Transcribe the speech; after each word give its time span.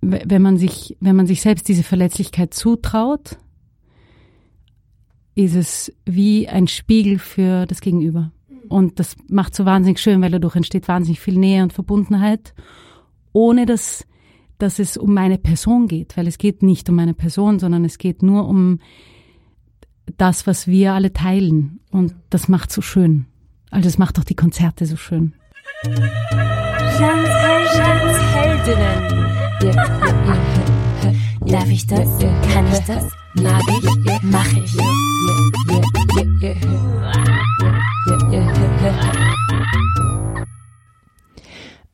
wenn 0.00 0.42
man 0.42 0.56
sich, 0.56 0.96
wenn 1.00 1.16
man 1.16 1.26
sich 1.26 1.42
selbst 1.42 1.68
diese 1.68 1.82
Verletzlichkeit 1.82 2.54
zutraut, 2.54 3.36
ist 5.34 5.54
es 5.54 5.92
wie 6.04 6.48
ein 6.48 6.68
Spiegel 6.68 7.18
für 7.18 7.66
das 7.66 7.80
Gegenüber. 7.80 8.32
Und 8.68 8.98
das 8.98 9.16
macht 9.28 9.54
so 9.54 9.64
wahnsinnig 9.64 9.98
schön, 9.98 10.20
weil 10.22 10.30
dadurch 10.30 10.56
entsteht 10.56 10.88
wahnsinnig 10.88 11.20
viel 11.20 11.36
Nähe 11.36 11.62
und 11.62 11.72
Verbundenheit, 11.72 12.54
ohne 13.32 13.66
dass, 13.66 14.06
dass 14.58 14.78
es 14.78 14.96
um 14.96 15.12
meine 15.14 15.38
Person 15.38 15.88
geht, 15.88 16.16
weil 16.16 16.26
es 16.26 16.38
geht 16.38 16.62
nicht 16.62 16.88
um 16.88 16.96
meine 16.96 17.14
Person, 17.14 17.58
sondern 17.58 17.84
es 17.84 17.98
geht 17.98 18.22
nur 18.22 18.48
um 18.48 18.78
das, 20.16 20.46
was 20.46 20.66
wir 20.66 20.92
alle 20.92 21.12
teilen. 21.12 21.80
Und 21.90 22.14
das 22.30 22.48
macht 22.48 22.72
so 22.72 22.80
schön. 22.80 23.26
Also 23.70 23.88
das 23.88 23.98
macht 23.98 24.18
auch 24.18 24.24
die 24.24 24.34
Konzerte 24.36 24.86
so 24.86 24.96
schön. 24.96 25.34
Jans, 25.84 27.28
Darf 31.46 31.68
ich 31.68 31.86
das? 31.86 32.08
Kann 32.50 32.66
ich 32.72 32.78
das? 32.86 33.04
Mag 33.34 33.62
ich? 33.68 33.84
Mach 34.22 34.52
ich? 34.56 34.74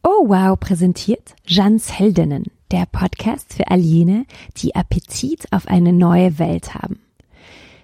Oh 0.04 0.28
wow 0.28 0.56
präsentiert 0.60 1.34
Jans 1.44 1.92
Heldinnen, 1.98 2.44
der 2.70 2.86
Podcast 2.86 3.54
für 3.54 3.66
all 3.68 3.80
jene, 3.80 4.26
die 4.58 4.76
Appetit 4.76 5.52
auf 5.52 5.66
eine 5.66 5.92
neue 5.92 6.38
Welt 6.38 6.76
haben. 6.76 7.00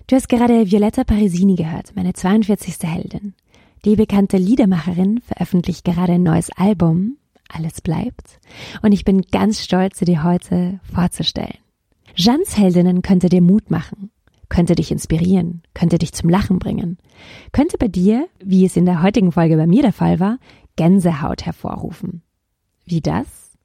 Du 0.07 0.15
hast 0.15 0.29
gerade 0.29 0.71
Violetta 0.71 1.03
Parisini 1.03 1.57
gehört, 1.57 1.97
meine 1.97 2.13
42. 2.13 2.77
Heldin. 2.85 3.35
Die 3.85 3.97
bekannte 3.97 4.37
Liedermacherin 4.37 5.21
veröffentlicht 5.27 5.85
gerade 5.85 6.13
ein 6.13 6.23
neues 6.23 6.51
Album, 6.57 7.17
Alles 7.53 7.81
bleibt, 7.81 8.41
und 8.81 8.93
ich 8.93 9.05
bin 9.05 9.23
ganz 9.31 9.63
stolz, 9.63 9.99
sie 9.99 10.07
dir 10.07 10.25
heute 10.25 10.81
vorzustellen. 10.93 11.59
Jans 12.15 12.57
Heldinnen 12.57 13.03
könnte 13.03 13.29
dir 13.29 13.43
Mut 13.43 13.71
machen, 13.71 14.11
könnte 14.49 14.75
dich 14.75 14.91
inspirieren, 14.91 15.63
könnte 15.75 15.99
dich 15.99 16.13
zum 16.13 16.31
Lachen 16.31 16.59
bringen, 16.59 16.99
könnte 17.53 17.77
bei 17.79 17.89
dir, 17.89 18.27
wie 18.43 18.65
es 18.65 18.77
in 18.77 18.87
der 18.87 19.03
heutigen 19.03 19.33
Folge 19.33 19.57
bei 19.57 19.67
mir 19.67 19.83
der 19.83 19.93
Fall 19.93 20.19
war, 20.19 20.39
Gänsehaut 20.77 21.45
hervorrufen. 21.45 22.23
Wie 22.87 23.01
das? 23.01 23.57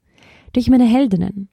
Durch 0.54 0.70
meine 0.70 0.86
Heldinnen. 0.86 1.50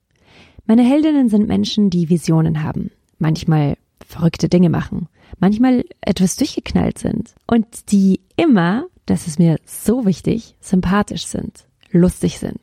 Meine 0.67 0.83
Heldinnen 0.83 1.29
sind 1.29 1.47
Menschen, 1.47 1.91
die 1.91 2.09
Visionen 2.09 2.63
haben, 2.63 2.91
manchmal 3.19 3.77
verrückte 4.07 4.49
Dinge 4.49 4.71
machen, 4.71 5.09
manchmal 5.39 5.85
etwas 6.01 6.37
durchgeknallt 6.37 6.99
sind 6.99 7.35
und 7.47 7.93
die 7.93 8.21
immer, 8.37 8.87
das 9.07 9.27
ist 9.27 9.39
mir 9.39 9.59
so 9.67 10.07
wichtig, 10.07 10.57
sympathisch 10.61 11.27
sind, 11.27 11.67
lustig 11.95 12.39
sind 12.39 12.61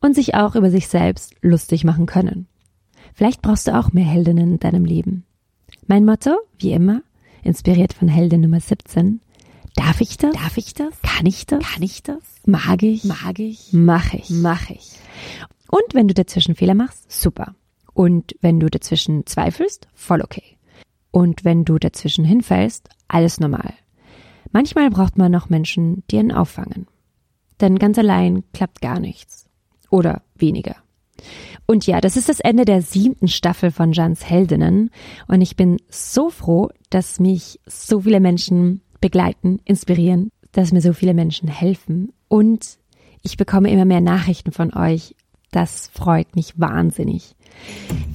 und 0.00 0.14
sich 0.14 0.34
auch 0.34 0.54
über 0.54 0.70
sich 0.70 0.88
selbst 0.88 1.34
lustig 1.42 1.84
machen 1.84 2.06
können. 2.06 2.46
Vielleicht 3.12 3.42
brauchst 3.42 3.66
du 3.66 3.78
auch 3.78 3.92
mehr 3.92 4.04
Heldinnen 4.04 4.52
in 4.52 4.60
deinem 4.60 4.84
Leben. 4.84 5.24
Mein 5.86 6.04
Motto, 6.04 6.30
wie 6.58 6.72
immer, 6.72 7.02
inspiriert 7.42 7.92
von 7.92 8.08
Heldin 8.08 8.40
Nummer 8.40 8.60
17, 8.60 9.20
Darf 9.76 10.00
ich 10.00 10.16
das? 10.16 10.34
Darf 10.34 10.56
ich 10.56 10.74
das? 10.74 11.00
Kann 11.02 11.26
ich 11.26 11.46
das? 11.46 11.64
Kann 11.64 11.82
ich 11.82 12.02
das? 12.02 12.22
Mag 12.44 12.82
ich? 12.82 13.04
Mag 13.04 13.38
ich? 13.38 13.72
Mach 13.72 14.12
ich? 14.12 14.30
Mach 14.30 14.68
ich. 14.70 14.98
Und 15.68 15.94
wenn 15.94 16.08
du 16.08 16.14
dazwischen 16.14 16.56
Fehler 16.56 16.74
machst, 16.74 17.10
super. 17.10 17.54
Und 17.92 18.34
wenn 18.40 18.58
du 18.58 18.68
dazwischen 18.68 19.26
zweifelst, 19.26 19.86
voll 19.94 20.22
okay. 20.22 20.56
Und 21.12 21.44
wenn 21.44 21.64
du 21.64 21.78
dazwischen 21.78 22.24
hinfällst, 22.24 22.88
alles 23.08 23.40
normal. 23.40 23.74
Manchmal 24.52 24.90
braucht 24.90 25.18
man 25.18 25.30
noch 25.30 25.48
Menschen, 25.48 26.02
die 26.10 26.16
ihn 26.16 26.32
auffangen. 26.32 26.86
Denn 27.60 27.78
ganz 27.78 27.98
allein 27.98 28.44
klappt 28.52 28.80
gar 28.80 29.00
nichts. 29.00 29.46
Oder 29.90 30.22
weniger. 30.36 30.76
Und 31.66 31.86
ja, 31.86 32.00
das 32.00 32.16
ist 32.16 32.28
das 32.28 32.40
Ende 32.40 32.64
der 32.64 32.82
siebten 32.82 33.28
Staffel 33.28 33.70
von 33.70 33.92
Jans 33.92 34.28
Heldinnen. 34.28 34.90
Und 35.28 35.40
ich 35.40 35.56
bin 35.56 35.76
so 35.88 36.30
froh, 36.30 36.70
dass 36.88 37.20
mich 37.20 37.60
so 37.66 38.00
viele 38.00 38.20
Menschen 38.20 38.80
begleiten, 39.00 39.60
inspirieren, 39.64 40.30
dass 40.52 40.72
mir 40.72 40.80
so 40.80 40.92
viele 40.92 41.14
Menschen 41.14 41.48
helfen. 41.48 42.12
Und 42.28 42.78
ich 43.22 43.36
bekomme 43.36 43.70
immer 43.70 43.84
mehr 43.84 44.00
Nachrichten 44.00 44.52
von 44.52 44.74
euch. 44.74 45.14
Das 45.52 45.90
freut 45.92 46.34
mich 46.36 46.58
wahnsinnig. 46.58 47.34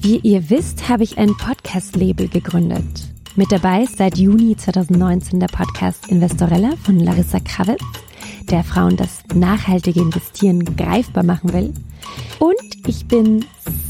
Wie 0.00 0.18
ihr 0.18 0.50
wisst, 0.50 0.88
habe 0.88 1.04
ich 1.04 1.18
ein 1.18 1.36
Podcast-Label 1.36 2.28
gegründet. 2.28 2.84
Mit 3.36 3.52
dabei 3.52 3.82
ist 3.82 3.98
seit 3.98 4.16
Juni 4.16 4.56
2019 4.56 5.40
der 5.40 5.48
Podcast 5.48 6.08
Investorella 6.08 6.72
von 6.82 6.98
Larissa 6.98 7.38
Kravitz, 7.40 7.82
der 8.50 8.64
Frauen 8.64 8.96
das 8.96 9.22
nachhaltige 9.34 10.00
Investieren 10.00 10.76
greifbar 10.76 11.24
machen 11.24 11.52
will. 11.52 11.74
Und 12.38 12.88
ich 12.88 13.06
bin 13.06 13.44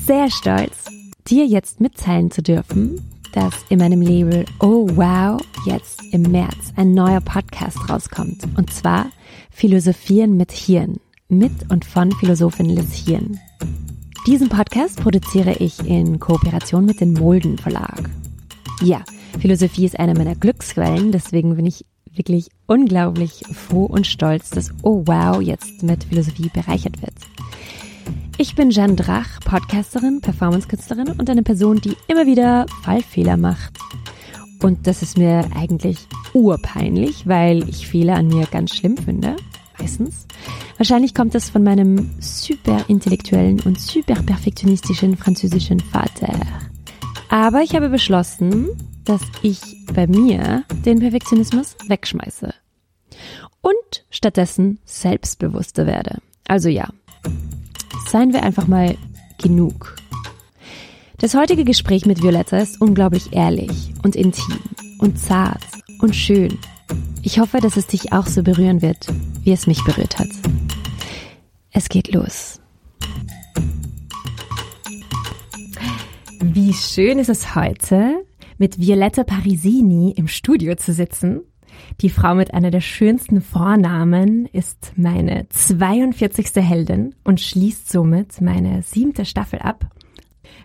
sehr 0.04 0.30
stolz, 0.30 0.86
dir 1.26 1.46
jetzt 1.46 1.80
mitteilen 1.80 2.30
zu 2.30 2.42
dürfen, 2.42 3.00
dass 3.32 3.54
in 3.68 3.78
meinem 3.78 4.00
Label 4.00 4.44
Oh 4.60 4.88
Wow 4.94 5.40
jetzt 5.66 6.02
im 6.12 6.22
März 6.22 6.72
ein 6.76 6.92
neuer 6.92 7.20
Podcast 7.20 7.88
rauskommt. 7.88 8.44
Und 8.56 8.72
zwar 8.72 9.06
Philosophieren 9.50 10.36
mit 10.36 10.52
Hirn. 10.52 11.00
Mit 11.28 11.70
und 11.70 11.84
von 11.84 12.12
Philosophin 12.12 12.70
Liz 12.70 12.94
Hirn. 12.94 13.38
Diesen 14.26 14.48
Podcast 14.48 15.00
produziere 15.00 15.52
ich 15.54 15.78
in 15.86 16.18
Kooperation 16.18 16.84
mit 16.84 17.00
dem 17.00 17.14
Molden 17.14 17.58
Verlag. 17.58 18.08
Ja, 18.82 19.04
Philosophie 19.38 19.84
ist 19.86 19.98
eine 19.98 20.14
meiner 20.14 20.34
Glücksquellen, 20.34 21.12
deswegen 21.12 21.56
bin 21.56 21.66
ich 21.66 21.84
wirklich 22.16 22.48
unglaublich 22.66 23.42
froh 23.52 23.84
und 23.84 24.06
stolz, 24.06 24.50
dass 24.50 24.72
Oh 24.82 25.02
Wow 25.06 25.40
jetzt 25.40 25.82
mit 25.82 26.04
Philosophie 26.04 26.50
bereichert 26.52 27.00
wird. 27.02 27.14
Ich 28.38 28.54
bin 28.54 28.70
Jeanne 28.70 28.96
Drach, 28.96 29.40
Podcasterin, 29.40 30.20
Performancekünstlerin 30.20 31.08
und 31.18 31.30
eine 31.30 31.42
Person, 31.42 31.80
die 31.80 31.96
immer 32.08 32.26
wieder 32.26 32.66
Fallfehler 32.82 33.36
macht. 33.36 33.78
Und 34.62 34.86
das 34.86 35.02
ist 35.02 35.18
mir 35.18 35.48
eigentlich 35.54 35.98
urpeinlich, 36.34 37.26
weil 37.26 37.68
ich 37.68 37.88
Fehler 37.88 38.16
an 38.16 38.28
mir 38.28 38.46
ganz 38.46 38.74
schlimm 38.74 38.96
finde 38.96 39.36
meistens. 39.78 40.26
Wahrscheinlich 40.76 41.14
kommt 41.14 41.34
es 41.34 41.50
von 41.50 41.62
meinem 41.62 42.10
super 42.20 42.84
intellektuellen 42.88 43.60
und 43.60 43.80
super 43.80 44.14
perfektionistischen 44.22 45.16
französischen 45.16 45.80
Vater. 45.80 46.32
Aber 47.28 47.62
ich 47.62 47.74
habe 47.74 47.88
beschlossen, 47.88 48.68
dass 49.06 49.22
ich 49.42 49.60
bei 49.94 50.06
mir 50.06 50.64
den 50.84 51.00
Perfektionismus 51.00 51.76
wegschmeiße 51.86 52.52
und 53.62 54.04
stattdessen 54.10 54.78
selbstbewusster 54.84 55.86
werde. 55.86 56.18
Also 56.46 56.68
ja, 56.68 56.88
seien 58.08 58.32
wir 58.32 58.42
einfach 58.42 58.66
mal 58.66 58.96
genug. 59.42 59.96
Das 61.18 61.34
heutige 61.34 61.64
Gespräch 61.64 62.04
mit 62.04 62.22
Violetta 62.22 62.58
ist 62.58 62.80
unglaublich 62.80 63.32
ehrlich 63.32 63.94
und 64.02 64.16
intim 64.16 64.58
und 64.98 65.18
zart 65.18 65.64
und 66.00 66.14
schön 66.14 66.58
ich 67.26 67.40
hoffe, 67.40 67.58
dass 67.58 67.76
es 67.76 67.88
dich 67.88 68.12
auch 68.12 68.26
so 68.26 68.44
berühren 68.44 68.82
wird, 68.82 69.08
wie 69.42 69.52
es 69.52 69.66
mich 69.66 69.82
berührt 69.82 70.18
hat. 70.18 70.28
Es 71.72 71.88
geht 71.88 72.12
los. 72.14 72.60
Wie 76.40 76.72
schön 76.72 77.18
ist 77.18 77.28
es 77.28 77.56
heute, 77.56 78.24
mit 78.58 78.78
Violetta 78.78 79.24
Parisini 79.24 80.12
im 80.16 80.28
Studio 80.28 80.74
zu 80.76 80.92
sitzen. 80.92 81.42
Die 82.00 82.10
Frau 82.10 82.34
mit 82.34 82.54
einer 82.54 82.70
der 82.70 82.80
schönsten 82.80 83.40
Vornamen 83.40 84.46
ist 84.46 84.92
meine 84.96 85.46
42. 85.50 86.56
Heldin 86.56 87.14
und 87.24 87.40
schließt 87.40 87.90
somit 87.90 88.40
meine 88.40 88.82
siebte 88.82 89.24
Staffel 89.24 89.58
ab. 89.58 89.86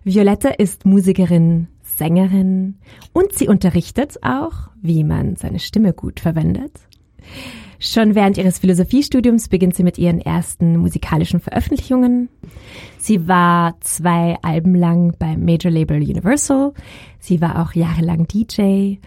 Violetta 0.03 0.49
ist 0.49 0.85
Musikerin, 0.85 1.67
Sängerin 1.83 2.79
und 3.13 3.33
sie 3.33 3.47
unterrichtet 3.47 4.23
auch, 4.23 4.69
wie 4.81 5.03
man 5.03 5.35
seine 5.35 5.59
Stimme 5.59 5.93
gut 5.93 6.19
verwendet. 6.19 6.71
Schon 7.83 8.13
während 8.13 8.37
ihres 8.37 8.59
Philosophiestudiums 8.59 9.49
beginnt 9.49 9.75
sie 9.75 9.81
mit 9.81 9.97
ihren 9.97 10.21
ersten 10.21 10.77
musikalischen 10.77 11.39
Veröffentlichungen. 11.39 12.29
Sie 12.99 13.27
war 13.27 13.73
zwei 13.79 14.37
Alben 14.43 14.75
lang 14.75 15.15
beim 15.17 15.43
Major 15.43 15.71
Label 15.71 15.97
Universal. 15.99 16.73
Sie 17.17 17.41
war 17.41 17.59
auch 17.59 17.73
jahrelang 17.73 18.27
DJ. 18.27 18.97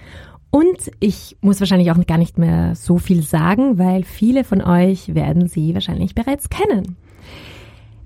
Und 0.50 0.90
ich 0.98 1.36
muss 1.40 1.60
wahrscheinlich 1.60 1.92
auch 1.92 2.04
gar 2.04 2.18
nicht 2.18 2.36
mehr 2.36 2.74
so 2.74 2.98
viel 2.98 3.22
sagen, 3.22 3.78
weil 3.78 4.02
viele 4.02 4.42
von 4.42 4.60
euch 4.60 5.14
werden 5.14 5.46
sie 5.46 5.72
wahrscheinlich 5.74 6.16
bereits 6.16 6.48
kennen. 6.48 6.96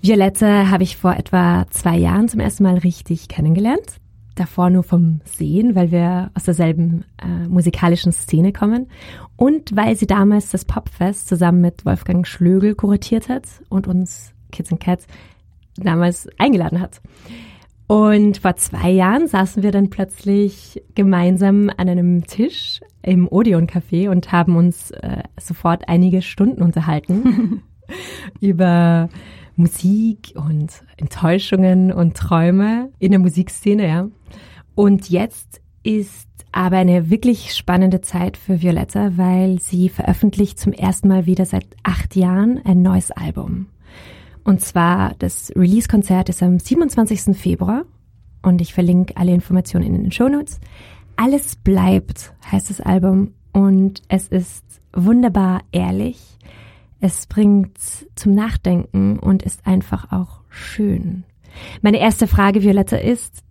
Violette 0.02 0.70
habe 0.70 0.82
ich 0.82 0.98
vor 0.98 1.16
etwa 1.16 1.64
zwei 1.70 1.96
Jahren 1.96 2.28
zum 2.28 2.40
ersten 2.40 2.64
Mal 2.64 2.76
richtig 2.76 3.28
kennengelernt 3.28 4.00
davor 4.38 4.70
nur 4.70 4.82
vom 4.82 5.20
Sehen, 5.25 5.75
weil 5.75 5.90
wir 5.90 6.31
aus 6.35 6.44
derselben 6.44 7.05
äh, 7.23 7.49
musikalischen 7.49 8.12
Szene 8.12 8.52
kommen 8.52 8.88
und 9.37 9.75
weil 9.76 9.96
sie 9.96 10.06
damals 10.06 10.50
das 10.50 10.64
Popfest 10.64 11.29
zusammen 11.29 11.61
mit 11.61 11.85
Wolfgang 11.85 12.26
Schlögel 12.26 12.75
kuratiert 12.75 13.29
hat 13.29 13.44
und 13.69 13.87
uns 13.87 14.32
Kids 14.52 14.73
and 14.73 14.81
Cats 14.81 15.06
damals 15.76 16.29
eingeladen 16.38 16.81
hat. 16.81 17.00
Und 17.87 18.38
vor 18.38 18.55
zwei 18.56 18.90
Jahren 18.90 19.29
saßen 19.29 19.62
wir 19.62 19.73
dann 19.73 19.88
plötzlich 19.88 20.82
gemeinsam 20.94 21.70
an 21.75 21.88
einem 21.88 22.26
Tisch 22.26 22.81
im 23.02 23.26
Odeon 23.26 23.67
Café 23.67 24.11
und 24.11 24.31
haben 24.31 24.56
uns 24.56 24.91
äh, 24.91 25.23
sofort 25.41 25.88
einige 25.88 26.20
Stunden 26.20 26.62
unterhalten 26.62 27.62
über 28.41 29.08
Musik 29.58 30.32
und 30.34 30.84
Enttäuschungen 30.96 31.93
und 31.93 32.16
Träume 32.16 32.90
in 32.99 33.10
der 33.10 33.20
Musikszene, 33.20 33.88
ja. 33.88 34.08
Und 34.75 35.10
jetzt 35.10 35.60
ist 35.82 36.28
aber 36.52 36.78
eine 36.78 37.10
wirklich 37.10 37.55
spannende 37.55 38.00
Zeit 38.00 38.37
für 38.37 38.62
Violetta, 38.62 39.16
weil 39.16 39.60
sie 39.60 39.88
veröffentlicht 39.88 40.58
zum 40.58 40.72
ersten 40.72 41.08
Mal 41.08 41.26
wieder 41.26 41.44
seit 41.44 41.66
acht 41.82 42.16
Jahren 42.16 42.60
ein 42.64 42.82
neues 42.82 43.10
Album. 43.10 43.66
Und 44.44 44.60
zwar 44.60 45.14
das 45.19 45.52
Release-Konzert 45.55 46.28
ist 46.28 46.43
am 46.43 46.58
27. 46.58 47.37
Februar 47.37 47.84
und 48.43 48.60
ich 48.60 48.72
verlinke 48.72 49.16
alle 49.16 49.34
Informationen 49.34 49.87
in 49.87 50.02
den 50.05 50.12
Shownotes. 50.12 50.60
Alles 51.16 51.56
bleibt 51.56 52.32
heißt 52.50 52.70
das 52.70 52.81
Album 52.81 53.34
und 53.52 54.02
es 54.08 54.28
ist 54.28 54.64
wunderbar 54.93 55.62
ehrlich. 55.72 56.38
Es 57.00 57.26
bringt 57.26 57.78
zum 58.16 58.34
Nachdenken 58.34 59.18
und 59.18 59.42
ist 59.42 59.66
einfach 59.66 60.12
auch 60.12 60.40
schön. 60.48 61.24
Meine 61.82 61.98
erste 61.98 62.26
Frage, 62.26 62.62
Violetta, 62.62 62.96
ist, 62.96 63.42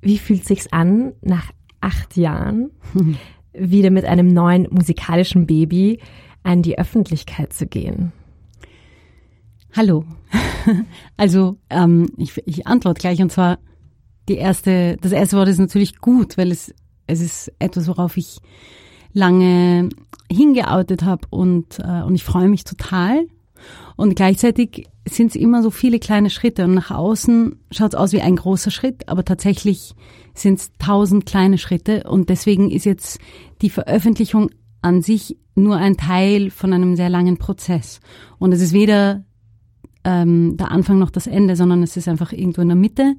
wie 0.00 0.18
fühlt 0.18 0.44
sich's 0.44 0.72
an, 0.72 1.12
nach 1.22 1.52
acht 1.80 2.16
Jahren 2.16 2.70
wieder 3.52 3.90
mit 3.90 4.04
einem 4.04 4.28
neuen 4.28 4.66
musikalischen 4.70 5.46
Baby 5.46 6.00
an 6.42 6.62
die 6.62 6.78
Öffentlichkeit 6.78 7.52
zu 7.52 7.66
gehen? 7.66 8.12
Hallo. 9.74 10.04
Also 11.16 11.58
ähm, 11.70 12.10
ich, 12.16 12.42
ich 12.44 12.66
antworte 12.66 13.00
gleich 13.00 13.22
und 13.22 13.30
zwar 13.30 13.60
die 14.28 14.34
erste, 14.34 14.96
das 15.00 15.12
erste 15.12 15.36
Wort 15.36 15.46
ist 15.46 15.60
natürlich 15.60 16.00
gut, 16.00 16.36
weil 16.36 16.50
es 16.50 16.74
es 17.06 17.20
ist 17.20 17.52
etwas, 17.58 17.86
worauf 17.88 18.16
ich 18.16 18.38
lange 19.16 19.88
hingeoutet 20.30 21.02
habe 21.02 21.26
und 21.30 21.78
äh, 21.78 22.02
und 22.02 22.14
ich 22.14 22.22
freue 22.22 22.48
mich 22.48 22.64
total. 22.64 23.26
Und 23.96 24.14
gleichzeitig 24.14 24.88
sind 25.08 25.28
es 25.28 25.36
immer 25.36 25.62
so 25.62 25.70
viele 25.70 25.98
kleine 25.98 26.28
Schritte 26.28 26.64
und 26.64 26.74
nach 26.74 26.90
außen 26.90 27.58
schaut 27.70 27.94
es 27.94 27.98
aus 27.98 28.12
wie 28.12 28.20
ein 28.20 28.36
großer 28.36 28.70
Schritt, 28.70 29.08
aber 29.08 29.24
tatsächlich 29.24 29.94
sind 30.34 30.58
es 30.58 30.70
tausend 30.78 31.24
kleine 31.24 31.56
Schritte 31.56 32.04
und 32.04 32.28
deswegen 32.28 32.70
ist 32.70 32.84
jetzt 32.84 33.18
die 33.62 33.70
Veröffentlichung 33.70 34.50
an 34.82 35.00
sich 35.00 35.38
nur 35.54 35.76
ein 35.76 35.96
Teil 35.96 36.50
von 36.50 36.74
einem 36.74 36.94
sehr 36.96 37.08
langen 37.08 37.38
Prozess. 37.38 38.00
Und 38.38 38.52
es 38.52 38.60
ist 38.60 38.74
weder 38.74 39.24
ähm, 40.04 40.58
der 40.58 40.70
Anfang 40.70 40.98
noch 40.98 41.10
das 41.10 41.26
Ende, 41.26 41.56
sondern 41.56 41.82
es 41.82 41.96
ist 41.96 42.08
einfach 42.08 42.32
irgendwo 42.32 42.60
in 42.60 42.68
der 42.68 42.76
Mitte. 42.76 43.14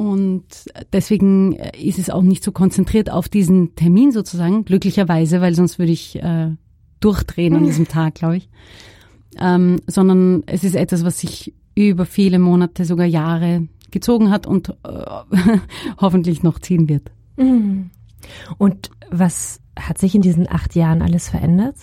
Und 0.00 0.46
deswegen 0.94 1.52
ist 1.52 1.98
es 1.98 2.08
auch 2.08 2.22
nicht 2.22 2.42
so 2.42 2.52
konzentriert 2.52 3.10
auf 3.10 3.28
diesen 3.28 3.74
Termin 3.74 4.12
sozusagen, 4.12 4.64
glücklicherweise, 4.64 5.42
weil 5.42 5.54
sonst 5.54 5.78
würde 5.78 5.92
ich 5.92 6.16
äh, 6.16 6.52
durchdrehen 7.00 7.54
an 7.54 7.64
diesem 7.64 7.86
Tag, 7.86 8.14
glaube 8.14 8.38
ich. 8.38 8.48
Ähm, 9.38 9.76
sondern 9.86 10.42
es 10.46 10.64
ist 10.64 10.74
etwas, 10.74 11.04
was 11.04 11.20
sich 11.20 11.52
über 11.74 12.06
viele 12.06 12.38
Monate, 12.38 12.86
sogar 12.86 13.04
Jahre 13.04 13.68
gezogen 13.90 14.30
hat 14.30 14.46
und 14.46 14.70
äh, 14.70 15.04
hoffentlich 15.98 16.42
noch 16.42 16.60
ziehen 16.60 16.88
wird. 16.88 17.10
Mhm. 17.36 17.90
Und 18.56 18.88
was 19.10 19.60
hat 19.78 19.98
sich 19.98 20.14
in 20.14 20.22
diesen 20.22 20.50
acht 20.50 20.74
Jahren 20.74 21.02
alles 21.02 21.28
verändert? 21.28 21.76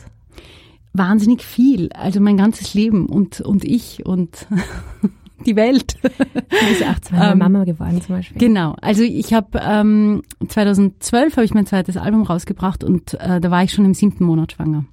Wahnsinnig 0.92 1.44
viel. 1.44 1.92
Also 1.92 2.19
mein 2.19 2.38
ganzes 2.38 2.74
Leben 2.74 3.06
und, 3.06 3.42
und 3.42 3.64
ich 3.64 4.08
und 4.08 4.48
die 5.45 5.56
Welt. 5.56 5.95
Du 6.01 6.68
bist 6.68 6.81
ja 6.81 6.92
auch 6.92 7.00
zweimal 7.00 7.31
ähm, 7.34 7.38
Mama 7.39 7.63
geworden 7.63 8.01
zum 8.01 8.16
Beispiel. 8.16 8.38
Genau. 8.38 8.75
Also 8.81 9.04
ich 9.04 9.34
habe 9.34 9.60
ähm, 9.62 10.24
2012 10.48 11.36
habe 11.36 11.45
ich 11.45 11.54
mein 11.54 11.66
zweites 11.66 11.98
Album 11.98 12.24
rausgebracht 12.24 12.84
und 12.84 13.13
äh, 13.16 13.39
da 13.39 13.51
war 13.51 13.63
ich 13.63 13.72
schon 13.72 13.86
im 13.86 13.94
siebten 13.94 14.24
Monat 14.24 14.54
schwanger. 14.54 14.86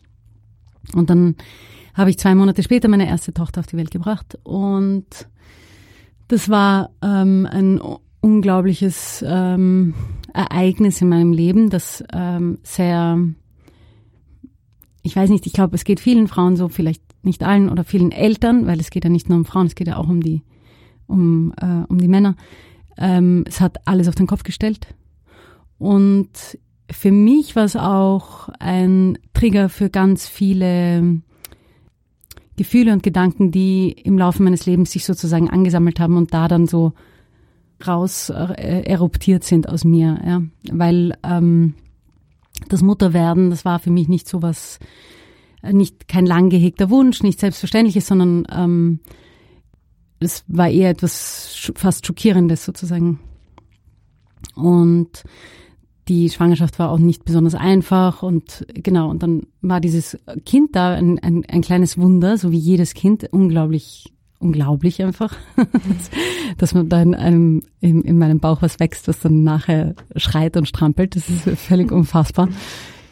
Und 0.95 1.11
dann 1.11 1.37
habe 1.95 2.11
ich 2.11 2.19
zwei 2.19 2.35
Monate 2.35 2.63
später 2.63 2.89
meine 2.89 3.09
erste 3.09 3.33
Tochter 3.33 3.61
auf 3.61 3.67
die 3.67 3.77
Welt 3.77 3.91
gebracht 3.91 4.39
und 4.43 5.07
das 6.29 6.49
war 6.49 6.91
ähm, 7.03 7.47
ein 7.51 7.81
unglaubliches 8.21 9.25
ähm, 9.27 9.95
Ereignis 10.33 11.01
in 11.01 11.09
meinem 11.09 11.33
Leben, 11.33 11.71
das 11.71 12.03
ähm, 12.13 12.59
sehr, 12.63 13.19
ich 15.03 15.15
weiß 15.15 15.31
nicht, 15.31 15.47
ich 15.47 15.53
glaube, 15.53 15.77
es 15.77 15.85
geht 15.85 16.01
vielen 16.01 16.27
Frauen 16.27 16.57
so, 16.57 16.69
vielleicht 16.69 17.04
nicht 17.25 17.43
allen 17.43 17.69
oder 17.69 17.85
vielen 17.85 18.13
Eltern, 18.13 18.67
weil 18.67 18.81
es 18.81 18.91
geht 18.91 19.05
ja 19.05 19.11
nicht 19.11 19.29
nur 19.29 19.39
um 19.39 19.45
Frauen, 19.45 19.67
es 19.67 19.75
geht 19.75 19.89
ja 19.89 19.97
auch 19.97 20.09
um 20.09 20.23
die, 20.23 20.43
um, 21.07 21.53
äh, 21.61 21.85
um 21.89 21.99
die 21.99 22.09
Männer. 22.09 22.37
Ähm, 22.97 23.45
es 23.47 23.61
hat 23.61 23.87
alles 23.87 24.09
auf 24.09 24.15
den 24.15 24.27
Kopf 24.27 24.43
gestellt. 24.43 24.87
Und 25.79 26.29
für 26.91 27.11
mich 27.11 27.57
war 27.57 27.65
es 27.65 27.77
auch 27.77 28.49
ein 28.59 29.19
Trigger 29.33 29.69
für 29.69 29.91
ganz 29.91 30.29
viele 30.29 31.21
Gefühle 32.57 32.93
und 32.93 33.03
Gedanken, 33.03 33.51
die 33.51 33.91
im 33.91 34.17
Laufe 34.17 34.43
meines 34.43 34.67
Lebens 34.67 34.93
sich 34.93 35.05
sozusagen 35.05 35.51
angesammelt 35.51 35.99
haben 35.99 36.17
und 36.17 36.33
da 36.33 36.47
dann 36.47 36.67
so 36.67 36.93
raus 37.87 38.31
äh, 38.31 38.83
eruptiert 38.85 39.45
sind 39.45 39.69
aus 39.69 39.85
mir, 39.85 40.21
ja, 40.25 40.43
weil 40.71 41.17
ähm, 41.25 41.75
das 42.69 42.83
Mutterwerden, 42.83 43.51
das 43.51 43.65
war 43.65 43.79
für 43.79 43.91
mich 43.91 44.09
nicht 44.09 44.29
so 44.29 44.43
was, 44.43 44.79
nicht 45.73 46.09
kein 46.09 46.27
lang 46.27 46.51
gehegter 46.51 46.91
Wunsch, 46.91 47.23
nicht 47.23 47.41
selbstverständliches, 47.41 48.07
sondern 48.07 48.47
ähm, 48.53 49.01
das 50.21 50.45
war 50.47 50.69
eher 50.69 50.91
etwas 50.91 51.73
fast 51.75 52.07
schockierendes 52.07 52.65
sozusagen. 52.65 53.21
Und 54.55 55.25
die 56.09 56.29
Schwangerschaft 56.29 56.79
war 56.79 56.91
auch 56.91 56.99
nicht 56.99 57.25
besonders 57.25 57.55
einfach 57.55 58.23
und 58.23 58.67
genau, 58.75 59.09
und 59.09 59.23
dann 59.23 59.43
war 59.63 59.81
dieses 59.81 60.19
Kind 60.45 60.77
da 60.77 60.95
ein, 60.95 61.19
ein, 61.21 61.45
ein 61.49 61.63
kleines 61.63 61.99
Wunder, 61.99 62.37
so 62.37 62.53
wie 62.53 62.59
jedes 62.59 62.93
Kind, 62.95 63.27
unglaublich, 63.33 64.13
unglaublich 64.39 65.03
einfach, 65.03 65.35
dass 66.59 66.75
man 66.75 66.89
da 66.91 67.01
in, 67.01 67.15
einem, 67.15 67.63
in, 67.81 68.03
in 68.03 68.19
meinem 68.19 68.39
Bauch 68.39 68.61
was 68.61 68.81
wächst, 68.81 69.09
was 69.09 69.21
dann 69.21 69.45
nachher 69.45 69.95
schreit 70.17 70.57
und 70.57 70.69
strampelt, 70.69 71.17
das 71.17 71.29
ist 71.31 71.49
völlig 71.59 71.91
unfassbar. 71.91 72.49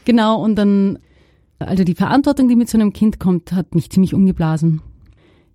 Genau, 0.05 0.43
und 0.43 0.57
dann, 0.57 0.99
also 1.67 1.85
die 1.85 1.95
Verantwortung, 1.95 2.49
die 2.49 2.57
mit 2.57 2.69
so 2.69 2.79
einem 2.79 2.93
Kind 2.93 3.21
kommt, 3.21 3.53
hat 3.53 3.75
mich 3.75 3.91
ziemlich 3.91 4.15
umgeblasen. 4.15 4.83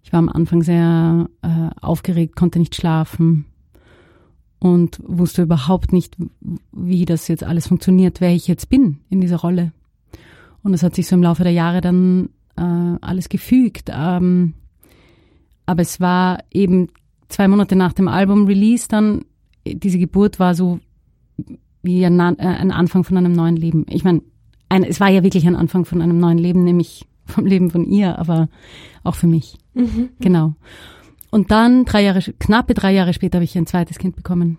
Ich 0.03 0.13
war 0.13 0.19
am 0.19 0.29
Anfang 0.29 0.63
sehr 0.63 1.29
äh, 1.41 1.69
aufgeregt, 1.81 2.35
konnte 2.35 2.59
nicht 2.59 2.75
schlafen, 2.75 3.45
und 4.59 4.99
wusste 5.05 5.43
überhaupt 5.43 5.93
nicht, 5.93 6.15
wie 6.71 7.05
das 7.05 7.27
jetzt 7.27 7.43
alles 7.43 7.67
funktioniert, 7.67 8.21
wer 8.21 8.33
ich 8.33 8.47
jetzt 8.47 8.69
bin 8.69 8.99
in 9.09 9.21
dieser 9.21 9.37
Rolle. 9.37 9.71
Und 10.63 10.73
es 10.73 10.83
hat 10.83 10.95
sich 10.95 11.07
so 11.07 11.15
im 11.15 11.23
Laufe 11.23 11.43
der 11.43 11.51
Jahre 11.51 11.81
dann 11.81 12.29
äh, 12.55 12.97
alles 13.01 13.29
gefügt. 13.29 13.91
Ähm, 13.93 14.55
aber 15.65 15.81
es 15.81 15.99
war 15.99 16.39
eben 16.51 16.89
zwei 17.29 17.47
Monate 17.47 17.75
nach 17.75 17.93
dem 17.93 18.07
Album-Release 18.07 18.87
dann, 18.87 19.25
diese 19.65 19.99
Geburt 19.99 20.39
war 20.39 20.55
so 20.55 20.79
wie 21.83 22.05
ein, 22.05 22.19
äh, 22.19 22.35
ein 22.39 22.71
Anfang 22.71 23.03
von 23.03 23.17
einem 23.17 23.33
neuen 23.33 23.57
Leben. 23.57 23.85
Ich 23.89 24.03
meine, 24.03 24.21
es 24.69 24.99
war 24.99 25.09
ja 25.09 25.23
wirklich 25.23 25.47
ein 25.47 25.55
Anfang 25.55 25.85
von 25.85 26.01
einem 26.01 26.19
neuen 26.19 26.37
Leben, 26.37 26.63
nämlich 26.63 27.05
vom 27.25 27.45
Leben 27.45 27.71
von 27.71 27.85
ihr, 27.85 28.17
aber 28.19 28.49
auch 29.03 29.15
für 29.15 29.27
mich. 29.27 29.57
Mhm. 29.73 30.09
Genau. 30.19 30.55
Und 31.29 31.51
dann 31.51 31.85
drei 31.85 32.03
Jahre, 32.03 32.21
knappe 32.39 32.73
drei 32.73 32.93
Jahre 32.93 33.13
später 33.13 33.37
habe 33.37 33.45
ich 33.45 33.57
ein 33.57 33.67
zweites 33.67 33.97
Kind 33.97 34.15
bekommen. 34.15 34.57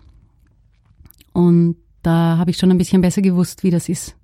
Und 1.33 1.77
da 2.03 2.37
habe 2.37 2.51
ich 2.51 2.57
schon 2.57 2.71
ein 2.71 2.77
bisschen 2.77 3.01
besser 3.01 3.21
gewusst, 3.21 3.63
wie 3.63 3.71
das 3.71 3.89
ist, 3.89 4.15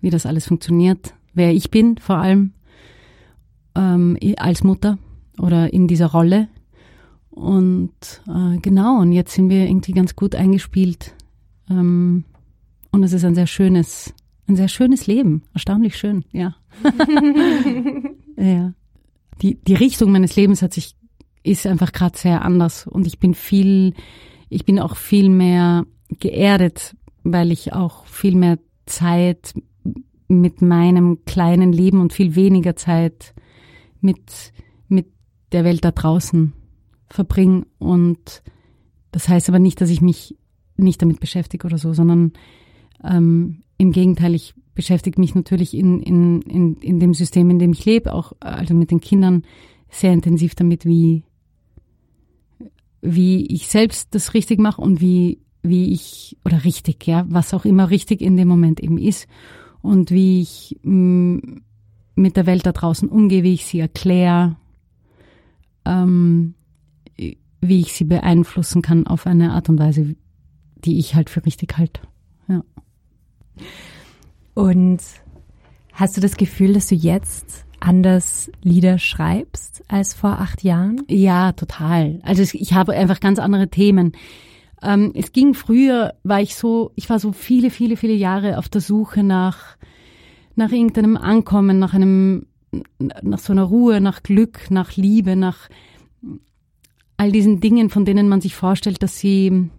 wie 0.00 0.10
das 0.10 0.26
alles 0.26 0.46
funktioniert, 0.46 1.14
wer 1.34 1.52
ich 1.52 1.70
bin 1.70 1.98
vor 1.98 2.16
allem 2.16 2.52
ähm, 3.74 4.18
als 4.36 4.62
Mutter 4.62 4.98
oder 5.38 5.72
in 5.72 5.88
dieser 5.88 6.06
Rolle. 6.06 6.48
Und 7.30 8.22
äh, 8.26 8.58
genau, 8.58 9.00
und 9.00 9.12
jetzt 9.12 9.34
sind 9.34 9.50
wir 9.50 9.66
irgendwie 9.66 9.92
ganz 9.92 10.16
gut 10.16 10.34
eingespielt. 10.34 11.14
Ähm, 11.68 12.24
und 12.90 13.02
es 13.02 13.12
ist 13.12 13.24
ein 13.24 13.34
sehr 13.34 13.46
schönes, 13.46 14.14
ein 14.48 14.56
sehr 14.56 14.68
schönes 14.68 15.06
Leben. 15.06 15.42
Erstaunlich 15.52 15.96
schön, 15.96 16.24
ja. 16.32 16.54
ja. 18.36 18.72
Die, 19.42 19.56
die 19.56 19.74
Richtung 19.74 20.12
meines 20.12 20.36
Lebens 20.36 20.62
hat 20.62 20.72
sich 20.72 20.96
ist 21.42 21.66
einfach 21.66 21.92
gerade 21.92 22.18
sehr 22.18 22.44
anders 22.44 22.86
und 22.86 23.06
ich 23.06 23.20
bin 23.20 23.32
viel, 23.34 23.94
ich 24.48 24.64
bin 24.64 24.80
auch 24.80 24.96
viel 24.96 25.28
mehr 25.28 25.86
geerdet, 26.18 26.96
weil 27.22 27.52
ich 27.52 27.72
auch 27.72 28.04
viel 28.06 28.34
mehr 28.34 28.58
Zeit 28.86 29.54
mit 30.28 30.60
meinem 30.60 31.24
kleinen 31.24 31.72
Leben 31.72 32.00
und 32.00 32.12
viel 32.12 32.34
weniger 32.34 32.74
Zeit 32.74 33.32
mit, 34.00 34.52
mit 34.88 35.06
der 35.52 35.64
Welt 35.64 35.84
da 35.84 35.92
draußen 35.92 36.52
verbringe. 37.08 37.66
Und 37.78 38.42
das 39.12 39.28
heißt 39.28 39.48
aber 39.48 39.60
nicht, 39.60 39.80
dass 39.80 39.90
ich 39.90 40.00
mich 40.00 40.36
nicht 40.76 41.00
damit 41.00 41.20
beschäftige 41.20 41.66
oder 41.66 41.78
so, 41.78 41.92
sondern 41.92 42.32
ähm, 43.04 43.62
im 43.78 43.92
Gegenteil, 43.92 44.34
ich 44.34 44.54
beschäftige 44.74 45.20
mich 45.20 45.34
natürlich 45.34 45.74
in, 45.74 46.00
in, 46.00 46.42
in, 46.42 46.74
in 46.76 47.00
dem 47.00 47.14
System, 47.14 47.50
in 47.50 47.58
dem 47.58 47.72
ich 47.72 47.84
lebe, 47.84 48.12
auch 48.12 48.32
also 48.40 48.74
mit 48.74 48.90
den 48.90 49.00
Kindern 49.00 49.42
sehr 49.90 50.12
intensiv 50.12 50.54
damit, 50.54 50.84
wie, 50.84 51.24
wie 53.00 53.46
ich 53.46 53.68
selbst 53.68 54.14
das 54.14 54.34
richtig 54.34 54.58
mache 54.58 54.80
und 54.82 55.00
wie, 55.00 55.40
wie 55.62 55.92
ich, 55.92 56.36
oder 56.44 56.64
richtig, 56.64 57.06
ja, 57.06 57.24
was 57.28 57.54
auch 57.54 57.64
immer 57.64 57.90
richtig 57.90 58.20
in 58.20 58.36
dem 58.36 58.48
Moment 58.48 58.80
eben 58.80 58.98
ist 58.98 59.26
und 59.82 60.10
wie 60.10 60.42
ich 60.42 60.78
mh, 60.82 60.92
mm, 60.92 61.62
mit 62.16 62.36
der 62.36 62.46
Welt 62.46 62.64
da 62.64 62.72
draußen 62.72 63.08
umgehe, 63.08 63.42
wie 63.42 63.54
ich 63.54 63.66
sie 63.66 63.78
erkläre, 63.78 64.56
ähm, 65.84 66.54
wie 67.60 67.80
ich 67.80 67.92
sie 67.92 68.04
beeinflussen 68.04 68.82
kann 68.82 69.06
auf 69.06 69.26
eine 69.26 69.52
Art 69.52 69.68
und 69.68 69.78
Weise, 69.78 70.16
die 70.84 70.98
ich 70.98 71.14
halt 71.14 71.30
für 71.30 71.44
richtig 71.44 71.76
halte. 71.76 72.00
Ja. 72.48 72.64
Und 74.54 75.02
hast 75.92 76.16
du 76.16 76.20
das 76.20 76.36
Gefühl, 76.36 76.74
dass 76.74 76.88
du 76.88 76.94
jetzt 76.94 77.64
anders 77.80 78.50
Lieder 78.62 78.98
schreibst 78.98 79.84
als 79.88 80.14
vor 80.14 80.40
acht 80.40 80.62
Jahren? 80.62 81.02
Ja, 81.08 81.52
total. 81.52 82.20
Also 82.22 82.42
ich 82.42 82.72
habe 82.72 82.92
einfach 82.92 83.20
ganz 83.20 83.38
andere 83.38 83.68
Themen. 83.68 84.12
Ähm, 84.82 85.12
es 85.14 85.32
ging 85.32 85.54
früher, 85.54 86.14
war 86.22 86.40
ich 86.40 86.56
so, 86.56 86.92
ich 86.96 87.08
war 87.08 87.18
so 87.18 87.32
viele, 87.32 87.70
viele, 87.70 87.96
viele 87.96 88.14
Jahre 88.14 88.58
auf 88.58 88.68
der 88.68 88.80
Suche 88.80 89.22
nach, 89.22 89.76
nach 90.54 90.70
irgendeinem 90.70 91.16
Ankommen, 91.16 91.78
nach 91.78 91.94
einem, 91.94 92.46
nach 92.98 93.38
so 93.38 93.52
einer 93.52 93.64
Ruhe, 93.64 94.00
nach 94.00 94.22
Glück, 94.22 94.70
nach 94.70 94.96
Liebe, 94.96 95.36
nach 95.36 95.68
all 97.16 97.32
diesen 97.32 97.60
Dingen, 97.60 97.88
von 97.88 98.04
denen 98.04 98.28
man 98.28 98.40
sich 98.40 98.54
vorstellt, 98.54 99.02
dass 99.02 99.18
sie 99.18 99.70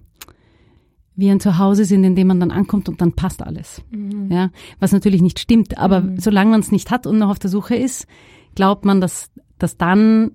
wie 1.17 1.31
ein 1.31 1.39
Zuhause 1.39 1.83
sind, 1.83 2.03
in 2.03 2.15
dem 2.15 2.27
man 2.27 2.39
dann 2.39 2.51
ankommt 2.51 2.88
und 2.88 3.01
dann 3.01 3.13
passt 3.13 3.41
alles. 3.41 3.81
Mhm. 3.89 4.31
Ja, 4.31 4.51
was 4.79 4.91
natürlich 4.91 5.21
nicht 5.21 5.39
stimmt, 5.39 5.77
aber 5.77 6.01
mhm. 6.01 6.19
solange 6.19 6.51
man 6.51 6.59
es 6.59 6.71
nicht 6.71 6.91
hat 6.91 7.07
und 7.07 7.17
noch 7.17 7.29
auf 7.29 7.39
der 7.39 7.50
Suche 7.50 7.75
ist, 7.75 8.07
glaubt 8.55 8.86
man, 8.86 9.01
dass, 9.01 9.31
dass 9.57 9.77
dann 9.77 10.31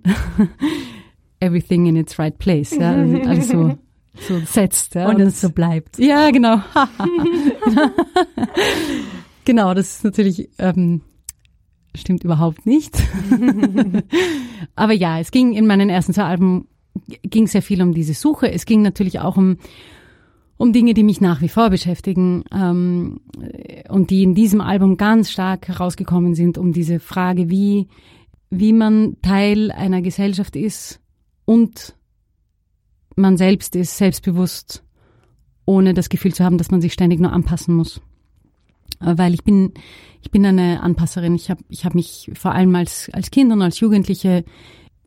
everything 1.41 1.87
in 1.87 1.97
its 1.97 2.19
right 2.19 2.37
place, 2.37 2.73
ja, 2.73 2.93
also 2.93 3.21
alles 3.23 3.49
so, 3.49 3.79
so 4.19 4.41
setzt. 4.45 4.97
Ja, 4.97 5.09
und, 5.09 5.17
und 5.17 5.23
es 5.23 5.41
so 5.41 5.51
bleibt. 5.51 5.99
Ja, 5.99 6.31
genau. 6.33 6.61
genau, 9.45 9.75
das 9.75 9.97
ist 9.97 10.05
natürlich, 10.05 10.51
ähm, 10.59 11.03
stimmt 11.95 12.25
überhaupt 12.25 12.67
nicht. 12.67 13.01
aber 14.75 14.95
ja, 14.95 15.21
es 15.21 15.31
ging 15.31 15.53
in 15.53 15.69
meinen 15.69 15.91
ersten 15.91 16.13
zwei 16.13 16.25
Alben, 16.25 16.67
ging 17.23 17.47
sehr 17.47 17.63
viel 17.63 17.83
um 17.83 17.95
diese 17.95 18.15
Suche. 18.15 18.51
Es 18.51 18.67
ging 18.67 18.83
natürlich 18.83 19.21
auch 19.21 19.37
um 19.37 19.59
um 20.57 20.73
Dinge, 20.73 20.95
die 20.95 21.03
mich 21.03 21.21
nach 21.21 21.41
wie 21.41 21.49
vor 21.49 21.71
beschäftigen 21.71 22.45
ähm, 22.53 23.21
und 23.89 24.11
die 24.11 24.23
in 24.23 24.35
diesem 24.35 24.61
Album 24.61 24.97
ganz 24.97 25.31
stark 25.31 25.69
herausgekommen 25.69 26.35
sind, 26.35 26.59
um 26.59 26.73
diese 26.73 27.01
Frage, 27.01 27.51
wie, 27.51 27.89
wie 28.51 28.73
man 28.73 29.17
Teil 29.23 29.71
einer 29.73 30.03
Gesellschaft 30.03 30.57
ist 30.57 31.01
und 31.45 31.97
man 33.17 33.37
selbst 33.37 33.77
ist, 33.77 33.97
selbstbewusst, 33.97 34.85
ohne 35.65 35.95
das 35.95 36.09
Gefühl 36.09 36.35
zu 36.35 36.45
haben, 36.45 36.59
dass 36.59 36.71
man 36.71 36.81
sich 36.81 36.93
ständig 36.93 37.21
nur 37.21 37.33
anpassen 37.33 37.75
muss. 37.75 38.01
Weil 39.01 39.35
ich 39.35 39.43
bin, 39.43 39.73
ich 40.23 40.31
bin 40.31 40.47
eine 40.47 40.83
Anpasserin. 40.83 41.35
Ich 41.35 41.51
habe 41.51 41.63
ich 41.69 41.85
hab 41.85 41.95
mich 41.95 42.31
vor 42.35 42.53
allem 42.53 42.75
als, 42.75 43.11
als 43.13 43.31
Kind 43.31 43.53
und 43.53 43.63
als 43.63 43.81
Jugendliche 43.81 44.45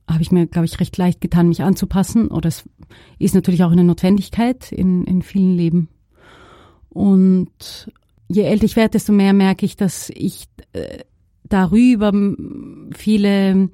habe 0.08 0.22
ich 0.22 0.32
mir, 0.32 0.46
glaube 0.46 0.66
ich, 0.66 0.80
recht 0.80 0.98
leicht 0.98 1.22
getan, 1.22 1.50
mich 1.50 1.64
anzupassen. 1.64 2.28
Oder 2.28 2.50
es 2.50 2.70
ist 3.18 3.36
natürlich 3.36 3.64
auch 3.64 3.72
eine 3.72 3.84
Notwendigkeit 3.84 4.72
in, 4.72 5.04
in 5.06 5.22
vielen 5.22 5.56
Leben. 5.56 5.90
Und 6.90 7.92
je 8.28 8.44
älter 8.44 8.66
ich 8.66 8.76
werde, 8.76 8.92
desto 8.92 9.12
mehr 9.12 9.34
merke 9.34 9.66
ich, 9.66 9.76
dass 9.76 10.10
ich 10.14 10.46
äh, 10.74 11.00
darüber 11.44 12.12
viele, 12.94 13.70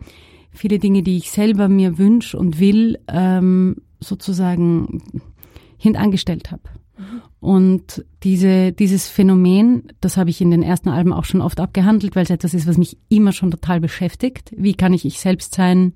viele 0.51 0.79
Dinge, 0.79 1.03
die 1.03 1.17
ich 1.17 1.31
selber 1.31 1.67
mir 1.67 1.97
wünsche 1.97 2.37
und 2.37 2.59
will, 2.59 2.97
ähm, 3.07 3.77
sozusagen 3.99 5.03
hintangestellt 5.77 6.51
habe. 6.51 6.63
Mhm. 6.97 7.21
Und 7.39 8.05
diese, 8.23 8.71
dieses 8.71 9.07
Phänomen, 9.09 9.83
das 9.99 10.17
habe 10.17 10.29
ich 10.29 10.41
in 10.41 10.51
den 10.51 10.63
ersten 10.63 10.89
Alben 10.89 11.13
auch 11.13 11.25
schon 11.25 11.41
oft 11.41 11.59
abgehandelt, 11.59 12.15
weil 12.15 12.23
es 12.23 12.29
etwas 12.29 12.53
ist, 12.53 12.67
was 12.67 12.77
mich 12.77 12.97
immer 13.09 13.31
schon 13.31 13.51
total 13.51 13.79
beschäftigt. 13.79 14.51
Wie 14.55 14.73
kann 14.73 14.93
ich 14.93 15.05
ich 15.05 15.19
selbst 15.19 15.55
sein? 15.55 15.93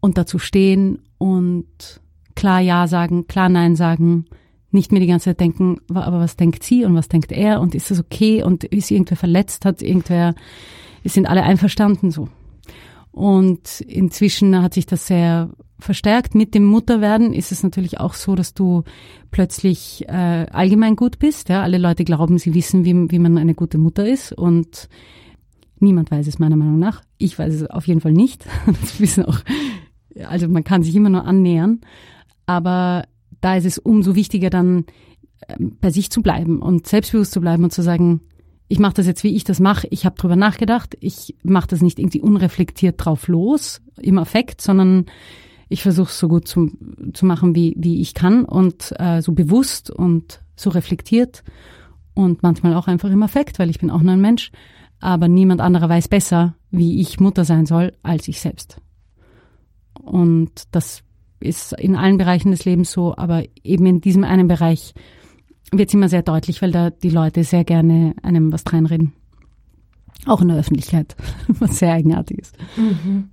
Und 0.00 0.18
dazu 0.18 0.38
stehen 0.38 1.00
und 1.18 2.00
klar 2.34 2.60
Ja 2.60 2.86
sagen, 2.86 3.26
klar 3.26 3.48
Nein 3.48 3.76
sagen, 3.76 4.26
nicht 4.70 4.92
mehr 4.92 5.00
die 5.00 5.06
ganze 5.06 5.26
Zeit 5.26 5.40
denken, 5.40 5.78
aber 5.92 6.20
was 6.20 6.36
denkt 6.36 6.62
sie 6.62 6.84
und 6.84 6.94
was 6.94 7.08
denkt 7.08 7.32
er 7.32 7.60
und 7.60 7.74
ist 7.74 7.90
das 7.90 8.00
okay 8.00 8.42
und 8.42 8.64
ist 8.64 8.90
irgendwer 8.90 9.16
verletzt, 9.16 9.64
hat 9.64 9.82
irgendwer, 9.82 10.34
sind 11.04 11.26
alle 11.26 11.42
einverstanden 11.42 12.10
so. 12.10 12.28
Und 13.10 13.80
inzwischen 13.80 14.60
hat 14.62 14.74
sich 14.74 14.86
das 14.86 15.06
sehr 15.06 15.50
verstärkt. 15.80 16.34
Mit 16.34 16.54
dem 16.54 16.64
Mutterwerden 16.64 17.32
ist 17.32 17.50
es 17.50 17.62
natürlich 17.62 17.98
auch 17.98 18.14
so, 18.14 18.34
dass 18.34 18.54
du 18.54 18.84
plötzlich 19.30 20.04
äh, 20.08 20.46
allgemein 20.52 20.96
gut 20.96 21.18
bist. 21.18 21.48
Ja? 21.48 21.62
Alle 21.62 21.78
Leute 21.78 22.04
glauben, 22.04 22.38
sie 22.38 22.54
wissen, 22.54 22.84
wie, 22.84 23.10
wie 23.10 23.18
man 23.18 23.38
eine 23.38 23.54
gute 23.54 23.78
Mutter 23.78 24.06
ist 24.06 24.32
und 24.32 24.88
niemand 25.80 26.10
weiß 26.10 26.26
es 26.26 26.38
meiner 26.38 26.56
Meinung 26.56 26.78
nach. 26.78 27.02
Ich 27.16 27.38
weiß 27.38 27.54
es 27.54 27.66
auf 27.66 27.86
jeden 27.86 28.00
Fall 28.00 28.12
nicht. 28.12 28.44
Das 28.66 29.00
wissen 29.00 29.24
auch 29.24 29.40
also 30.26 30.48
man 30.48 30.64
kann 30.64 30.82
sich 30.82 30.94
immer 30.94 31.10
nur 31.10 31.24
annähern, 31.24 31.80
aber 32.46 33.04
da 33.40 33.56
ist 33.56 33.66
es 33.66 33.78
umso 33.78 34.14
wichtiger 34.14 34.50
dann 34.50 34.86
ähm, 35.48 35.76
bei 35.80 35.90
sich 35.90 36.10
zu 36.10 36.22
bleiben 36.22 36.60
und 36.60 36.86
selbstbewusst 36.86 37.32
zu 37.32 37.40
bleiben 37.40 37.64
und 37.64 37.72
zu 37.72 37.82
sagen, 37.82 38.20
ich 38.68 38.78
mache 38.78 38.94
das 38.94 39.06
jetzt, 39.06 39.24
wie 39.24 39.34
ich 39.34 39.44
das 39.44 39.60
mache. 39.60 39.88
Ich 39.90 40.04
habe 40.04 40.16
drüber 40.16 40.36
nachgedacht. 40.36 40.96
Ich 41.00 41.34
mache 41.42 41.68
das 41.68 41.80
nicht 41.80 41.98
irgendwie 41.98 42.20
unreflektiert 42.20 43.02
drauf 43.02 43.26
los 43.26 43.80
im 43.96 44.18
Affekt, 44.18 44.60
sondern 44.60 45.06
ich 45.70 45.82
versuche 45.82 46.10
es 46.10 46.18
so 46.18 46.28
gut 46.28 46.46
zu, 46.46 46.70
zu 47.14 47.24
machen, 47.24 47.54
wie, 47.54 47.74
wie 47.78 48.00
ich 48.00 48.14
kann 48.14 48.44
und 48.44 48.94
äh, 48.98 49.22
so 49.22 49.32
bewusst 49.32 49.90
und 49.90 50.42
so 50.54 50.70
reflektiert 50.70 51.44
und 52.14 52.42
manchmal 52.42 52.74
auch 52.74 52.88
einfach 52.88 53.10
im 53.10 53.22
Affekt, 53.22 53.58
weil 53.58 53.70
ich 53.70 53.78
bin 53.78 53.90
auch 53.90 54.02
nur 54.02 54.12
ein 54.12 54.20
Mensch. 54.20 54.50
Aber 55.00 55.28
niemand 55.28 55.60
anderer 55.60 55.88
weiß 55.88 56.08
besser, 56.08 56.54
wie 56.70 57.00
ich 57.00 57.20
Mutter 57.20 57.44
sein 57.44 57.66
soll, 57.66 57.92
als 58.02 58.28
ich 58.28 58.40
selbst. 58.40 58.80
Und 60.08 60.64
das 60.72 61.02
ist 61.40 61.72
in 61.72 61.96
allen 61.96 62.18
Bereichen 62.18 62.50
des 62.50 62.64
Lebens 62.64 62.90
so, 62.90 63.16
aber 63.16 63.44
eben 63.62 63.86
in 63.86 64.00
diesem 64.00 64.24
einen 64.24 64.48
Bereich 64.48 64.94
wird 65.72 65.88
es 65.88 65.94
immer 65.94 66.08
sehr 66.08 66.22
deutlich, 66.22 66.62
weil 66.62 66.72
da 66.72 66.90
die 66.90 67.10
Leute 67.10 67.44
sehr 67.44 67.64
gerne 67.64 68.14
einem 68.22 68.52
was 68.52 68.64
reinreden. 68.72 69.12
Auch 70.26 70.40
in 70.40 70.48
der 70.48 70.56
Öffentlichkeit, 70.56 71.16
was 71.48 71.78
sehr 71.78 71.92
eigenartig 71.92 72.38
ist. 72.38 72.56
Mhm. 72.76 73.30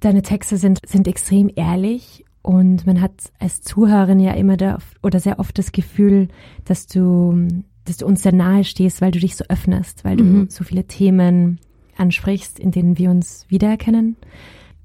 Deine 0.00 0.22
Texte 0.22 0.56
sind, 0.56 0.80
sind 0.86 1.08
extrem 1.08 1.50
ehrlich 1.54 2.24
und 2.42 2.86
man 2.86 3.00
hat 3.00 3.32
als 3.38 3.62
Zuhörerin 3.62 4.20
ja 4.20 4.32
immer 4.32 4.56
da 4.56 4.78
oder 5.02 5.18
sehr 5.18 5.38
oft 5.38 5.58
das 5.58 5.72
Gefühl, 5.72 6.28
dass 6.66 6.86
du, 6.86 7.48
dass 7.86 7.96
du 7.96 8.06
uns 8.06 8.22
sehr 8.22 8.34
nahe 8.34 8.64
stehst, 8.64 9.00
weil 9.00 9.12
du 9.12 9.18
dich 9.18 9.34
so 9.34 9.46
öffnest, 9.48 10.04
weil 10.04 10.16
du 10.16 10.24
mhm. 10.24 10.50
so 10.50 10.62
viele 10.62 10.86
Themen 10.86 11.58
ansprichst, 11.96 12.58
in 12.58 12.70
denen 12.70 12.98
wir 12.98 13.10
uns 13.10 13.46
wiedererkennen 13.48 14.16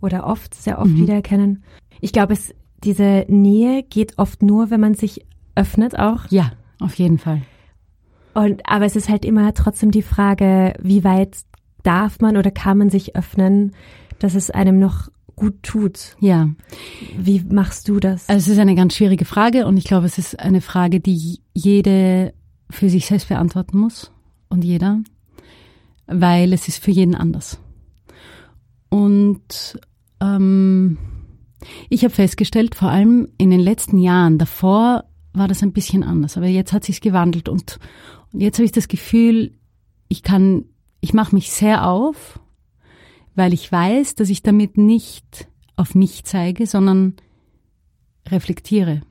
oder 0.01 0.25
oft, 0.25 0.53
sehr 0.53 0.79
oft 0.79 0.91
mhm. 0.91 1.01
wiedererkennen. 1.01 1.63
Ich 2.01 2.11
glaube, 2.11 2.33
es, 2.33 2.53
diese 2.83 3.25
Nähe 3.27 3.83
geht 3.83 4.17
oft 4.17 4.41
nur, 4.41 4.69
wenn 4.69 4.79
man 4.79 4.93
sich 4.93 5.25
öffnet 5.55 5.97
auch. 5.97 6.27
Ja, 6.29 6.51
auf 6.79 6.95
jeden 6.95 7.17
Fall. 7.17 7.41
Und, 8.33 8.61
aber 8.65 8.85
es 8.85 8.95
ist 8.95 9.09
halt 9.09 9.25
immer 9.25 9.53
trotzdem 9.53 9.91
die 9.91 10.01
Frage, 10.01 10.73
wie 10.81 11.03
weit 11.03 11.37
darf 11.83 12.19
man 12.19 12.37
oder 12.37 12.51
kann 12.51 12.77
man 12.77 12.89
sich 12.89 13.15
öffnen, 13.15 13.73
dass 14.19 14.35
es 14.35 14.51
einem 14.51 14.79
noch 14.79 15.09
gut 15.35 15.63
tut. 15.63 16.15
Ja. 16.19 16.49
Wie 17.17 17.41
machst 17.41 17.87
du 17.87 17.99
das? 17.99 18.27
Also 18.29 18.51
es 18.51 18.57
ist 18.57 18.59
eine 18.59 18.75
ganz 18.75 18.95
schwierige 18.95 19.25
Frage 19.25 19.65
und 19.65 19.77
ich 19.77 19.85
glaube, 19.85 20.05
es 20.05 20.17
ist 20.17 20.39
eine 20.39 20.61
Frage, 20.61 20.99
die 20.99 21.39
jede 21.53 22.33
für 22.69 22.89
sich 22.89 23.07
selbst 23.07 23.29
beantworten 23.29 23.77
muss 23.77 24.11
und 24.49 24.63
jeder, 24.63 24.99
weil 26.05 26.53
es 26.53 26.67
ist 26.67 26.83
für 26.83 26.91
jeden 26.91 27.15
anders. 27.15 27.59
Und 28.89 29.79
ähm, 30.21 30.97
ich 31.89 32.03
habe 32.03 32.13
festgestellt, 32.13 32.75
vor 32.75 32.89
allem 32.89 33.29
in 33.37 33.49
den 33.49 33.59
letzten 33.59 33.97
Jahren, 33.97 34.37
davor 34.37 35.05
war 35.33 35.47
das 35.47 35.63
ein 35.63 35.73
bisschen 35.73 36.03
anders, 36.03 36.37
aber 36.37 36.47
jetzt 36.47 36.73
hat 36.73 36.83
sich's 36.83 37.01
gewandelt 37.01 37.49
und, 37.49 37.79
und 38.33 38.41
jetzt 38.41 38.57
habe 38.57 38.65
ich 38.65 38.71
das 38.71 38.87
Gefühl, 38.87 39.53
ich 40.07 40.23
kann, 40.23 40.65
ich 41.01 41.13
mache 41.13 41.35
mich 41.35 41.51
sehr 41.51 41.87
auf, 41.87 42.39
weil 43.35 43.53
ich 43.53 43.71
weiß, 43.71 44.15
dass 44.15 44.29
ich 44.29 44.43
damit 44.43 44.77
nicht 44.77 45.47
auf 45.75 45.95
mich 45.95 46.23
zeige, 46.25 46.65
sondern 46.67 47.13
reflektiere. 48.27 49.01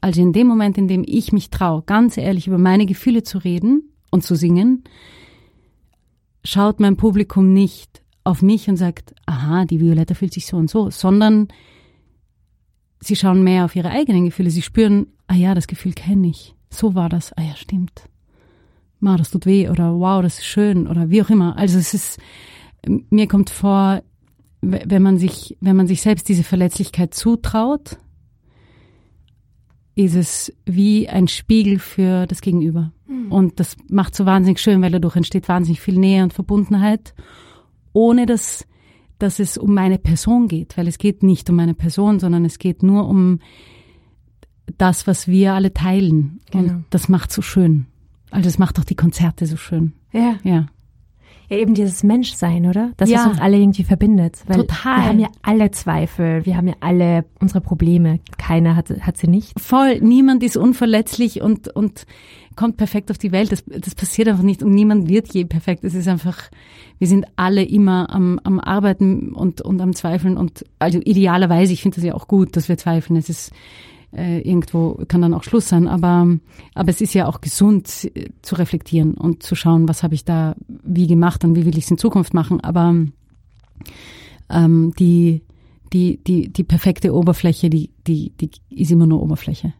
Also 0.00 0.20
in 0.20 0.32
dem 0.32 0.46
Moment, 0.46 0.78
in 0.78 0.88
dem 0.88 1.04
ich 1.06 1.32
mich 1.32 1.50
traue, 1.50 1.82
ganz 1.82 2.16
ehrlich 2.16 2.46
über 2.46 2.58
meine 2.58 2.86
Gefühle 2.86 3.22
zu 3.22 3.38
reden 3.38 3.90
und 4.10 4.24
zu 4.24 4.34
singen, 4.34 4.84
schaut 6.42 6.80
mein 6.80 6.96
Publikum 6.96 7.52
nicht 7.52 7.99
auf 8.24 8.42
mich 8.42 8.68
und 8.68 8.76
sagt, 8.76 9.14
aha, 9.26 9.64
die 9.64 9.80
Violetta 9.80 10.14
fühlt 10.14 10.32
sich 10.32 10.46
so 10.46 10.56
und 10.56 10.70
so, 10.70 10.90
sondern 10.90 11.48
sie 13.00 13.16
schauen 13.16 13.42
mehr 13.42 13.64
auf 13.64 13.76
ihre 13.76 13.90
eigenen 13.90 14.26
Gefühle. 14.26 14.50
Sie 14.50 14.62
spüren, 14.62 15.06
ah 15.26 15.34
ja, 15.34 15.54
das 15.54 15.66
Gefühl 15.66 15.92
kenne 15.92 16.28
ich. 16.28 16.54
So 16.68 16.94
war 16.94 17.08
das. 17.08 17.32
Ah 17.34 17.42
ja, 17.42 17.56
stimmt. 17.56 18.04
Ma, 19.00 19.16
das 19.16 19.30
tut 19.30 19.46
weh 19.46 19.68
oder 19.68 19.94
wow, 19.98 20.22
das 20.22 20.38
ist 20.38 20.46
schön 20.46 20.86
oder 20.86 21.08
wie 21.08 21.22
auch 21.22 21.30
immer. 21.30 21.56
Also 21.56 21.78
es 21.78 21.94
ist, 21.94 22.20
mir 22.86 23.26
kommt 23.26 23.48
vor, 23.48 24.02
wenn 24.60 25.02
man 25.02 25.16
sich, 25.16 25.56
wenn 25.60 25.76
man 25.76 25.86
sich 25.86 26.02
selbst 26.02 26.28
diese 26.28 26.44
Verletzlichkeit 26.44 27.14
zutraut, 27.14 27.96
ist 29.94 30.14
es 30.14 30.52
wie 30.66 31.08
ein 31.08 31.28
Spiegel 31.28 31.78
für 31.78 32.26
das 32.26 32.42
Gegenüber. 32.42 32.92
Mhm. 33.06 33.32
Und 33.32 33.60
das 33.60 33.76
macht 33.88 34.14
so 34.14 34.26
wahnsinnig 34.26 34.60
schön, 34.60 34.82
weil 34.82 34.92
dadurch 34.92 35.16
entsteht 35.16 35.48
wahnsinnig 35.48 35.80
viel 35.80 35.98
Nähe 35.98 36.22
und 36.22 36.34
Verbundenheit 36.34 37.14
ohne 37.92 38.26
dass, 38.26 38.66
dass 39.18 39.38
es 39.38 39.58
um 39.58 39.74
meine 39.74 39.98
Person 39.98 40.48
geht, 40.48 40.76
weil 40.76 40.88
es 40.88 40.98
geht 40.98 41.22
nicht 41.22 41.48
um 41.50 41.56
meine 41.56 41.74
Person, 41.74 42.20
sondern 42.20 42.44
es 42.44 42.58
geht 42.58 42.82
nur 42.82 43.08
um 43.08 43.40
das, 44.78 45.06
was 45.06 45.28
wir 45.28 45.54
alle 45.54 45.72
teilen. 45.72 46.40
Genau. 46.50 46.74
Und 46.74 46.84
das 46.90 47.08
macht 47.08 47.32
so 47.32 47.42
schön. 47.42 47.86
Also 48.30 48.48
es 48.48 48.58
macht 48.58 48.78
auch 48.78 48.84
die 48.84 48.94
Konzerte 48.94 49.46
so 49.46 49.56
schön. 49.56 49.92
Ja. 50.12 50.38
Ja. 50.44 50.66
Ja, 51.50 51.56
eben 51.56 51.74
dieses 51.74 52.04
Menschsein, 52.04 52.66
oder? 52.66 52.92
Das, 52.96 53.10
Ja. 53.10 53.18
was 53.18 53.26
uns 53.32 53.40
alle 53.40 53.58
irgendwie 53.58 53.82
verbindet. 53.82 54.38
Weil 54.46 54.58
Total. 54.58 54.98
Wir 54.98 55.04
haben 55.06 55.18
ja 55.18 55.28
alle 55.42 55.70
Zweifel, 55.72 56.46
wir 56.46 56.56
haben 56.56 56.68
ja 56.68 56.74
alle 56.78 57.24
unsere 57.40 57.60
Probleme. 57.60 58.20
Keiner 58.38 58.76
hat, 58.76 58.88
hat 59.00 59.16
sie 59.16 59.26
nicht. 59.26 59.58
Voll, 59.58 60.00
niemand 60.00 60.44
ist 60.44 60.56
unverletzlich 60.56 61.42
und, 61.42 61.66
und 61.68 62.06
kommt 62.54 62.76
perfekt 62.76 63.10
auf 63.10 63.18
die 63.18 63.32
Welt. 63.32 63.50
Das, 63.50 63.64
das 63.66 63.96
passiert 63.96 64.28
einfach 64.28 64.44
nicht 64.44 64.62
und 64.62 64.70
niemand 64.72 65.08
wird 65.08 65.34
je 65.34 65.44
perfekt. 65.44 65.82
Es 65.82 65.94
ist 65.94 66.06
einfach, 66.06 66.38
wir 66.98 67.08
sind 67.08 67.26
alle 67.34 67.64
immer 67.64 68.10
am, 68.10 68.38
am 68.44 68.60
Arbeiten 68.60 69.32
und, 69.34 69.60
und 69.60 69.80
am 69.80 69.94
Zweifeln 69.94 70.36
und 70.36 70.64
also 70.78 71.00
idealerweise, 71.00 71.72
ich 71.72 71.82
finde 71.82 71.96
das 71.96 72.04
ja 72.04 72.14
auch 72.14 72.28
gut, 72.28 72.56
dass 72.56 72.68
wir 72.68 72.76
zweifeln. 72.78 73.16
Es 73.18 73.28
ist 73.28 73.50
äh, 74.14 74.40
irgendwo 74.40 75.00
kann 75.08 75.22
dann 75.22 75.34
auch 75.34 75.44
Schluss 75.44 75.68
sein, 75.68 75.86
aber, 75.86 76.26
aber 76.74 76.90
es 76.90 77.00
ist 77.00 77.14
ja 77.14 77.26
auch 77.26 77.40
gesund 77.40 78.10
äh, 78.14 78.30
zu 78.42 78.56
reflektieren 78.56 79.14
und 79.14 79.42
zu 79.42 79.54
schauen, 79.54 79.88
was 79.88 80.02
habe 80.02 80.14
ich 80.14 80.24
da 80.24 80.56
wie 80.66 81.06
gemacht 81.06 81.44
und 81.44 81.54
wie 81.54 81.64
will 81.64 81.78
ich 81.78 81.84
es 81.84 81.90
in 81.90 81.98
Zukunft 81.98 82.34
machen. 82.34 82.60
Aber 82.60 82.94
ähm, 84.50 84.92
die, 84.98 85.42
die, 85.92 86.18
die, 86.24 86.52
die 86.52 86.64
perfekte 86.64 87.14
Oberfläche, 87.14 87.70
die, 87.70 87.90
die, 88.06 88.32
die 88.40 88.50
ist 88.70 88.90
immer 88.90 89.06
nur 89.06 89.22
Oberfläche. 89.22 89.74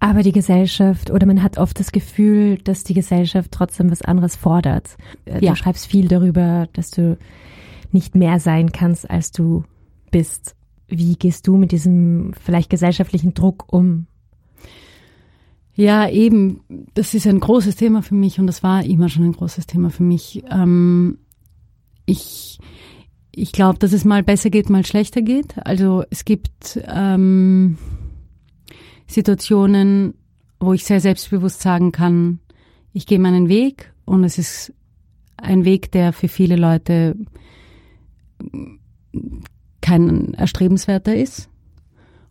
Aber 0.00 0.22
die 0.22 0.32
Gesellschaft, 0.32 1.10
oder 1.10 1.26
man 1.26 1.42
hat 1.42 1.58
oft 1.58 1.78
das 1.78 1.92
Gefühl, 1.92 2.58
dass 2.58 2.84
die 2.84 2.94
Gesellschaft 2.94 3.52
trotzdem 3.52 3.90
was 3.90 4.02
anderes 4.02 4.34
fordert. 4.34 4.96
Äh, 5.26 5.44
Ja. 5.44 5.52
Du 5.52 5.56
schreibst 5.56 5.86
viel 5.86 6.08
darüber, 6.08 6.68
dass 6.72 6.90
du 6.90 7.18
nicht 7.92 8.14
mehr 8.14 8.40
sein 8.40 8.72
kannst, 8.72 9.08
als 9.08 9.30
du 9.30 9.64
bist. 10.10 10.56
Wie 10.98 11.16
gehst 11.16 11.46
du 11.46 11.56
mit 11.56 11.72
diesem 11.72 12.32
vielleicht 12.34 12.70
gesellschaftlichen 12.70 13.34
Druck 13.34 13.72
um? 13.72 14.06
Ja, 15.74 16.08
eben, 16.08 16.60
das 16.92 17.14
ist 17.14 17.26
ein 17.26 17.40
großes 17.40 17.76
Thema 17.76 18.02
für 18.02 18.14
mich 18.14 18.38
und 18.38 18.46
das 18.46 18.62
war 18.62 18.84
immer 18.84 19.08
schon 19.08 19.24
ein 19.24 19.32
großes 19.32 19.66
Thema 19.66 19.88
für 19.88 20.02
mich. 20.02 20.44
Ähm, 20.50 21.18
ich 22.04 22.58
ich 23.34 23.52
glaube, 23.52 23.78
dass 23.78 23.92
es 23.92 24.04
mal 24.04 24.22
besser 24.22 24.50
geht, 24.50 24.68
mal 24.68 24.84
schlechter 24.84 25.22
geht. 25.22 25.54
Also 25.66 26.04
es 26.10 26.24
gibt 26.24 26.78
ähm, 26.86 27.78
Situationen, 29.06 30.14
wo 30.60 30.74
ich 30.74 30.84
sehr 30.84 31.00
selbstbewusst 31.00 31.62
sagen 31.62 31.92
kann, 31.92 32.40
ich 32.92 33.06
gehe 33.06 33.18
meinen 33.18 33.48
Weg 33.48 33.92
und 34.04 34.24
es 34.24 34.36
ist 34.36 34.74
ein 35.38 35.64
Weg, 35.64 35.90
der 35.92 36.12
für 36.12 36.28
viele 36.28 36.56
Leute 36.56 37.16
kein 39.82 40.32
erstrebenswerter 40.34 41.14
ist 41.14 41.50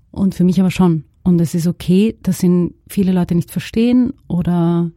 und 0.09 0.33
für 0.33 0.43
mich 0.43 0.59
aber 0.59 0.71
schon. 0.71 1.03
Und 1.23 1.39
es 1.39 1.53
ist 1.53 1.67
okay, 1.67 2.17
dass 2.23 2.41
ihn 2.41 2.73
viele 2.87 3.11
Leute 3.11 3.35
nicht 3.35 3.51
verstehen 3.51 4.13
oder 4.27 4.89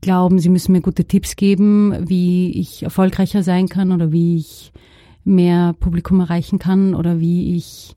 glauben, 0.00 0.38
sie 0.38 0.48
müssen 0.48 0.72
mir 0.72 0.80
gute 0.80 1.04
Tipps 1.04 1.34
geben, 1.34 2.08
wie 2.08 2.52
ich 2.52 2.84
erfolgreicher 2.84 3.42
sein 3.42 3.68
kann 3.68 3.90
oder 3.90 4.12
wie 4.12 4.36
ich 4.36 4.72
mehr 5.24 5.72
Publikum 5.72 6.20
erreichen 6.20 6.60
kann 6.60 6.94
oder 6.94 7.18
wie 7.18 7.56
ich 7.56 7.96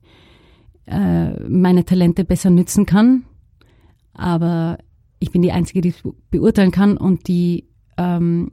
äh, 0.86 1.30
meine 1.48 1.84
Talente 1.84 2.24
besser 2.24 2.50
nützen 2.50 2.86
kann. 2.86 3.24
Aber 4.14 4.78
ich 5.20 5.30
bin 5.30 5.42
die 5.42 5.52
Einzige, 5.52 5.80
die 5.80 5.90
es 5.90 6.02
beurteilen 6.30 6.72
kann 6.72 6.96
und 6.96 7.28
die, 7.28 7.68
ähm, 7.96 8.52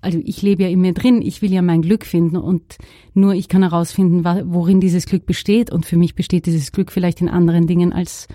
also 0.00 0.20
ich 0.24 0.42
lebe 0.42 0.62
ja 0.62 0.68
in 0.68 0.80
mir 0.80 0.92
drin, 0.92 1.22
ich 1.22 1.42
will 1.42 1.52
ja 1.52 1.62
mein 1.62 1.82
Glück 1.82 2.04
finden 2.04 2.36
und 2.36 2.76
nur 3.14 3.34
ich 3.34 3.48
kann 3.48 3.62
herausfinden, 3.62 4.24
worin 4.24 4.80
dieses 4.80 5.06
Glück 5.06 5.26
besteht 5.26 5.72
und 5.72 5.86
für 5.86 5.96
mich 5.96 6.14
besteht 6.14 6.46
dieses 6.46 6.72
Glück 6.72 6.92
vielleicht 6.92 7.20
in 7.20 7.28
anderen 7.28 7.66
Dingen 7.66 7.92
als 7.92 8.28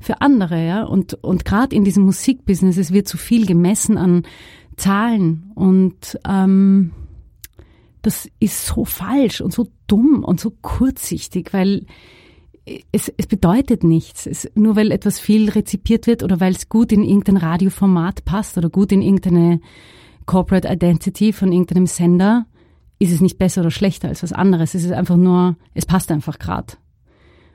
für 0.00 0.20
andere, 0.20 0.64
ja. 0.64 0.84
Und, 0.84 1.14
und 1.24 1.44
gerade 1.44 1.74
in 1.74 1.84
diesem 1.84 2.04
Musikbusiness, 2.04 2.76
es 2.76 2.92
wird 2.92 3.08
zu 3.08 3.18
viel 3.18 3.46
gemessen 3.46 3.98
an 3.98 4.22
Zahlen 4.76 5.50
und 5.56 6.18
ähm, 6.26 6.92
das 8.02 8.28
ist 8.38 8.66
so 8.66 8.84
falsch 8.84 9.40
und 9.40 9.52
so 9.52 9.66
dumm 9.88 10.22
und 10.22 10.38
so 10.38 10.52
kurzsichtig, 10.62 11.52
weil 11.52 11.84
es, 12.92 13.12
es 13.16 13.26
bedeutet 13.26 13.82
nichts. 13.82 14.26
Es, 14.26 14.48
nur 14.54 14.76
weil 14.76 14.92
etwas 14.92 15.18
viel 15.18 15.48
rezipiert 15.50 16.06
wird 16.06 16.22
oder 16.22 16.40
weil 16.40 16.52
es 16.52 16.68
gut 16.68 16.92
in 16.92 17.02
irgendein 17.02 17.38
Radioformat 17.38 18.24
passt 18.24 18.58
oder 18.58 18.70
gut 18.70 18.92
in 18.92 19.02
irgendeine 19.02 19.60
Corporate 20.28 20.68
Identity 20.68 21.32
von 21.32 21.50
irgendeinem 21.50 21.86
Sender, 21.86 22.46
ist 22.98 23.12
es 23.12 23.20
nicht 23.20 23.38
besser 23.38 23.62
oder 23.62 23.70
schlechter 23.70 24.08
als 24.08 24.22
was 24.22 24.32
anderes. 24.32 24.74
Es 24.74 24.84
ist 24.84 24.92
einfach 24.92 25.16
nur, 25.16 25.56
es 25.74 25.86
passt 25.86 26.12
einfach 26.12 26.38
gerade. 26.38 26.74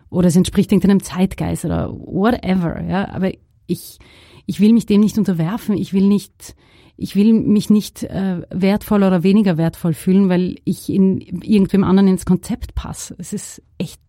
Oder 0.09 0.27
es 0.27 0.35
entspricht 0.35 0.71
irgendeinem 0.71 1.03
Zeitgeist 1.03 1.65
oder 1.65 1.89
whatever, 1.91 2.81
ja. 2.83 3.09
Aber 3.09 3.31
ich, 3.67 3.99
ich 4.47 4.59
will 4.59 4.73
mich 4.73 4.87
dem 4.87 5.01
nicht 5.01 5.17
unterwerfen. 5.17 5.77
Ich 5.77 5.93
will 5.93 6.07
nicht, 6.07 6.55
ich 6.97 7.15
will 7.15 7.33
mich 7.33 7.69
nicht 7.69 8.03
äh, 8.03 8.41
wertvoll 8.49 9.03
oder 9.03 9.21
weniger 9.21 9.57
wertvoll 9.57 9.93
fühlen, 9.93 10.27
weil 10.27 10.55
ich 10.65 10.89
in 10.89 11.21
irgendwem 11.43 11.83
anderen 11.83 12.09
ins 12.09 12.25
Konzept 12.25 12.73
passe. 12.73 13.15
Es 13.19 13.33
ist 13.33 13.61
echt 13.77 14.01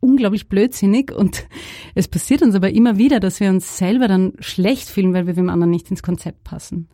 unglaublich 0.00 0.50
blödsinnig 0.50 1.12
und 1.12 1.46
es 1.94 2.08
passiert 2.08 2.42
uns 2.42 2.54
aber 2.54 2.70
immer 2.70 2.98
wieder, 2.98 3.20
dass 3.20 3.40
wir 3.40 3.48
uns 3.48 3.78
selber 3.78 4.06
dann 4.06 4.34
schlecht 4.40 4.88
fühlen, 4.88 5.14
weil 5.14 5.26
wir 5.26 5.34
dem 5.34 5.48
anderen 5.48 5.70
nicht 5.70 5.90
ins 5.90 6.02
Konzept 6.02 6.44
passen. 6.44 6.88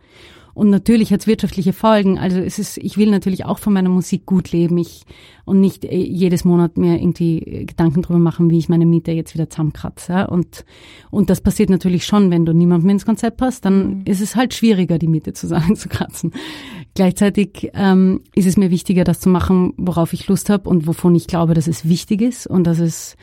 Und 0.54 0.70
natürlich 0.70 1.12
hat 1.12 1.20
es 1.20 1.26
wirtschaftliche 1.26 1.72
Folgen. 1.72 2.18
Also 2.18 2.38
es 2.38 2.58
ist, 2.58 2.78
ich 2.78 2.98
will 2.98 3.10
natürlich 3.10 3.44
auch 3.44 3.58
von 3.58 3.72
meiner 3.72 3.88
Musik 3.88 4.26
gut 4.26 4.52
leben. 4.52 4.78
Ich 4.78 5.04
und 5.44 5.60
nicht 5.60 5.84
äh, 5.84 5.96
jedes 5.96 6.44
Monat 6.44 6.76
mir 6.76 6.96
irgendwie 6.96 7.38
äh, 7.38 7.64
Gedanken 7.64 8.02
drüber 8.02 8.18
machen, 8.18 8.50
wie 8.50 8.58
ich 8.58 8.68
meine 8.68 8.86
Miete 8.86 9.12
jetzt 9.12 9.34
wieder 9.34 9.50
zusammenkratze. 9.50 10.12
Ja? 10.12 10.24
Und 10.26 10.64
und 11.10 11.30
das 11.30 11.40
passiert 11.40 11.70
natürlich 11.70 12.06
schon, 12.06 12.30
wenn 12.30 12.46
du 12.46 12.52
niemandem 12.52 12.90
ins 12.90 13.06
Konzept 13.06 13.38
passt, 13.38 13.64
dann 13.64 14.02
ist 14.04 14.20
es 14.20 14.36
halt 14.36 14.54
schwieriger, 14.54 14.98
die 14.98 15.08
Miete 15.08 15.32
zusammenzukratzen. 15.32 16.32
Gleichzeitig 16.94 17.70
ähm, 17.74 18.20
ist 18.34 18.46
es 18.46 18.56
mir 18.56 18.70
wichtiger, 18.70 19.04
das 19.04 19.20
zu 19.20 19.28
machen, 19.28 19.74
worauf 19.76 20.12
ich 20.12 20.28
Lust 20.28 20.50
habe 20.50 20.68
und 20.68 20.86
wovon 20.86 21.14
ich 21.14 21.26
glaube, 21.26 21.54
dass 21.54 21.66
es 21.66 21.88
wichtig 21.88 22.22
ist 22.22 22.46
und 22.46 22.64
dass 22.64 22.78
es 22.78 23.16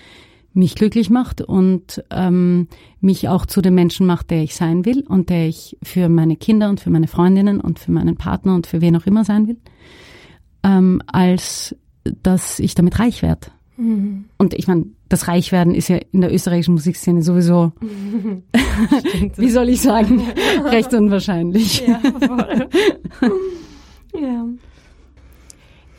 mich 0.53 0.75
glücklich 0.75 1.09
macht 1.09 1.41
und 1.41 2.03
ähm, 2.09 2.67
mich 3.01 3.29
auch 3.29 3.45
zu 3.45 3.61
dem 3.61 3.75
Menschen 3.75 4.05
macht, 4.05 4.31
der 4.31 4.43
ich 4.43 4.55
sein 4.55 4.85
will 4.85 5.05
und 5.07 5.29
der 5.29 5.47
ich 5.47 5.77
für 5.83 6.09
meine 6.09 6.35
Kinder 6.35 6.69
und 6.69 6.79
für 6.79 6.89
meine 6.89 7.07
Freundinnen 7.07 7.61
und 7.61 7.79
für 7.79 7.91
meinen 7.91 8.17
Partner 8.17 8.55
und 8.55 8.67
für 8.67 8.81
wen 8.81 8.95
auch 8.95 9.05
immer 9.05 9.23
sein 9.23 9.47
will, 9.47 9.57
ähm, 10.63 11.01
als 11.07 11.75
dass 12.23 12.59
ich 12.59 12.75
damit 12.75 12.99
reich 12.99 13.21
werde. 13.21 13.47
Und 13.79 14.53
ich 14.55 14.67
meine, 14.67 14.87
das 15.07 15.29
Reichwerden 15.29 15.73
ist 15.73 15.87
ja 15.87 15.99
in 16.11 16.19
der 16.19 16.33
österreichischen 16.33 16.73
Musikszene 16.73 17.23
sowieso, 17.23 17.71
wie 19.37 19.49
soll 19.49 19.69
ich 19.69 19.81
sagen, 19.81 20.21
recht 20.65 20.93
unwahrscheinlich. 20.93 21.87
Ja, 21.87 21.99
voll. 21.99 22.69
ja. 24.21 24.45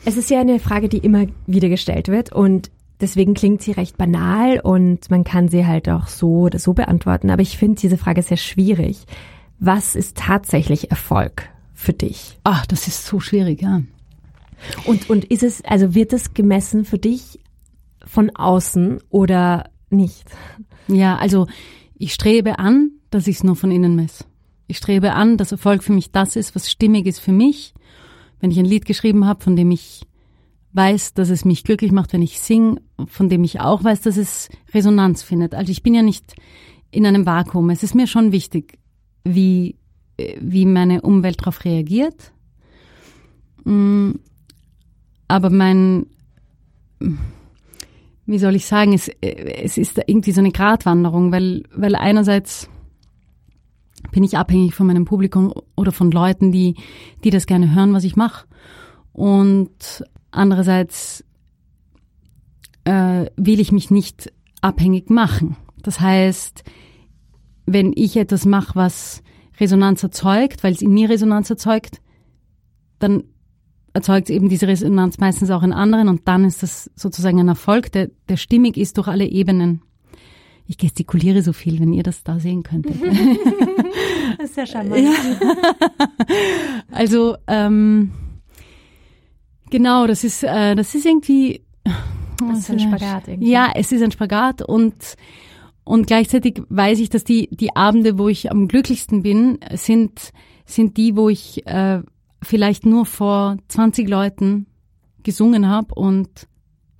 Es 0.05 0.15
ist 0.17 0.29
ja 0.29 0.41
eine 0.41 0.59
Frage, 0.59 0.89
die 0.89 0.99
immer 0.99 1.25
wieder 1.47 1.69
gestellt 1.69 2.07
wird 2.07 2.31
und 2.31 2.69
deswegen 3.01 3.33
klingt 3.33 3.61
sie 3.61 3.71
recht 3.71 3.97
banal 3.97 4.59
und 4.59 5.09
man 5.09 5.23
kann 5.23 5.47
sie 5.47 5.65
halt 5.65 5.89
auch 5.89 6.07
so 6.07 6.41
oder 6.41 6.59
so 6.59 6.73
beantworten. 6.73 7.29
Aber 7.29 7.41
ich 7.41 7.57
finde 7.57 7.81
diese 7.81 7.97
Frage 7.97 8.21
sehr 8.21 8.37
schwierig. 8.37 9.05
Was 9.59 9.95
ist 9.95 10.17
tatsächlich 10.17 10.89
Erfolg 10.89 11.49
für 11.73 11.93
dich? 11.93 12.39
Ach, 12.43 12.65
das 12.65 12.87
ist 12.87 13.05
so 13.05 13.19
schwierig, 13.19 13.61
ja. 13.61 13.81
Und, 14.85 15.09
und 15.09 15.25
ist 15.25 15.43
es, 15.43 15.63
also 15.65 15.95
wird 15.95 16.13
es 16.13 16.33
gemessen 16.33 16.85
für 16.85 16.99
dich 16.99 17.39
von 18.05 18.29
außen 18.35 18.99
oder 19.09 19.69
nicht? 19.89 20.29
Ja, 20.87 21.17
also 21.17 21.47
ich 21.95 22.13
strebe 22.13 22.59
an, 22.59 22.91
dass 23.09 23.27
ich 23.27 23.37
es 23.37 23.43
nur 23.43 23.55
von 23.55 23.71
innen 23.71 23.95
messe. 23.95 24.25
Ich 24.67 24.77
strebe 24.77 25.13
an, 25.13 25.37
dass 25.37 25.51
Erfolg 25.51 25.83
für 25.83 25.93
mich 25.93 26.11
das 26.11 26.35
ist, 26.35 26.55
was 26.55 26.69
stimmig 26.69 27.05
ist 27.05 27.19
für 27.19 27.31
mich. 27.31 27.73
Wenn 28.39 28.51
ich 28.51 28.57
ein 28.57 28.65
Lied 28.65 28.85
geschrieben 28.85 29.25
habe, 29.25 29.43
von 29.43 29.55
dem 29.55 29.69
ich 29.71 30.01
weiß, 30.73 31.13
dass 31.13 31.29
es 31.29 31.45
mich 31.45 31.63
glücklich 31.63 31.91
macht, 31.91 32.13
wenn 32.13 32.21
ich 32.21 32.39
sing, 32.39 32.79
von 33.07 33.29
dem 33.29 33.43
ich 33.43 33.59
auch 33.59 33.83
weiß, 33.83 34.01
dass 34.01 34.17
es 34.17 34.49
Resonanz 34.73 35.23
findet. 35.23 35.53
Also 35.53 35.71
ich 35.71 35.83
bin 35.83 35.93
ja 35.93 36.01
nicht 36.01 36.35
in 36.91 37.05
einem 37.05 37.25
Vakuum. 37.25 37.69
Es 37.69 37.83
ist 37.83 37.95
mir 37.95 38.07
schon 38.07 38.31
wichtig, 38.31 38.77
wie, 39.23 39.77
äh, 40.17 40.37
wie 40.39 40.65
meine 40.65 41.01
Umwelt 41.01 41.41
darauf 41.41 41.65
reagiert. 41.65 42.33
Mm, 43.63 44.11
Aber 45.27 45.49
mein, 45.49 46.07
wie 48.25 48.39
soll 48.39 48.55
ich 48.55 48.65
sagen, 48.65 48.93
es, 48.93 49.07
äh, 49.07 49.63
es 49.63 49.77
ist 49.77 50.01
irgendwie 50.05 50.31
so 50.31 50.41
eine 50.41 50.51
Gratwanderung, 50.51 51.31
weil, 51.31 51.63
weil 51.73 51.95
einerseits 51.95 52.69
bin 54.11 54.23
ich 54.23 54.37
abhängig 54.37 54.73
von 54.73 54.87
meinem 54.87 55.05
Publikum 55.05 55.53
oder 55.75 55.91
von 55.91 56.11
Leuten, 56.11 56.51
die, 56.51 56.75
die 57.23 57.29
das 57.29 57.45
gerne 57.45 57.73
hören, 57.73 57.93
was 57.93 58.03
ich 58.03 58.15
mache. 58.15 58.45
Und 59.13 60.03
andererseits 60.31 61.23
äh, 62.85 63.25
will 63.35 63.59
ich 63.59 63.71
mich 63.71 63.91
nicht 63.91 64.31
abhängig 64.61 65.09
machen. 65.09 65.57
Das 65.81 65.99
heißt, 65.99 66.63
wenn 67.65 67.93
ich 67.95 68.17
etwas 68.17 68.45
mache, 68.45 68.75
was 68.75 69.23
Resonanz 69.59 70.03
erzeugt, 70.03 70.63
weil 70.63 70.73
es 70.73 70.81
in 70.81 70.93
mir 70.93 71.09
Resonanz 71.09 71.49
erzeugt, 71.49 72.01
dann 72.99 73.23
erzeugt 73.93 74.29
es 74.29 74.35
eben 74.35 74.49
diese 74.49 74.67
Resonanz 74.67 75.17
meistens 75.19 75.49
auch 75.49 75.63
in 75.63 75.73
anderen 75.73 76.07
und 76.07 76.27
dann 76.27 76.45
ist 76.45 76.63
das 76.63 76.89
sozusagen 76.95 77.39
ein 77.39 77.47
Erfolg, 77.47 77.91
der, 77.91 78.09
der 78.29 78.37
stimmig 78.37 78.77
ist 78.77 78.97
durch 78.97 79.07
alle 79.07 79.25
Ebenen. 79.25 79.81
Ich 80.67 80.77
gestikuliere 80.77 81.41
so 81.41 81.51
viel, 81.53 81.79
wenn 81.79 81.91
ihr 81.91 82.03
das 82.03 82.23
da 82.23 82.39
sehen 82.39 82.63
könntet. 82.63 82.95
das 84.37 84.51
ist 84.51 84.57
ja 84.57 84.65
charmant. 84.65 85.03
Ja. 85.03 86.07
Also 86.91 87.35
ähm, 87.47 88.11
genau, 89.71 90.05
das 90.05 90.23
ist 90.23 90.43
äh, 90.43 90.75
das 90.75 90.93
ist 90.93 91.05
irgendwie 91.05 91.63
das 92.39 92.59
ist 92.59 92.69
ein 92.71 92.79
Spagat 92.79 93.27
irgendwie. 93.27 93.51
Ja, 93.51 93.71
es 93.75 93.91
ist 93.91 94.03
ein 94.03 94.11
Spagat 94.11 94.61
und 94.61 94.93
und 95.83 96.05
gleichzeitig 96.05 96.61
weiß 96.69 96.99
ich, 96.99 97.09
dass 97.09 97.23
die 97.23 97.49
die 97.51 97.75
Abende, 97.75 98.19
wo 98.19 98.29
ich 98.29 98.51
am 98.51 98.67
glücklichsten 98.67 99.23
bin, 99.23 99.59
sind 99.73 100.31
sind 100.65 100.97
die, 100.97 101.15
wo 101.15 101.29
ich 101.29 101.65
äh, 101.65 102.01
vielleicht 102.43 102.85
nur 102.85 103.05
vor 103.05 103.57
20 103.67 104.07
Leuten 104.07 104.67
gesungen 105.23 105.67
habe 105.67 105.93
und 105.95 106.47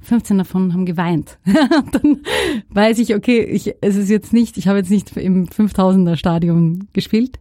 15 0.02 0.40
davon 0.40 0.74
haben 0.74 0.86
geweint. 0.86 1.38
dann 1.92 2.22
weiß 2.70 3.00
ich, 3.00 3.16
okay, 3.16 3.44
ich, 3.44 3.76
es 3.82 3.96
ist 3.96 4.10
jetzt 4.10 4.34
nicht, 4.34 4.58
ich 4.58 4.68
habe 4.68 4.80
jetzt 4.80 4.90
nicht 4.90 5.16
im 5.16 5.48
5000er 5.48 6.16
Stadion 6.16 6.88
gespielt. 6.94 7.40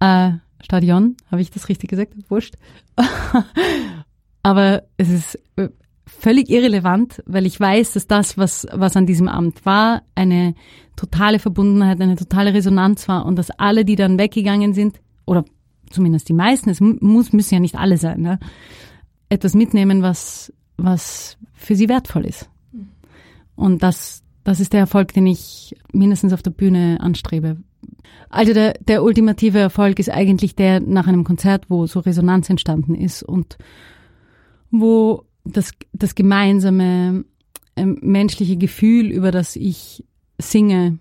Äh, 0.00 0.32
Stadion, 0.62 1.16
habe 1.30 1.42
ich 1.42 1.50
das 1.50 1.68
richtig 1.68 1.90
gesagt? 1.90 2.14
Wurscht. 2.28 2.54
Aber 4.42 4.84
es 4.96 5.10
ist 5.10 5.38
äh, 5.56 5.68
völlig 6.06 6.48
irrelevant, 6.48 7.22
weil 7.26 7.46
ich 7.46 7.58
weiß, 7.58 7.92
dass 7.92 8.06
das, 8.06 8.38
was, 8.38 8.66
was 8.72 8.96
an 8.96 9.06
diesem 9.06 9.28
Amt 9.28 9.64
war, 9.66 10.02
eine 10.14 10.54
totale 10.96 11.38
Verbundenheit, 11.38 12.00
eine 12.00 12.16
totale 12.16 12.54
Resonanz 12.54 13.08
war 13.08 13.26
und 13.26 13.36
dass 13.36 13.50
alle, 13.50 13.84
die 13.84 13.96
dann 13.96 14.18
weggegangen 14.18 14.74
sind, 14.74 15.00
oder 15.26 15.44
zumindest 15.90 16.28
die 16.28 16.34
meisten, 16.34 16.70
es 16.70 16.80
muss, 16.80 17.32
müssen 17.32 17.54
ja 17.54 17.60
nicht 17.60 17.76
alle 17.76 17.98
sein, 17.98 18.20
ne? 18.20 18.38
etwas 19.28 19.54
mitnehmen, 19.54 20.02
was, 20.02 20.52
was 20.76 21.36
für 21.52 21.76
sie 21.76 21.88
wertvoll 21.88 22.24
ist. 22.24 22.48
Und 23.56 23.82
das, 23.82 24.22
das 24.44 24.60
ist 24.60 24.72
der 24.72 24.80
Erfolg, 24.80 25.12
den 25.12 25.26
ich 25.26 25.76
mindestens 25.92 26.32
auf 26.32 26.42
der 26.42 26.50
Bühne 26.50 26.98
anstrebe. 27.00 27.58
Also 28.30 28.52
der, 28.54 28.74
der 28.74 29.02
ultimative 29.02 29.58
Erfolg 29.58 29.98
ist 29.98 30.10
eigentlich 30.10 30.54
der 30.54 30.80
nach 30.80 31.06
einem 31.06 31.24
Konzert, 31.24 31.66
wo 31.68 31.86
so 31.86 32.00
Resonanz 32.00 32.48
entstanden 32.50 32.94
ist 32.94 33.22
und 33.22 33.58
wo 34.70 35.24
das, 35.44 35.72
das 35.92 36.14
gemeinsame 36.14 37.24
äh, 37.76 37.84
menschliche 37.84 38.56
Gefühl, 38.56 39.10
über 39.10 39.30
das 39.30 39.56
ich 39.56 40.04
singe, 40.38 40.98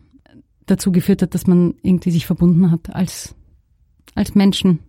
dazu 0.65 0.91
geführt 0.91 1.21
hat, 1.21 1.33
dass 1.33 1.47
man 1.47 1.75
irgendwie 1.81 2.11
sich 2.11 2.25
verbunden 2.25 2.71
hat 2.71 2.93
als, 2.93 3.35
als 4.15 4.35
Menschen. 4.35 4.79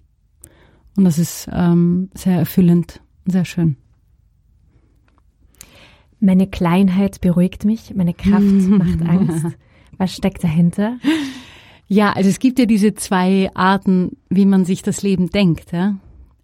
Und 0.96 1.04
das 1.04 1.18
ist 1.18 1.48
ähm, 1.52 2.10
sehr 2.14 2.38
erfüllend 2.38 3.00
und 3.24 3.32
sehr 3.32 3.44
schön. 3.44 3.76
Meine 6.20 6.48
Kleinheit 6.48 7.20
beruhigt 7.20 7.64
mich, 7.64 7.94
meine 7.94 8.14
Kraft 8.14 8.42
macht 8.42 9.02
Angst. 9.02 9.46
Was 9.96 10.14
steckt 10.14 10.42
dahinter? 10.42 10.98
Ja, 11.86 12.12
also 12.12 12.28
es 12.28 12.38
gibt 12.38 12.58
ja 12.58 12.66
diese 12.66 12.94
zwei 12.94 13.50
Arten, 13.54 14.16
wie 14.28 14.46
man 14.46 14.64
sich 14.64 14.82
das 14.82 15.02
Leben 15.02 15.30
denkt. 15.30 15.72
Ja? 15.72 15.96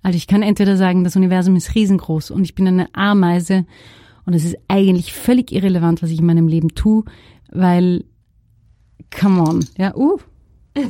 Also 0.05 0.19
ich 0.19 0.27
kann 0.27 0.43
entweder 0.43 0.77
sagen, 0.77 1.03
das 1.03 1.17
Universum 1.17 1.57
ist 1.57 1.75
riesengroß 1.75 2.31
und 2.31 2.45
ich 2.45 2.55
bin 2.55 2.69
eine 2.69 2.95
Ameise 2.95 3.65
und 4.27 4.35
es 4.35 4.45
ist 4.45 4.59
eigentlich 4.69 5.15
völlig 5.15 5.51
irrelevant, 5.51 6.03
was 6.03 6.11
ich 6.11 6.19
in 6.19 6.27
meinem 6.27 6.47
Leben 6.47 6.75
tue, 6.75 7.05
weil, 7.51 8.05
come 9.19 9.41
on, 9.41 9.65
ja, 9.79 9.97
uh. 9.97 10.19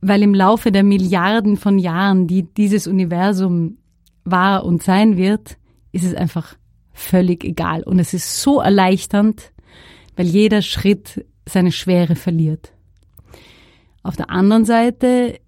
weil 0.00 0.22
im 0.24 0.34
Laufe 0.34 0.72
der 0.72 0.82
Milliarden 0.82 1.56
von 1.56 1.78
Jahren, 1.78 2.26
die 2.26 2.42
dieses 2.42 2.88
Universum 2.88 3.78
war 4.24 4.64
und 4.64 4.82
sein 4.82 5.16
wird, 5.16 5.56
ist 5.92 6.04
es 6.04 6.14
einfach 6.16 6.56
völlig 6.92 7.44
egal. 7.44 7.84
Und 7.84 8.00
es 8.00 8.12
ist 8.12 8.42
so 8.42 8.60
erleichternd, 8.60 9.52
weil 10.16 10.26
jeder 10.26 10.62
Schritt 10.62 11.24
seine 11.46 11.70
Schwere 11.70 12.16
verliert. 12.16 12.72
Auf 14.02 14.16
der 14.16 14.30
anderen 14.30 14.64
Seite 14.64 15.38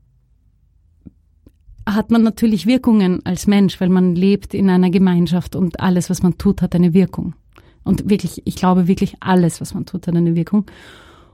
hat 1.86 2.10
man 2.10 2.22
natürlich 2.22 2.66
Wirkungen 2.66 3.24
als 3.24 3.46
Mensch, 3.46 3.80
weil 3.80 3.88
man 3.88 4.14
lebt 4.14 4.54
in 4.54 4.68
einer 4.68 4.90
Gemeinschaft 4.90 5.54
und 5.54 5.80
alles, 5.80 6.10
was 6.10 6.22
man 6.22 6.36
tut, 6.36 6.60
hat 6.60 6.74
eine 6.74 6.92
Wirkung. 6.92 7.34
Und 7.84 8.10
wirklich, 8.10 8.42
ich 8.44 8.56
glaube 8.56 8.88
wirklich, 8.88 9.14
alles, 9.20 9.60
was 9.60 9.72
man 9.72 9.86
tut, 9.86 10.08
hat 10.08 10.16
eine 10.16 10.34
Wirkung. 10.34 10.66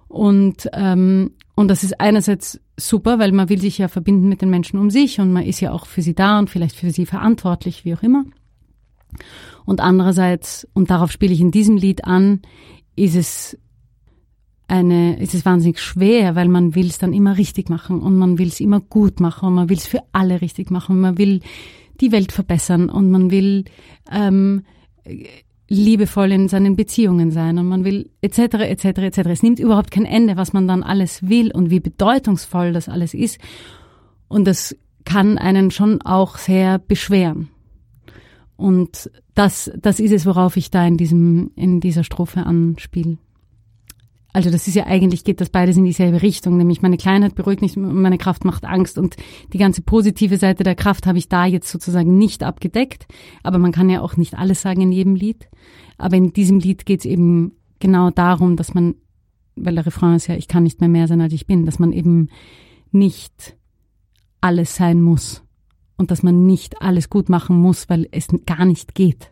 Und, 0.08 0.68
ähm, 0.74 1.30
und 1.54 1.68
das 1.68 1.82
ist 1.82 1.98
einerseits 2.00 2.60
super, 2.76 3.18
weil 3.18 3.32
man 3.32 3.48
will 3.48 3.60
sich 3.60 3.78
ja 3.78 3.88
verbinden 3.88 4.28
mit 4.28 4.42
den 4.42 4.50
Menschen 4.50 4.78
um 4.78 4.90
sich 4.90 5.20
und 5.20 5.32
man 5.32 5.44
ist 5.44 5.60
ja 5.60 5.72
auch 5.72 5.86
für 5.86 6.02
sie 6.02 6.14
da 6.14 6.38
und 6.38 6.50
vielleicht 6.50 6.76
für 6.76 6.90
sie 6.90 7.06
verantwortlich, 7.06 7.86
wie 7.86 7.94
auch 7.94 8.02
immer. 8.02 8.24
Und 9.64 9.80
andererseits, 9.80 10.68
und 10.74 10.90
darauf 10.90 11.10
spiele 11.10 11.32
ich 11.32 11.40
in 11.40 11.50
diesem 11.50 11.76
Lied 11.76 12.04
an, 12.04 12.42
ist 12.94 13.16
es 13.16 13.58
eine, 14.72 15.20
ist 15.20 15.34
es 15.34 15.44
wahnsinnig 15.44 15.80
schwer, 15.80 16.34
weil 16.34 16.48
man 16.48 16.74
will 16.74 16.86
es 16.86 16.98
dann 16.98 17.12
immer 17.12 17.36
richtig 17.36 17.68
machen 17.68 18.00
und 18.00 18.16
man 18.16 18.38
will 18.38 18.48
es 18.48 18.58
immer 18.58 18.80
gut 18.80 19.20
machen 19.20 19.48
und 19.48 19.54
man 19.54 19.68
will 19.68 19.76
es 19.76 19.86
für 19.86 20.00
alle 20.12 20.40
richtig 20.40 20.70
machen. 20.70 20.98
Man 20.98 21.18
will 21.18 21.40
die 22.00 22.10
Welt 22.10 22.32
verbessern 22.32 22.88
und 22.88 23.10
man 23.10 23.30
will 23.30 23.66
ähm, 24.10 24.62
liebevoll 25.68 26.32
in 26.32 26.48
seinen 26.48 26.74
Beziehungen 26.74 27.30
sein 27.30 27.58
und 27.58 27.68
man 27.68 27.84
will 27.84 28.08
etc. 28.22 28.38
etc. 28.38 28.84
etc. 28.84 29.18
Es 29.26 29.42
nimmt 29.42 29.58
überhaupt 29.58 29.90
kein 29.90 30.06
Ende, 30.06 30.38
was 30.38 30.54
man 30.54 30.66
dann 30.66 30.82
alles 30.82 31.28
will 31.28 31.52
und 31.52 31.68
wie 31.68 31.80
bedeutungsvoll 31.80 32.72
das 32.72 32.88
alles 32.88 33.12
ist. 33.12 33.38
Und 34.28 34.46
das 34.46 34.74
kann 35.04 35.36
einen 35.36 35.70
schon 35.70 36.00
auch 36.00 36.38
sehr 36.38 36.78
beschweren. 36.78 37.50
Und 38.56 39.10
das, 39.34 39.70
das 39.76 40.00
ist 40.00 40.12
es, 40.12 40.24
worauf 40.24 40.56
ich 40.56 40.70
da 40.70 40.86
in 40.86 40.96
diesem, 40.96 41.50
in 41.56 41.80
dieser 41.80 42.04
Strophe 42.04 42.46
anspiele. 42.46 43.18
Also 44.34 44.50
das 44.50 44.66
ist 44.66 44.74
ja 44.74 44.86
eigentlich, 44.86 45.24
geht 45.24 45.42
das 45.42 45.50
beides 45.50 45.76
in 45.76 45.84
dieselbe 45.84 46.22
Richtung, 46.22 46.56
nämlich 46.56 46.80
meine 46.80 46.96
Kleinheit 46.96 47.34
beruhigt 47.34 47.60
mich, 47.60 47.76
meine 47.76 48.16
Kraft 48.16 48.46
macht 48.46 48.64
Angst 48.64 48.96
und 48.96 49.16
die 49.52 49.58
ganze 49.58 49.82
positive 49.82 50.38
Seite 50.38 50.64
der 50.64 50.74
Kraft 50.74 51.06
habe 51.06 51.18
ich 51.18 51.28
da 51.28 51.44
jetzt 51.44 51.70
sozusagen 51.70 52.16
nicht 52.16 52.42
abgedeckt. 52.42 53.06
Aber 53.42 53.58
man 53.58 53.72
kann 53.72 53.90
ja 53.90 54.00
auch 54.00 54.16
nicht 54.16 54.34
alles 54.34 54.62
sagen 54.62 54.80
in 54.80 54.92
jedem 54.92 55.16
Lied. 55.16 55.48
Aber 55.98 56.16
in 56.16 56.32
diesem 56.32 56.60
Lied 56.60 56.86
geht 56.86 57.00
es 57.00 57.06
eben 57.06 57.52
genau 57.78 58.10
darum, 58.10 58.56
dass 58.56 58.72
man, 58.72 58.94
weil 59.54 59.74
der 59.74 59.84
Refrain 59.84 60.14
ist 60.14 60.28
ja, 60.28 60.34
ich 60.34 60.48
kann 60.48 60.62
nicht 60.62 60.80
mehr 60.80 60.88
mehr 60.88 61.08
sein, 61.08 61.20
als 61.20 61.34
ich 61.34 61.46
bin, 61.46 61.66
dass 61.66 61.78
man 61.78 61.92
eben 61.92 62.28
nicht 62.90 63.56
alles 64.40 64.76
sein 64.76 65.02
muss 65.02 65.42
und 65.96 66.10
dass 66.10 66.22
man 66.22 66.46
nicht 66.46 66.80
alles 66.80 67.10
gut 67.10 67.28
machen 67.28 67.56
muss, 67.56 67.90
weil 67.90 68.08
es 68.12 68.28
gar 68.46 68.64
nicht 68.64 68.94
geht 68.94 69.30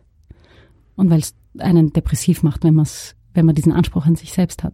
und 0.95 1.09
weil 1.09 1.19
es 1.19 1.33
einen 1.57 1.91
depressiv 1.91 2.43
macht, 2.43 2.63
wenn 2.63 2.75
man 2.75 2.85
wenn 3.33 3.45
man 3.45 3.55
diesen 3.55 3.73
Anspruch 3.73 4.05
an 4.05 4.15
sich 4.15 4.33
selbst 4.33 4.63
hat. 4.63 4.73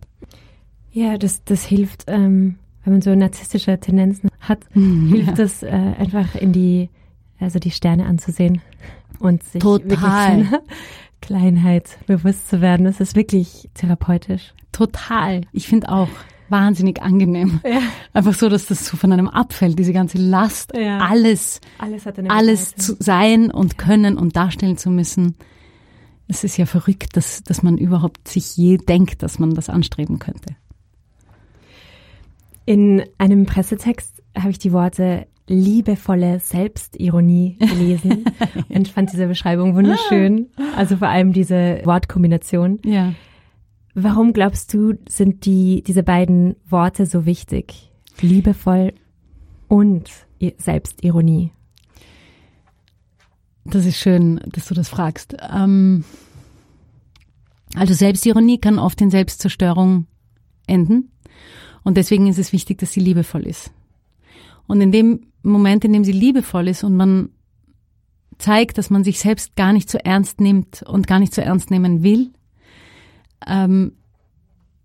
Ja, 0.92 1.18
das, 1.18 1.44
das 1.44 1.66
hilft, 1.66 2.06
ähm, 2.08 2.56
wenn 2.84 2.94
man 2.94 3.02
so 3.02 3.14
narzisstische 3.14 3.80
Tendenzen 3.80 4.30
hat, 4.40 4.60
mhm, 4.74 5.10
hilft 5.10 5.30
ja. 5.30 5.34
das 5.36 5.64
äh, 5.64 5.68
einfach 5.70 6.36
in 6.36 6.54
die, 6.54 6.90
also 7.40 7.60
die 7.60 7.72
Sterne 7.72 8.06
anzusehen 8.06 8.62
und 9.20 9.44
sich 9.44 9.62
Total. 9.62 10.38
wirklich 10.38 10.62
Kleinheit 11.22 11.98
bewusst 12.08 12.50
zu 12.50 12.62
werden. 12.62 12.86
Das 12.86 13.00
ist 13.00 13.16
wirklich 13.16 13.70
therapeutisch. 13.74 14.54
Total. 14.72 15.42
Ich 15.52 15.68
finde 15.68 15.90
auch 15.90 16.10
wahnsinnig 16.50 17.02
angenehm. 17.02 17.60
Ja. 17.68 17.82
Einfach 18.14 18.34
so, 18.34 18.50
dass 18.50 18.68
das 18.68 18.86
so 18.88 18.98
von 18.98 19.12
einem 19.12 19.28
abfällt, 19.28 19.78
diese 19.78 19.94
ganze 19.94 20.18
Last, 20.18 20.72
ja. 20.76 21.00
alles, 21.00 21.60
alles, 21.78 22.08
alles 22.30 22.76
zu 22.76 22.96
sein 23.00 23.52
und 23.52 23.78
können 23.78 24.18
und 24.18 24.36
darstellen 24.36 24.78
zu 24.78 24.90
müssen. 24.90 25.36
Es 26.28 26.44
ist 26.44 26.58
ja 26.58 26.66
verrückt, 26.66 27.16
dass, 27.16 27.44
dass 27.44 27.64
man 27.64 27.78
überhaupt 27.78 28.28
sich 28.28 28.58
je 28.58 28.78
denkt, 28.78 29.24
dass 29.24 29.40
man 29.40 29.54
das 29.54 29.70
anstreben 29.70 30.20
könnte. 30.20 30.56
In 32.66 33.04
einem 33.18 33.46
Pressetext 33.46 34.22
habe 34.38 34.52
ich 34.52 34.60
die 34.60 34.74
Worte 34.74 35.28
liebevolle 35.48 36.40
Selbstironie 36.40 37.58
gelesen 37.60 38.26
und 38.70 38.90
fand 38.90 39.14
diese 39.14 39.28
Beschreibung 39.28 39.76
wunderschön. 39.76 40.48
Also 40.76 40.98
vor 40.98 41.08
allem 41.08 41.32
diese 41.32 41.82
Wortkombination. 41.86 42.80
Ja. 42.84 43.14
Warum 43.94 44.34
glaubst 44.34 44.74
du, 44.74 44.96
sind 45.08 45.46
die, 45.46 45.82
diese 45.82 46.04
beiden 46.04 46.56
Worte 46.70 47.06
so 47.06 47.26
wichtig? 47.26 47.92
Liebevoll 48.20 48.94
und 49.68 50.12
Selbstironie. 50.58 51.52
Das 53.70 53.86
ist 53.86 53.98
schön, 53.98 54.40
dass 54.46 54.68
du 54.68 54.74
das 54.74 54.88
fragst. 54.88 55.36
Ähm, 55.54 56.06
also 57.76 57.94
Selbstironie 57.94 58.60
kann 58.60 58.80
oft 58.80 59.02
in 59.02 59.12
Selbstzerstörung 59.12 60.08
enden. 60.68 61.12
Und 61.84 61.98
deswegen 61.98 62.28
ist 62.28 62.40
es 62.40 62.54
wichtig, 62.54 62.78
dass 62.80 62.92
sie 62.92 63.00
liebevoll 63.00 63.46
ist. 63.46 63.72
Und 64.68 64.82
in 64.82 64.92
dem 64.92 65.28
Moment, 65.44 65.86
in 65.86 65.94
dem 65.94 66.04
sie 66.04 66.12
liebevoll 66.12 66.68
ist 66.68 66.84
und 66.84 66.96
man 66.96 67.30
zeigt, 68.38 68.78
dass 68.78 68.90
man 68.90 69.04
sich 69.04 69.20
selbst 69.20 69.56
gar 69.56 69.74
nicht 69.74 69.90
so 69.90 69.98
ernst 69.98 70.42
nimmt 70.42 70.84
und 70.84 71.08
gar 71.08 71.20
nicht 71.20 71.34
so 71.34 71.42
ernst 71.42 71.72
nehmen 71.72 72.04
will, 72.04 72.32
ähm, 73.46 73.94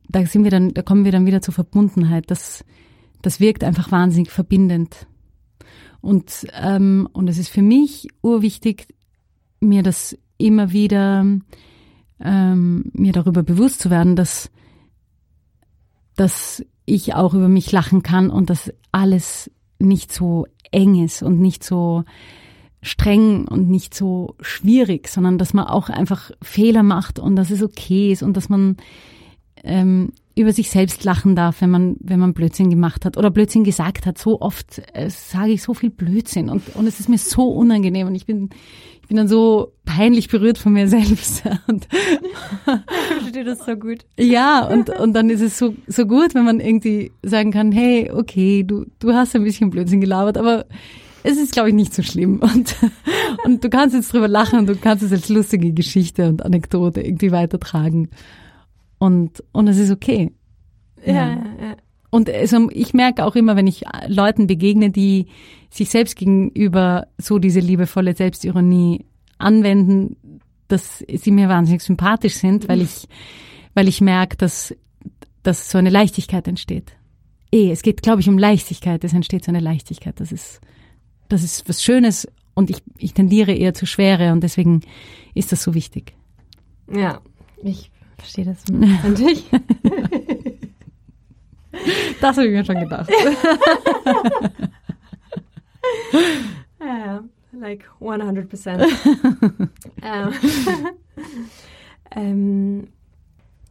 da 0.09 0.25
sind 0.27 0.45
wir 0.45 0.51
dann, 0.51 0.75
da 0.75 0.83
kommen 0.83 1.05
wir 1.05 1.13
dann 1.13 1.27
wieder 1.27 1.41
zur 1.41 1.55
Verbundenheit. 1.55 2.31
Das, 2.31 2.65
das 3.23 3.41
wirkt 3.41 3.65
einfach 3.65 3.91
wahnsinnig 3.91 4.31
verbindend. 4.31 5.07
Und, 6.03 6.47
ähm, 6.53 7.09
und 7.13 7.29
es 7.29 7.39
ist 7.39 7.49
für 7.49 7.63
mich 7.63 8.09
urwichtig, 8.21 8.89
mir 9.61 9.83
das 9.83 10.19
immer 10.37 10.73
wieder, 10.73 11.25
ähm, 12.21 12.91
mir 12.93 13.13
darüber 13.13 13.43
bewusst 13.43 13.81
zu 13.81 13.89
werden, 13.89 14.17
dass, 14.17 14.51
dass 16.17 16.65
ich 16.85 17.15
auch 17.15 17.35
über 17.35 17.49
mich 17.49 17.71
lachen 17.71 18.03
kann 18.03 18.31
und 18.31 18.51
dass 18.51 18.73
alles 18.91 19.51
nicht 19.79 20.13
so 20.13 20.47
eng 20.73 21.03
ist 21.03 21.23
und 21.23 21.41
nicht 21.41 21.63
so 21.63 22.05
streng 22.83 23.47
und 23.47 23.71
nicht 23.71 23.95
so 23.95 24.35
schwierig, 24.41 25.07
sondern 25.07 25.39
dass 25.39 25.55
man 25.55 25.67
auch 25.67 25.89
einfach 25.89 26.33
Fehler 26.43 26.83
macht 26.83 27.21
und 27.21 27.37
dass 27.37 27.51
es 27.51 27.63
okay 27.63 28.11
ist 28.11 28.25
und 28.25 28.37
dass 28.37 28.49
man 28.49 28.77
ähm, 29.63 30.13
über 30.35 30.53
sich 30.53 30.71
selbst 30.71 31.05
lachen 31.05 31.37
darf, 31.37 31.61
wenn 31.61 31.71
man, 31.71 31.97
wenn 32.01 32.19
man 32.19 32.33
Blödsinn 32.33 32.71
gemacht 32.71 33.05
hat 33.05 33.17
oder 33.17 33.31
Blödsinn 33.31 33.65
gesagt 33.65 34.07
hat. 34.07 34.19
So 34.19 34.41
oft 34.41 34.83
äh, 34.95 35.11
sage 35.11 35.53
ich 35.53 35.63
so 35.63 35.75
viel 35.75 35.91
Blödsinn 35.91 36.49
und, 36.49 36.75
und 36.75 36.87
es 36.87 37.01
ist 37.01 37.09
mir 37.09 37.19
so 37.19 37.49
unangenehm 37.49 38.07
und 38.07 38.15
ich 38.15 38.25
bin, 38.25 38.51
ich 39.03 39.09
bin 39.09 39.17
dann 39.17 39.29
so 39.29 39.73
peinlich 39.85 40.29
berührt 40.29 40.59
von 40.59 40.73
mir 40.73 40.89
selbst. 40.89 41.43
Und 41.67 41.87
ich 41.93 43.23
verstehe 43.23 43.45
das 43.45 43.65
so 43.67 43.77
gut. 43.77 44.07
Ja, 44.19 44.67
und, 44.67 44.89
und 44.91 45.13
dann 45.13 45.29
ist 45.29 45.43
es 45.43 45.59
so, 45.59 45.75
so 45.87 46.07
gut, 46.07 46.35
wenn 46.35 46.45
man 46.45 46.61
irgendwie 46.61 47.13
sagen 47.23 47.51
kann, 47.51 47.73
hey, 47.73 48.11
okay, 48.11 48.65
du, 48.65 48.87
du 49.01 49.13
hast 49.13 49.37
ein 49.37 49.45
bisschen 49.45 49.71
Blödsinn 49.71 50.01
gelabert, 50.01 50.39
aber 50.39 50.65
es 51.25 51.39
ist, 51.39 51.53
glaube 51.53 51.69
ich, 51.69 51.75
nicht 51.75 51.95
so 51.95 52.03
schlimm. 52.03 52.41
Und, 52.41 52.75
und 53.45 53.63
du 53.63 53.69
kannst 53.69 53.95
jetzt 53.95 54.13
drüber 54.13 54.29
lachen 54.29 54.59
und 54.59 54.69
du 54.69 54.77
kannst 54.77 55.05
es 55.05 55.13
als 55.13 55.29
lustige 55.29 55.73
Geschichte 55.73 56.29
und 56.29 56.45
Anekdote 56.45 57.01
irgendwie 57.01 57.33
weitertragen. 57.33 58.09
Und, 59.03 59.43
und 59.51 59.67
es 59.67 59.79
ist 59.79 59.91
okay. 59.91 60.31
Ja, 61.05 61.13
ja. 61.13 61.37
ja. 61.61 61.77
Und 62.11 62.31
also 62.31 62.71
ich 62.71 62.95
merke 62.95 63.25
auch 63.25 63.35
immer, 63.35 63.57
wenn 63.57 63.67
ich 63.67 63.83
Leuten 64.07 64.47
begegne, 64.47 64.91
die 64.91 65.27
sich 65.71 65.91
selbst 65.91 66.15
gegenüber 66.15 67.09
so 67.19 67.41
diese 67.41 67.59
liebevolle 67.59 68.15
Selbstironie 68.15 69.05
anwenden, 69.39 70.41
dass 70.69 71.05
sie 71.13 71.33
mir 71.33 71.49
wahnsinnig 71.49 71.83
sympathisch 71.83 72.35
sind, 72.35 72.69
weil 72.69 72.81
ich, 72.81 73.09
weil 73.75 73.89
ich 73.89 74.01
merke, 74.01 74.37
dass, 74.37 74.73
dass 75.43 75.69
so 75.69 75.79
eine 75.79 75.91
Leichtigkeit 75.91 76.47
entsteht. 76.47 76.93
Eh, 77.51 77.73
es 77.73 77.83
geht, 77.83 78.03
glaube 78.03 78.21
ich, 78.21 78.29
um 78.29 78.39
Leichtigkeit. 78.39 79.03
Es 79.03 79.15
entsteht 79.15 79.45
so 79.45 79.51
eine 79.51 79.59
Leichtigkeit. 79.59 80.21
Das 80.21 80.31
ist, 80.31 80.61
das 81.29 81.43
ist 81.43 81.69
was 81.69 81.83
Schönes 81.83 82.29
und 82.55 82.71
ich, 82.71 82.85
ich 82.99 83.15
tendiere 83.15 83.53
eher 83.53 83.75
zu 83.75 83.85
Schwere 83.85 84.31
und 84.31 84.45
deswegen 84.45 84.83
ist 85.35 85.51
das 85.51 85.65
so 85.65 85.75
wichtig. 85.75 86.15
Ja, 86.89 87.21
ich 87.65 87.92
verstehe 88.23 88.45
das 88.45 88.65
natürlich. 88.69 89.45
das 92.21 92.37
habe 92.37 92.47
ich 92.47 92.53
mir 92.53 92.65
schon 92.65 92.79
gedacht. 92.79 93.11
ja, 96.81 97.25
like 97.53 97.91
100 98.01 98.49
Prozent. 98.49 98.85
ähm, 100.03 100.33
ähm, 102.15 102.87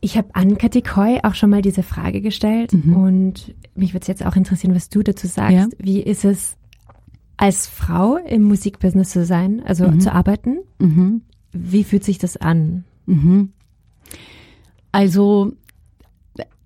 ich 0.01 0.17
habe 0.17 0.29
an 0.33 0.57
Katikoi 0.57 1.19
auch 1.23 1.35
schon 1.35 1.49
mal 1.49 1.61
diese 1.61 1.83
Frage 1.83 2.19
gestellt 2.21 2.73
mhm. 2.73 2.95
und 2.95 3.55
mich 3.75 3.93
würde 3.93 4.01
es 4.01 4.07
jetzt 4.07 4.25
auch 4.25 4.35
interessieren, 4.35 4.75
was 4.75 4.89
du 4.89 5.01
dazu 5.03 5.27
sagst. 5.27 5.53
Ja. 5.53 5.67
Wie 5.77 6.01
ist 6.01 6.25
es, 6.25 6.57
als 7.37 7.67
Frau 7.67 8.17
im 8.17 8.43
Musikbusiness 8.43 9.11
zu 9.11 9.25
sein, 9.25 9.63
also 9.65 9.87
mhm. 9.87 9.99
zu 9.99 10.11
arbeiten, 10.11 10.57
mhm. 10.79 11.21
wie 11.53 11.83
fühlt 11.83 12.03
sich 12.03 12.17
das 12.17 12.37
an? 12.37 12.83
Mhm. 13.05 13.53
Also, 14.91 15.53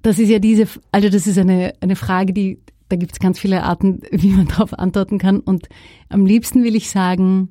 das 0.02 0.20
ist 0.20 0.30
ja 0.30 0.40
diese, 0.40 0.68
also 0.92 1.10
das 1.10 1.28
ist 1.28 1.38
eine, 1.38 1.74
eine 1.82 1.96
Frage, 1.96 2.34
die, 2.34 2.60
da 2.90 2.96
gibt 2.96 3.14
es 3.14 3.20
ganz 3.20 3.40
viele 3.40 3.64
Arten, 3.64 4.02
wie 4.12 4.30
man 4.30 4.48
darauf 4.48 4.78
antworten 4.78 5.18
kann. 5.18 5.40
Und 5.40 5.68
am 6.10 6.26
liebsten 6.26 6.64
will 6.64 6.76
ich 6.76 6.90
sagen, 6.90 7.50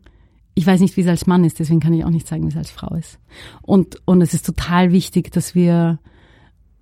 ich 0.55 0.67
weiß 0.67 0.81
nicht, 0.81 0.97
wie 0.97 1.01
es 1.01 1.09
als 1.09 1.27
Mann 1.27 1.45
ist, 1.45 1.59
deswegen 1.59 1.81
kann 1.81 1.95
ich 1.95 2.05
auch 2.05 2.11
nicht 2.11 2.29
sagen, 2.29 2.45
wie 2.45 2.51
es 2.51 2.57
als 2.57 2.71
Frau 2.71 2.95
ist. 2.95 3.19
Und, 3.63 3.97
und 4.05 4.21
es 4.23 4.35
ist 4.35 4.47
total 4.47 4.93
wichtig, 4.93 5.33
dass 5.33 5.55
wir 5.55 5.99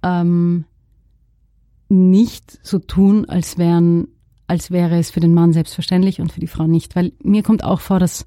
ähm, 0.02 0.64
nicht 1.88 2.58
so 2.62 2.78
tun, 2.78 3.24
als 3.26 3.56
wären 3.56 4.08
als 4.52 4.70
wäre 4.70 4.98
es 4.98 5.10
für 5.10 5.20
den 5.20 5.32
Mann 5.32 5.54
selbstverständlich 5.54 6.20
und 6.20 6.30
für 6.30 6.40
die 6.40 6.46
Frau 6.46 6.66
nicht. 6.66 6.94
Weil 6.94 7.12
mir 7.22 7.42
kommt 7.42 7.64
auch 7.64 7.80
vor, 7.80 7.98
dass 7.98 8.26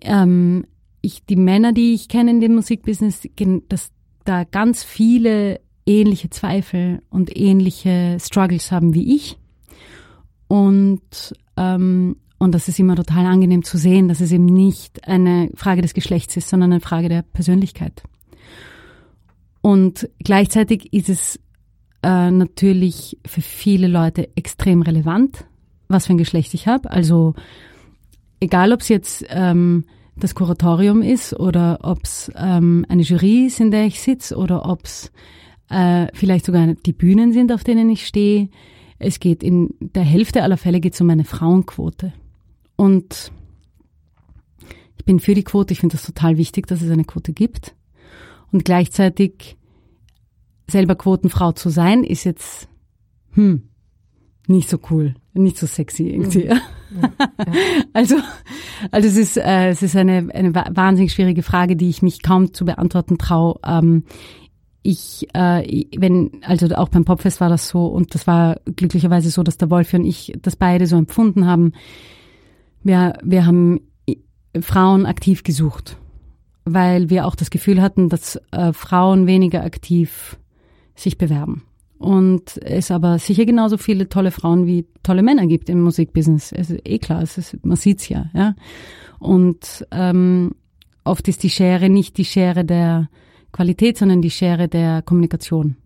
ähm, 0.00 0.64
ich 1.00 1.26
die 1.26 1.34
Männer, 1.34 1.72
die 1.72 1.92
ich 1.92 2.08
kenne 2.08 2.30
in 2.30 2.40
dem 2.40 2.54
Musikbusiness, 2.54 3.28
dass 3.68 3.90
da 4.24 4.44
ganz 4.44 4.84
viele 4.84 5.60
ähnliche 5.86 6.30
Zweifel 6.30 7.02
und 7.10 7.36
ähnliche 7.36 8.18
Struggles 8.20 8.70
haben 8.70 8.94
wie 8.94 9.16
ich. 9.16 9.36
Und, 10.48 11.34
ähm, 11.56 12.16
und 12.38 12.54
das 12.54 12.68
ist 12.68 12.78
immer 12.78 12.96
total 12.96 13.26
angenehm 13.26 13.64
zu 13.64 13.78
sehen, 13.78 14.08
dass 14.08 14.20
es 14.20 14.32
eben 14.32 14.44
nicht 14.44 15.08
eine 15.08 15.50
Frage 15.54 15.82
des 15.82 15.94
Geschlechts 15.94 16.36
ist, 16.36 16.48
sondern 16.48 16.72
eine 16.72 16.80
Frage 16.80 17.08
der 17.08 17.22
Persönlichkeit. 17.22 18.02
Und 19.60 20.08
gleichzeitig 20.18 20.92
ist 20.92 21.08
es 21.08 21.36
äh, 22.02 22.30
natürlich 22.30 23.18
für 23.24 23.42
viele 23.42 23.86
Leute 23.86 24.28
extrem 24.36 24.82
relevant, 24.82 25.44
was 25.88 26.06
für 26.06 26.14
ein 26.14 26.18
Geschlecht 26.18 26.52
ich 26.52 26.66
habe. 26.66 26.90
Also 26.90 27.34
egal, 28.40 28.72
ob 28.72 28.80
es 28.80 28.88
jetzt 28.88 29.24
ähm, 29.28 29.84
das 30.16 30.34
Kuratorium 30.34 31.02
ist 31.02 31.38
oder 31.38 31.78
ob 31.82 32.04
es 32.04 32.30
ähm, 32.36 32.84
eine 32.88 33.02
Jury 33.02 33.46
ist, 33.46 33.60
in 33.60 33.70
der 33.70 33.86
ich 33.86 34.00
sitze 34.00 34.36
oder 34.36 34.68
ob 34.68 34.84
es 34.84 35.10
äh, 35.70 36.08
vielleicht 36.12 36.46
sogar 36.46 36.74
die 36.74 36.92
Bühnen 36.92 37.32
sind, 37.32 37.52
auf 37.52 37.64
denen 37.64 37.88
ich 37.90 38.06
stehe. 38.06 38.48
Es 38.98 39.20
geht 39.20 39.42
in 39.42 39.74
der 39.80 40.04
Hälfte 40.04 40.42
aller 40.42 40.56
Fälle 40.56 40.80
geht 40.80 41.00
um 41.00 41.10
eine 41.10 41.24
Frauenquote. 41.24 42.12
Und 42.76 43.32
ich 44.98 45.04
bin 45.04 45.18
für 45.18 45.34
die 45.34 45.44
Quote, 45.44 45.72
ich 45.72 45.80
finde 45.80 45.96
das 45.96 46.04
total 46.04 46.36
wichtig, 46.36 46.66
dass 46.66 46.82
es 46.82 46.90
eine 46.90 47.04
Quote 47.04 47.32
gibt. 47.32 47.74
Und 48.52 48.64
gleichzeitig 48.64 49.56
selber 50.68 50.94
Quotenfrau 50.94 51.52
zu 51.52 51.70
sein, 51.70 52.04
ist 52.04 52.24
jetzt 52.24 52.68
hm, 53.32 53.68
nicht 54.46 54.68
so 54.68 54.78
cool, 54.90 55.14
nicht 55.34 55.56
so 55.56 55.66
sexy 55.66 56.08
irgendwie. 56.08 56.44
Mhm. 56.44 56.50
Ja, 56.50 56.60
ja. 57.02 57.28
Also, 57.92 58.16
also 58.90 59.08
es 59.08 59.16
ist, 59.16 59.36
äh, 59.36 59.68
es 59.68 59.82
ist 59.82 59.96
eine, 59.96 60.28
eine 60.34 60.54
wahnsinnig 60.54 61.12
schwierige 61.12 61.42
Frage, 61.42 61.76
die 61.76 61.88
ich 61.88 62.02
mich 62.02 62.22
kaum 62.22 62.52
zu 62.52 62.64
beantworten 62.64 63.18
traue. 63.18 63.58
Ähm, 63.64 64.04
ich, 64.82 65.28
äh, 65.32 65.86
wenn, 65.96 66.40
also 66.42 66.66
auch 66.74 66.88
beim 66.88 67.04
Popfest 67.04 67.40
war 67.40 67.48
das 67.48 67.68
so 67.68 67.86
und 67.86 68.14
das 68.14 68.26
war 68.26 68.60
glücklicherweise 68.64 69.30
so, 69.30 69.42
dass 69.42 69.56
der 69.56 69.70
Wolfi 69.70 69.96
und 69.96 70.04
ich 70.04 70.32
das 70.42 70.56
beide 70.56 70.86
so 70.86 70.96
empfunden 70.96 71.46
haben. 71.46 71.72
Wir, 72.82 73.16
wir 73.22 73.46
haben 73.46 73.80
Frauen 74.60 75.06
aktiv 75.06 75.44
gesucht, 75.44 75.98
weil 76.64 77.10
wir 77.10 77.26
auch 77.26 77.36
das 77.36 77.50
Gefühl 77.50 77.80
hatten, 77.80 78.08
dass 78.08 78.40
äh, 78.50 78.72
Frauen 78.72 79.28
weniger 79.28 79.62
aktiv 79.62 80.36
sich 80.96 81.16
bewerben. 81.16 81.62
Und 82.02 82.58
es 82.64 82.90
aber 82.90 83.20
sicher 83.20 83.44
genauso 83.44 83.78
viele 83.78 84.08
tolle 84.08 84.32
Frauen 84.32 84.66
wie 84.66 84.86
tolle 85.04 85.22
Männer 85.22 85.46
gibt 85.46 85.70
im 85.70 85.82
Musikbusiness. 85.82 86.50
Es 86.50 86.68
ist 86.68 86.80
eh 86.84 86.98
klar, 86.98 87.22
es 87.22 87.38
ist, 87.38 87.64
man 87.64 87.76
sieht's 87.76 88.08
ja, 88.08 88.26
ja. 88.34 88.56
Und 89.20 89.86
ähm, 89.92 90.50
oft 91.04 91.28
ist 91.28 91.44
die 91.44 91.48
Schere 91.48 91.88
nicht 91.88 92.18
die 92.18 92.24
Schere 92.24 92.64
der 92.64 93.08
Qualität, 93.52 93.98
sondern 93.98 94.20
die 94.20 94.32
Schere 94.32 94.66
der 94.66 95.02
Kommunikation. 95.02 95.76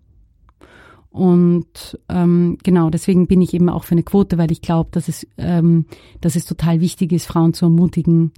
Und 1.11 1.99
ähm, 2.09 2.57
genau, 2.63 2.89
deswegen 2.89 3.27
bin 3.27 3.43
ich 3.43 3.53
eben 3.53 3.69
auch 3.69 3.85
für 3.85 3.93
eine 3.93 4.03
Quote, 4.03 4.39
weil 4.39 4.51
ich 4.51 4.63
glaube, 4.63 4.89
dass 4.93 5.09
es, 5.09 5.27
ähm, 5.37 5.85
dass 6.23 6.35
es 6.35 6.47
total 6.47 6.81
wichtig 6.81 7.13
ist, 7.13 7.27
Frauen 7.27 7.53
zu 7.53 7.67
ermutigen, 7.67 8.33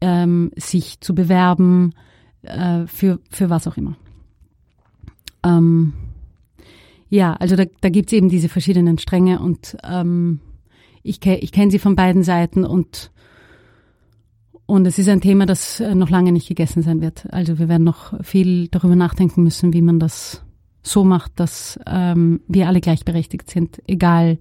ähm, 0.00 0.50
sich 0.56 1.02
zu 1.02 1.14
bewerben 1.14 1.92
äh, 2.40 2.86
für, 2.86 3.20
für 3.28 3.50
was 3.50 3.68
auch 3.68 3.76
immer. 3.76 3.96
Ähm, 5.44 5.92
ja, 7.12 7.34
also 7.34 7.56
da, 7.56 7.64
da 7.82 7.90
gibt 7.90 8.08
es 8.10 8.14
eben 8.16 8.30
diese 8.30 8.48
verschiedenen 8.48 8.96
Stränge 8.96 9.38
und 9.38 9.76
ähm, 9.84 10.40
ich, 11.02 11.24
ich 11.26 11.52
kenne 11.52 11.70
sie 11.70 11.78
von 11.78 11.94
beiden 11.94 12.22
Seiten 12.22 12.64
und 12.64 13.12
und 14.64 14.86
es 14.86 14.98
ist 14.98 15.08
ein 15.10 15.20
Thema, 15.20 15.44
das 15.44 15.80
äh, 15.80 15.94
noch 15.94 16.08
lange 16.08 16.32
nicht 16.32 16.48
gegessen 16.48 16.80
sein 16.82 17.02
wird. 17.02 17.30
Also 17.30 17.58
wir 17.58 17.68
werden 17.68 17.84
noch 17.84 18.24
viel 18.24 18.68
darüber 18.68 18.96
nachdenken 18.96 19.42
müssen, 19.42 19.74
wie 19.74 19.82
man 19.82 19.98
das 19.98 20.42
so 20.82 21.04
macht, 21.04 21.32
dass 21.36 21.78
ähm, 21.86 22.40
wir 22.48 22.66
alle 22.66 22.80
gleichberechtigt 22.80 23.50
sind, 23.50 23.82
egal 23.86 24.38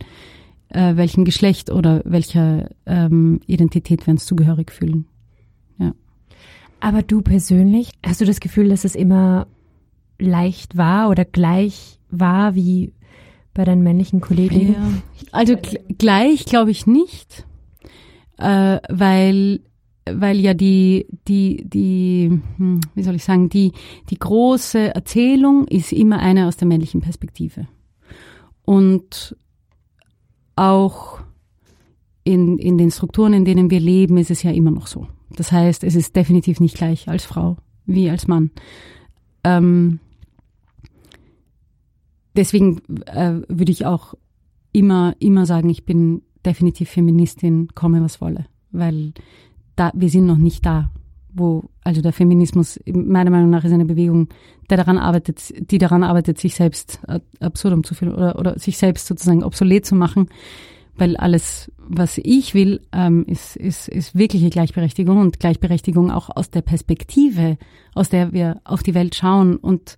äh, 0.69 0.95
welchem 0.95 1.25
Geschlecht 1.25 1.71
oder 1.71 2.01
welcher 2.05 2.69
ähm, 2.85 3.41
Identität 3.47 4.07
wir 4.07 4.13
uns 4.13 4.25
zugehörig 4.25 4.71
fühlen. 4.71 5.07
Ja. 5.77 5.93
Aber 6.79 7.01
du 7.01 7.21
persönlich, 7.21 7.91
hast 8.05 8.21
du 8.21 8.25
das 8.25 8.39
Gefühl, 8.39 8.69
dass 8.69 8.85
es 8.85 8.95
immer 8.95 9.47
leicht 10.21 10.77
war 10.77 11.09
oder 11.09 11.25
gleich 11.25 11.99
war 12.09 12.55
wie 12.55 12.93
bei 13.53 13.65
deinen 13.65 13.83
männlichen 13.83 14.21
Kollegen? 14.21 14.73
Ja. 14.73 14.81
Also 15.31 15.55
gleich 15.97 16.45
glaube 16.45 16.71
ich 16.71 16.87
nicht, 16.87 17.45
äh, 18.37 18.79
weil 18.89 19.61
weil 20.09 20.39
ja 20.39 20.53
die 20.53 21.05
die 21.27 21.63
die 21.65 22.41
hm, 22.57 22.81
wie 22.95 23.03
soll 23.03 23.15
ich 23.15 23.23
sagen 23.23 23.49
die 23.49 23.71
die 24.09 24.17
große 24.17 24.95
Erzählung 24.95 25.67
ist 25.67 25.91
immer 25.91 26.19
eine 26.19 26.47
aus 26.47 26.57
der 26.57 26.67
männlichen 26.67 27.01
Perspektive 27.01 27.67
und 28.63 29.35
auch 30.55 31.19
in, 32.23 32.57
in 32.59 32.77
den 32.77 32.91
Strukturen, 32.91 33.33
in 33.33 33.45
denen 33.45 33.69
wir 33.69 33.79
leben, 33.79 34.17
ist 34.17 34.31
es 34.31 34.43
ja 34.43 34.51
immer 34.51 34.71
noch 34.71 34.87
so. 34.87 35.07
Das 35.35 35.51
heißt, 35.51 35.83
es 35.83 35.95
ist 35.95 36.15
definitiv 36.15 36.59
nicht 36.59 36.75
gleich 36.75 37.07
als 37.07 37.25
Frau 37.25 37.57
wie 37.85 38.09
als 38.09 38.27
Mann. 38.27 38.51
Ähm, 39.43 39.99
deswegen 42.35 42.81
äh, 43.05 43.41
würde 43.47 43.71
ich 43.71 43.85
auch 43.85 44.13
immer, 44.71 45.15
immer 45.19 45.45
sagen, 45.45 45.69
ich 45.69 45.85
bin 45.85 46.21
definitiv 46.45 46.89
Feministin, 46.89 47.69
komme 47.75 48.01
was 48.03 48.21
wolle, 48.21 48.45
weil 48.71 49.13
da, 49.75 49.91
wir 49.93 50.09
sind 50.09 50.25
noch 50.25 50.37
nicht 50.37 50.65
da, 50.65 50.91
wo, 51.33 51.63
also 51.83 52.01
der 52.01 52.13
Feminismus 52.13 52.79
meiner 52.85 53.29
Meinung 53.29 53.49
nach 53.49 53.63
ist 53.63 53.71
eine 53.71 53.85
Bewegung, 53.85 54.29
der 54.69 54.77
daran 54.77 54.97
arbeitet, 54.97 55.53
die 55.71 55.77
daran 55.77 56.03
arbeitet, 56.03 56.39
sich 56.39 56.55
selbst 56.55 56.99
absurdum 57.39 57.83
zu 57.83 57.93
führen 57.93 58.13
oder, 58.13 58.37
oder 58.37 58.59
sich 58.59 58.77
selbst 58.77 59.07
sozusagen 59.07 59.43
obsolet 59.43 59.85
zu 59.85 59.95
machen, 59.95 60.27
weil 60.95 61.15
alles, 61.17 61.71
was 61.77 62.19
ich 62.23 62.53
will, 62.53 62.81
ähm, 62.91 63.23
ist, 63.27 63.55
ist, 63.55 63.87
ist 63.87 64.15
wirkliche 64.15 64.49
Gleichberechtigung 64.49 65.17
und 65.19 65.39
Gleichberechtigung 65.39 66.11
auch 66.11 66.29
aus 66.35 66.49
der 66.49 66.61
Perspektive, 66.61 67.57
aus 67.93 68.09
der 68.09 68.33
wir 68.33 68.61
auf 68.65 68.83
die 68.83 68.93
Welt 68.93 69.15
schauen 69.15 69.55
und 69.55 69.95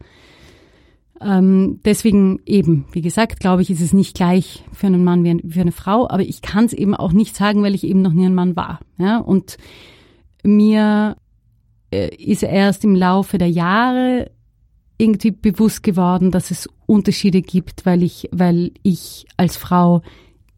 ähm, 1.22 1.80
deswegen 1.86 2.40
eben, 2.46 2.86
wie 2.92 3.02
gesagt, 3.02 3.40
glaube 3.40 3.62
ich, 3.62 3.70
ist 3.70 3.82
es 3.82 3.94
nicht 3.94 4.16
gleich 4.16 4.64
für 4.74 4.88
einen 4.88 5.04
Mann 5.04 5.24
wie 5.24 5.52
für 5.52 5.62
eine 5.62 5.72
Frau, 5.72 6.10
aber 6.10 6.24
ich 6.24 6.42
kann 6.42 6.66
es 6.66 6.74
eben 6.74 6.96
auch 6.96 7.14
nicht 7.14 7.36
sagen, 7.36 7.64
weil 7.64 7.76
ich 7.76 7.84
eben 7.84 8.02
noch 8.02 8.14
nie 8.14 8.26
ein 8.26 8.36
Mann 8.36 8.56
war. 8.56 8.80
Ja? 8.98 9.18
Und 9.18 9.58
mir 10.44 11.18
äh, 11.92 12.16
ist 12.16 12.44
erst 12.44 12.84
im 12.84 12.96
Laufe 12.96 13.38
der 13.38 13.50
Jahre 13.50 14.32
irgendwie 14.98 15.32
bewusst 15.32 15.84
geworden, 15.84 16.32
dass 16.32 16.52
es 16.52 16.70
Unterschiede 16.86 17.42
gibt, 17.42 17.86
weil 17.86 18.04
ich, 18.04 18.30
weil 18.32 18.72
ich 18.84 19.26
als 19.38 19.58
Frau 19.58 20.02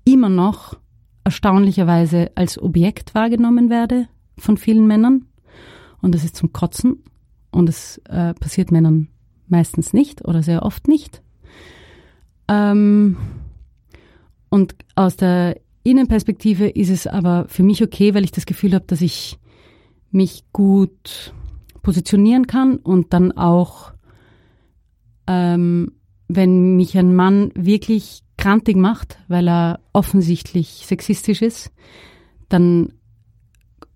immer 0.03 0.29
noch 0.29 0.77
erstaunlicherweise 1.23 2.31
als 2.35 2.61
Objekt 2.61 3.15
wahrgenommen 3.15 3.69
werde 3.69 4.07
von 4.37 4.57
vielen 4.57 4.87
Männern. 4.87 5.25
Und 6.01 6.13
das 6.13 6.23
ist 6.23 6.35
zum 6.35 6.53
Kotzen. 6.53 7.03
Und 7.51 7.69
es 7.69 7.99
äh, 8.09 8.33
passiert 8.33 8.71
Männern 8.71 9.07
meistens 9.47 9.93
nicht 9.93 10.25
oder 10.25 10.43
sehr 10.43 10.63
oft 10.63 10.87
nicht. 10.87 11.21
Ähm, 12.47 13.17
und 14.49 14.75
aus 14.95 15.15
der 15.17 15.59
Innenperspektive 15.83 16.67
ist 16.67 16.89
es 16.89 17.07
aber 17.07 17.45
für 17.47 17.63
mich 17.63 17.83
okay, 17.83 18.13
weil 18.13 18.23
ich 18.23 18.31
das 18.31 18.45
Gefühl 18.45 18.73
habe, 18.73 18.85
dass 18.87 19.01
ich 19.01 19.37
mich 20.11 20.45
gut 20.51 21.33
positionieren 21.83 22.47
kann 22.47 22.77
und 22.77 23.13
dann 23.13 23.31
auch, 23.31 23.91
ähm, 25.27 25.91
wenn 26.27 26.75
mich 26.75 26.97
ein 26.97 27.15
Mann 27.15 27.51
wirklich 27.53 28.23
krantig 28.37 28.77
macht, 28.77 29.19
weil 29.27 29.47
er 29.47 29.79
offensichtlich 29.93 30.83
sexistisch 30.85 31.41
ist, 31.41 31.71
dann 32.49 32.93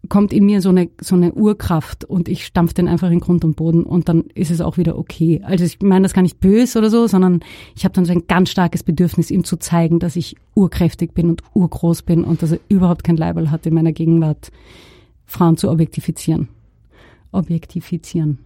kommt 0.10 0.34
in 0.34 0.45
mir 0.45 0.62
so 0.62 0.69
eine, 0.69 0.89
so 1.00 1.15
eine 1.15 1.34
Urkraft 1.34 2.04
und 2.04 2.28
ich 2.28 2.45
stampfe 2.45 2.74
den 2.74 2.88
einfach 2.88 3.10
in 3.10 3.19
Grund 3.19 3.45
und 3.45 3.56
Boden 3.56 3.84
und 3.84 4.10
dann 4.10 4.26
ist 4.34 4.52
es 4.52 4.62
auch 4.62 4.78
wieder 4.78 4.98
okay. 4.98 5.41
Also 5.43 5.63
ich 5.63 5.80
meine 5.82 6.04
das 6.04 6.13
gar 6.13 6.22
nicht 6.22 6.39
böse 6.39 6.80
oder 6.80 6.89
so, 6.89 7.08
sondern 7.08 7.41
ich 7.76 7.86
habe 7.86 7.93
dann 7.93 8.06
so 8.06 8.12
ein 8.12 8.26
ganz 8.28 8.50
starkes 8.50 8.84
Bedürfnis, 8.84 9.32
ihm 9.32 9.43
zu 9.43 9.58
zeigen, 9.58 10.00
dass 10.00 10.15
ich 10.15 10.36
urkräftig 10.56 11.13
bin 11.13 11.30
und 11.30 11.43
urgroß 11.54 12.02
bin 12.02 12.24
und 12.24 12.41
dass 12.41 12.52
er 12.52 12.60
überhaupt 12.67 13.04
kein 13.04 13.17
Leiberl 13.17 13.52
hat 13.52 13.65
in 13.65 13.74
meiner 13.74 13.91
Gegenwart, 13.91 14.52
Frauen 15.26 15.58
zu 15.58 15.69
objektifizieren. 15.69 16.50
Objektifizieren. 17.32 18.39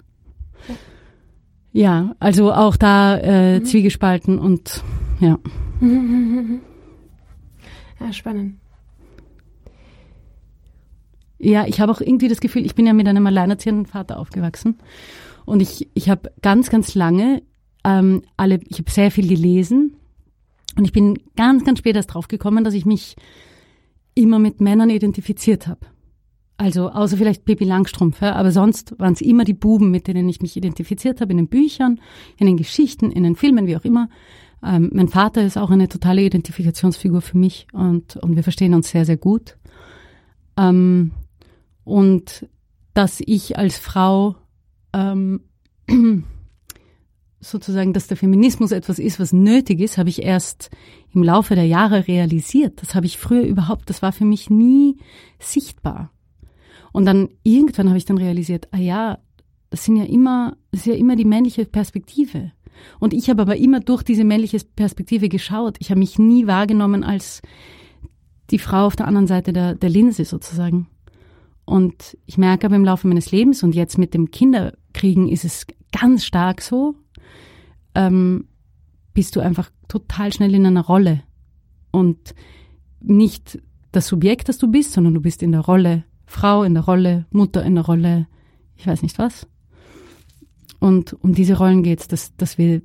Ja, 1.72 2.16
also 2.20 2.54
auch 2.54 2.76
da 2.76 3.18
äh, 3.18 3.60
mhm. 3.60 3.66
Zwiegespalten 3.66 4.38
und 4.38 4.84
ja. 5.20 5.40
Ja, 8.00 8.12
spannend. 8.12 8.56
Ja, 11.44 11.68
ich 11.68 11.82
habe 11.82 11.92
auch 11.92 12.00
irgendwie 12.00 12.30
das 12.30 12.40
Gefühl, 12.40 12.66
ich 12.66 12.74
bin 12.74 12.86
ja 12.86 12.94
mit 12.94 13.08
einem 13.08 13.28
alleinerziehenden 13.28 13.86
Vater 13.86 14.18
aufgewachsen 14.18 14.78
und 15.46 15.62
ich, 15.62 15.90
ich 15.94 16.10
habe 16.10 16.32
ganz, 16.42 16.70
ganz 16.70 16.96
lange 16.96 17.44
ähm, 17.84 18.22
alle, 18.38 18.62
ich 18.70 18.80
habe 18.80 18.90
sehr 18.90 19.12
viel 19.12 19.28
gelesen 19.28 19.98
und 20.78 20.86
ich 20.86 20.94
bin 20.94 21.20
ganz, 21.36 21.66
ganz 21.66 21.80
spät 21.80 21.98
erst 21.98 22.14
drauf 22.14 22.30
gekommen, 22.30 22.64
dass 22.64 22.74
ich 22.74 22.86
mich 22.86 23.18
immer 24.16 24.40
mit 24.40 24.62
Männern 24.62 24.90
identifiziert 24.90 25.68
habe. 25.68 25.82
Also 26.56 26.90
außer 26.90 27.18
vielleicht 27.18 27.44
Pippi 27.44 27.66
Langstrumpf, 27.66 28.22
ja, 28.22 28.36
aber 28.36 28.52
sonst 28.52 28.98
waren 28.98 29.14
es 29.14 29.22
immer 29.22 29.44
die 29.44 29.54
Buben, 29.54 29.92
mit 29.92 30.08
denen 30.08 30.30
ich 30.30 30.42
mich 30.42 30.56
identifiziert 30.56 31.20
habe, 31.20 31.32
in 31.32 31.38
den 31.38 31.48
Büchern, 31.50 32.00
in 32.38 32.48
den 32.48 32.58
Geschichten, 32.58 33.12
in 33.12 33.24
den 33.24 33.36
Filmen, 33.36 33.68
wie 33.68 33.76
auch 33.76 33.84
immer. 33.84 34.08
Ähm, 34.64 34.92
mein 34.94 35.10
Vater 35.10 35.44
ist 35.44 35.58
auch 35.58 35.72
eine 35.72 35.90
totale 35.90 36.22
Identifikationsfigur 36.22 37.22
für 37.22 37.38
mich 37.38 37.68
und, 37.74 38.16
und 38.18 38.38
wir 38.38 38.44
verstehen 38.44 38.74
uns 38.74 38.92
sehr, 38.92 39.04
sehr 39.04 39.18
gut. 39.18 39.58
Ähm, 40.56 41.12
und 41.84 42.48
dass 42.94 43.22
ich 43.26 43.58
als 43.58 43.78
Frau 43.78 44.36
ähm, 44.94 45.42
sozusagen, 47.40 47.94
dass 47.94 48.08
der 48.08 48.18
Feminismus 48.18 48.72
etwas 48.72 49.00
ist, 49.00 49.20
was 49.20 49.34
nötig 49.34 49.80
ist, 49.80 49.98
habe 49.98 50.10
ich 50.10 50.22
erst 50.22 50.70
im 51.14 51.24
Laufe 51.24 51.56
der 51.56 51.66
Jahre 51.66 52.08
realisiert. 52.08 52.82
Das 52.82 52.96
habe 52.96 53.06
ich 53.06 53.18
früher 53.18 53.44
überhaupt, 53.44 53.90
das 53.90 54.02
war 54.02 54.12
für 54.12 54.26
mich 54.26 54.50
nie 54.50 54.98
sichtbar. 55.40 56.12
Und 56.92 57.06
dann 57.06 57.30
irgendwann 57.44 57.90
habe 57.90 57.98
ich 57.98 58.06
dann 58.06 58.18
realisiert, 58.18 58.68
ah 58.72 58.78
ja, 58.78 59.20
das 59.70 59.86
sind 59.86 59.98
ja 59.98 60.06
immer, 60.06 60.56
das 60.72 60.82
ist 60.82 60.86
ja 60.86 60.94
immer 60.94 61.16
die 61.16 61.26
männliche 61.26 61.66
Perspektive. 61.66 62.52
Und 63.00 63.14
ich 63.14 63.30
habe 63.30 63.42
aber 63.42 63.58
immer 63.58 63.80
durch 63.80 64.04
diese 64.04 64.24
männliche 64.24 64.60
Perspektive 64.76 65.30
geschaut. 65.30 65.78
Ich 65.80 65.90
habe 65.90 66.00
mich 66.00 66.20
nie 66.20 66.48
wahrgenommen 66.48 67.04
als 67.04 67.42
die 68.52 68.60
Frau 68.60 68.86
auf 68.86 68.96
der 68.96 69.08
anderen 69.08 69.28
Seite 69.28 69.54
der, 69.54 69.76
der 69.76 69.90
Linse 69.90 70.26
sozusagen. 70.26 70.88
Und 71.66 72.18
ich 72.26 72.38
merke 72.38 72.66
aber 72.68 72.76
im 72.76 72.86
Laufe 72.86 73.08
meines 73.08 73.32
Lebens 73.32 73.64
und 73.64 73.74
jetzt 73.76 73.98
mit 73.98 74.14
dem 74.14 74.32
Kinderkriegen 74.32 75.30
ist 75.30 75.46
es 75.46 75.66
ganz 75.92 76.26
stark 76.26 76.62
so, 76.62 76.96
ähm, 77.96 78.46
bist 79.14 79.36
du 79.36 79.40
einfach 79.40 79.70
total 79.88 80.34
schnell 80.34 80.54
in 80.56 80.66
einer 80.66 80.86
Rolle. 80.86 81.24
Und 81.92 82.34
nicht 83.00 83.62
das 83.92 84.08
Subjekt, 84.08 84.50
das 84.50 84.58
du 84.58 84.68
bist, 84.68 84.94
sondern 84.94 85.14
du 85.14 85.22
bist 85.22 85.44
in 85.44 85.52
der 85.52 85.62
Rolle 85.62 86.04
Frau, 86.26 86.64
in 86.64 86.74
der 86.74 86.84
Rolle 86.84 87.26
Mutter, 87.32 87.64
in 87.64 87.76
der 87.76 87.86
Rolle, 87.86 88.28
ich 88.76 88.88
weiß 88.88 89.04
nicht 89.04 89.20
was. 89.20 89.48
Und 90.80 91.14
um 91.14 91.34
diese 91.34 91.58
Rollen 91.58 91.84
geht 91.84 92.02
es, 92.02 92.08
dass, 92.08 92.36
dass 92.36 92.58
wir 92.58 92.82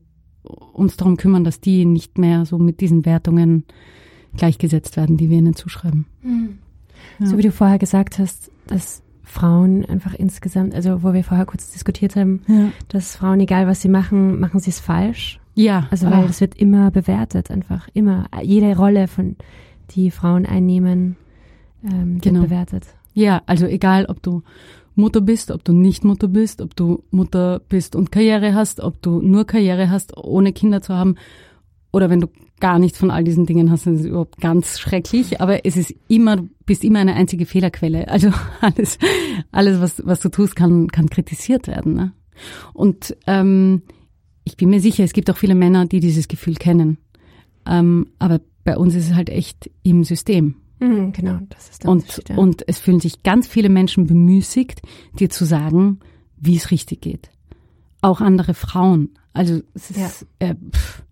uns 0.73 0.97
darum 0.97 1.17
kümmern, 1.17 1.45
dass 1.45 1.61
die 1.61 1.85
nicht 1.85 2.19
mehr 2.19 2.45
so 2.45 2.59
mit 2.59 2.81
diesen 2.81 3.05
Wertungen 3.05 3.65
gleichgesetzt 4.37 4.97
werden, 4.97 5.17
die 5.17 5.31
wir 5.31 5.39
ihnen 5.39 5.57
zuschreiben. 5.57 6.07
Mhm. 6.23 6.59
Ja. 7.19 7.27
So 7.27 7.39
wie 7.39 7.43
du 7.43 7.53
vorher 7.53 7.79
gesagt 7.79 8.19
hast, 8.19 8.51
dass 8.69 9.03
Frauen 9.25 9.85
einfach 9.85 10.15
insgesamt, 10.15 10.75
also 10.75 11.03
wo 11.03 11.13
wir 11.13 11.23
vorher 11.23 11.47
kurz 11.47 11.71
diskutiert 11.71 12.17
haben, 12.17 12.43
ja. 12.47 12.73
dass 12.89 13.17
Frauen, 13.17 13.41
egal 13.41 13.67
was 13.67 13.83
sie 13.83 13.89
machen, 13.89 14.41
machen 14.41 14.61
sie 14.61 14.71
es 14.71 14.81
falsch. 14.81 15.39
Ja. 15.55 15.87
Also 15.91 16.09
weil 16.11 16.25
es 16.25 16.41
wird 16.41 16.55
immer 16.57 16.91
bewertet, 16.91 17.51
einfach 17.51 17.89
immer. 17.93 18.27
Jede 18.43 18.77
Rolle 18.77 19.09
von 19.09 19.37
die 19.91 20.11
Frauen 20.11 20.47
einnehmen, 20.47 21.17
ähm, 21.85 22.15
wird 22.15 22.23
genau. 22.23 22.43
bewertet. 22.43 22.87
Ja, 23.13 23.43
also 23.47 23.67
egal, 23.67 24.07
ob 24.07 24.23
du 24.23 24.43
Mutter 24.95 25.21
bist, 25.21 25.51
ob 25.51 25.65
du 25.65 25.73
nicht 25.73 26.05
Mutter 26.05 26.29
bist, 26.29 26.61
ob 26.61 26.77
du 26.77 27.03
Mutter 27.11 27.61
bist 27.69 27.97
und 27.97 28.13
Karriere 28.13 28.55
hast, 28.55 28.81
ob 28.81 29.01
du 29.03 29.21
nur 29.21 29.47
Karriere 29.47 29.91
hast, 29.91 30.17
ohne 30.17 30.53
Kinder 30.53 30.81
zu 30.81 30.95
haben, 30.95 31.17
oder 31.93 32.11
wenn 32.11 32.21
du 32.21 32.29
gar 32.61 32.79
nichts 32.79 32.99
von 32.99 33.11
all 33.11 33.25
diesen 33.25 33.47
Dingen 33.47 33.71
hast, 33.71 33.87
dann 33.87 33.95
ist 33.95 34.01
es 34.01 34.07
überhaupt 34.07 34.41
ganz 34.41 34.79
schrecklich. 34.79 35.41
Aber 35.41 35.65
es 35.65 35.77
ist 35.77 35.95
immer, 36.09 36.37
du 36.37 36.49
bist 36.67 36.85
immer 36.85 36.99
eine 36.99 37.15
einzige 37.15 37.47
Fehlerquelle. 37.47 38.09
Also 38.09 38.31
alles, 38.61 38.99
alles, 39.53 39.81
was, 39.81 40.03
was 40.05 40.21
du 40.21 40.29
tust, 40.29 40.57
kann, 40.57 40.89
kann 40.89 41.09
kritisiert 41.09 41.67
werden. 41.67 41.95
Ne? 41.95 42.13
Und 42.75 43.17
ähm, 43.27 43.83
ich 44.45 44.57
bin 44.57 44.71
mir 44.71 44.81
sicher, 44.81 45.05
es 45.05 45.13
gibt 45.13 45.31
auch 45.31 45.37
viele 45.37 45.55
Männer, 45.55 45.87
die 45.87 46.01
dieses 46.01 46.29
Gefühl 46.29 46.55
kennen. 46.55 46.99
Ähm, 47.67 48.09
aber 48.19 48.41
bei 48.65 48.77
uns 48.77 48.95
ist 48.95 49.11
es 49.11 49.15
halt 49.15 49.31
echt 49.31 49.71
im 49.83 50.05
System. 50.05 50.57
Mhm, 50.81 51.13
genau, 51.13 51.39
das 51.49 51.71
ist 51.71 51.83
der 51.85 51.91
und, 51.91 52.23
ja. 52.29 52.37
und 52.37 52.67
es 52.69 52.79
fühlen 52.79 53.01
sich 53.01 53.23
ganz 53.23 53.49
viele 53.49 53.69
Menschen 53.69 54.07
bemüßigt, 54.07 54.81
dir 55.19 55.29
zu 55.29 55.45
sagen, 55.45 55.99
wie 56.37 56.57
es 56.57 56.71
richtig 56.71 57.01
geht. 57.01 57.31
Auch 58.01 58.21
andere 58.21 58.55
Frauen. 58.55 59.11
Also 59.33 59.61
es 59.75 59.91
ist 59.91 60.27
ja. 60.41 60.49
äh, 60.49 60.55
pff, 60.55 61.03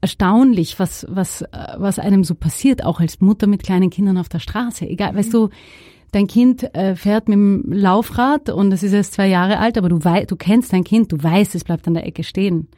erstaunlich, 0.00 0.78
was, 0.78 1.06
was, 1.08 1.44
was 1.76 1.98
einem 1.98 2.24
so 2.24 2.34
passiert, 2.34 2.84
auch 2.84 3.00
als 3.00 3.20
Mutter 3.20 3.46
mit 3.46 3.62
kleinen 3.62 3.90
Kindern 3.90 4.18
auf 4.18 4.28
der 4.28 4.38
Straße. 4.38 4.86
Egal, 4.86 5.12
mhm. 5.12 5.16
weißt 5.16 5.34
du, 5.34 5.48
dein 6.12 6.26
Kind 6.26 6.74
äh, 6.74 6.96
fährt 6.96 7.28
mit 7.28 7.36
dem 7.36 7.64
Laufrad 7.70 8.50
und 8.50 8.72
es 8.72 8.82
ist 8.82 8.92
erst 8.92 9.14
zwei 9.14 9.28
Jahre 9.28 9.58
alt, 9.58 9.76
aber 9.76 9.88
du 9.88 10.02
weißt, 10.02 10.30
du 10.30 10.36
kennst 10.36 10.72
dein 10.72 10.84
Kind, 10.84 11.12
du 11.12 11.22
weißt, 11.22 11.54
es 11.54 11.64
bleibt 11.64 11.86
an 11.86 11.94
der 11.94 12.06
Ecke 12.06 12.22
stehen. 12.22 12.68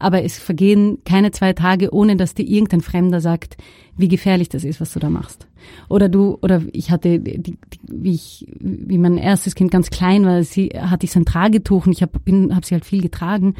Aber 0.00 0.22
es 0.24 0.38
vergehen 0.38 0.98
keine 1.04 1.30
zwei 1.30 1.52
Tage, 1.52 1.94
ohne 1.94 2.16
dass 2.16 2.34
dir 2.34 2.46
irgendein 2.46 2.80
Fremder 2.80 3.20
sagt, 3.20 3.56
wie 3.96 4.08
gefährlich 4.08 4.48
das 4.48 4.64
ist, 4.64 4.80
was 4.80 4.92
du 4.92 4.98
da 4.98 5.08
machst. 5.08 5.46
Oder 5.88 6.08
du, 6.08 6.36
oder 6.42 6.62
ich 6.72 6.90
hatte, 6.90 7.20
die, 7.20 7.40
die, 7.40 7.58
wie 7.82 8.12
ich, 8.12 8.46
wie 8.58 8.98
mein 8.98 9.16
erstes 9.16 9.54
Kind 9.54 9.70
ganz 9.70 9.90
klein 9.90 10.26
war, 10.26 10.42
sie 10.42 10.70
hatte 10.76 11.06
ich 11.06 11.12
so 11.12 11.20
ein 11.20 11.24
Tragetuch 11.24 11.86
und 11.86 11.92
ich 11.92 12.02
habe 12.02 12.18
hab 12.54 12.64
sie 12.64 12.74
halt 12.74 12.84
viel 12.84 13.00
getragen. 13.00 13.54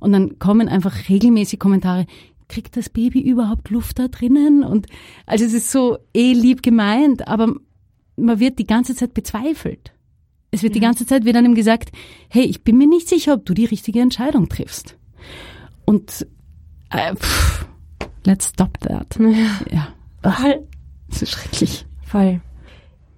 Und 0.00 0.12
dann 0.12 0.38
kommen 0.38 0.68
einfach 0.68 1.08
regelmäßig 1.08 1.60
Kommentare, 1.60 2.06
kriegt 2.48 2.76
das 2.76 2.88
Baby 2.88 3.20
überhaupt 3.20 3.70
Luft 3.70 3.98
da 3.98 4.08
drinnen? 4.08 4.62
Und 4.64 4.86
also 5.26 5.44
es 5.44 5.52
ist 5.52 5.70
so 5.70 5.98
eh 6.14 6.32
lieb 6.32 6.62
gemeint, 6.62 7.26
aber 7.28 7.54
man 8.16 8.40
wird 8.40 8.58
die 8.58 8.66
ganze 8.66 8.94
Zeit 8.94 9.14
bezweifelt. 9.14 9.92
Es 10.50 10.62
wird 10.62 10.74
die 10.74 10.80
ganze 10.80 11.04
Zeit 11.06 11.24
wird 11.24 11.36
einem 11.36 11.54
gesagt, 11.54 11.90
hey, 12.30 12.44
ich 12.44 12.62
bin 12.64 12.78
mir 12.78 12.86
nicht 12.86 13.08
sicher, 13.08 13.34
ob 13.34 13.44
du 13.44 13.52
die 13.52 13.66
richtige 13.66 14.00
Entscheidung 14.00 14.48
triffst. 14.48 14.96
Und 15.84 16.26
äh, 16.90 17.14
pff, 17.14 17.66
let's 18.24 18.48
stop 18.48 18.78
that. 18.80 19.18
Ja. 19.18 19.60
Ja. 19.70 19.88
Ach, 20.22 20.40
Voll. 20.40 20.66
das 21.08 21.22
ist 21.22 21.30
schrecklich. 21.32 21.86
Voll. 22.02 22.40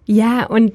Ja, 0.07 0.47
und 0.47 0.73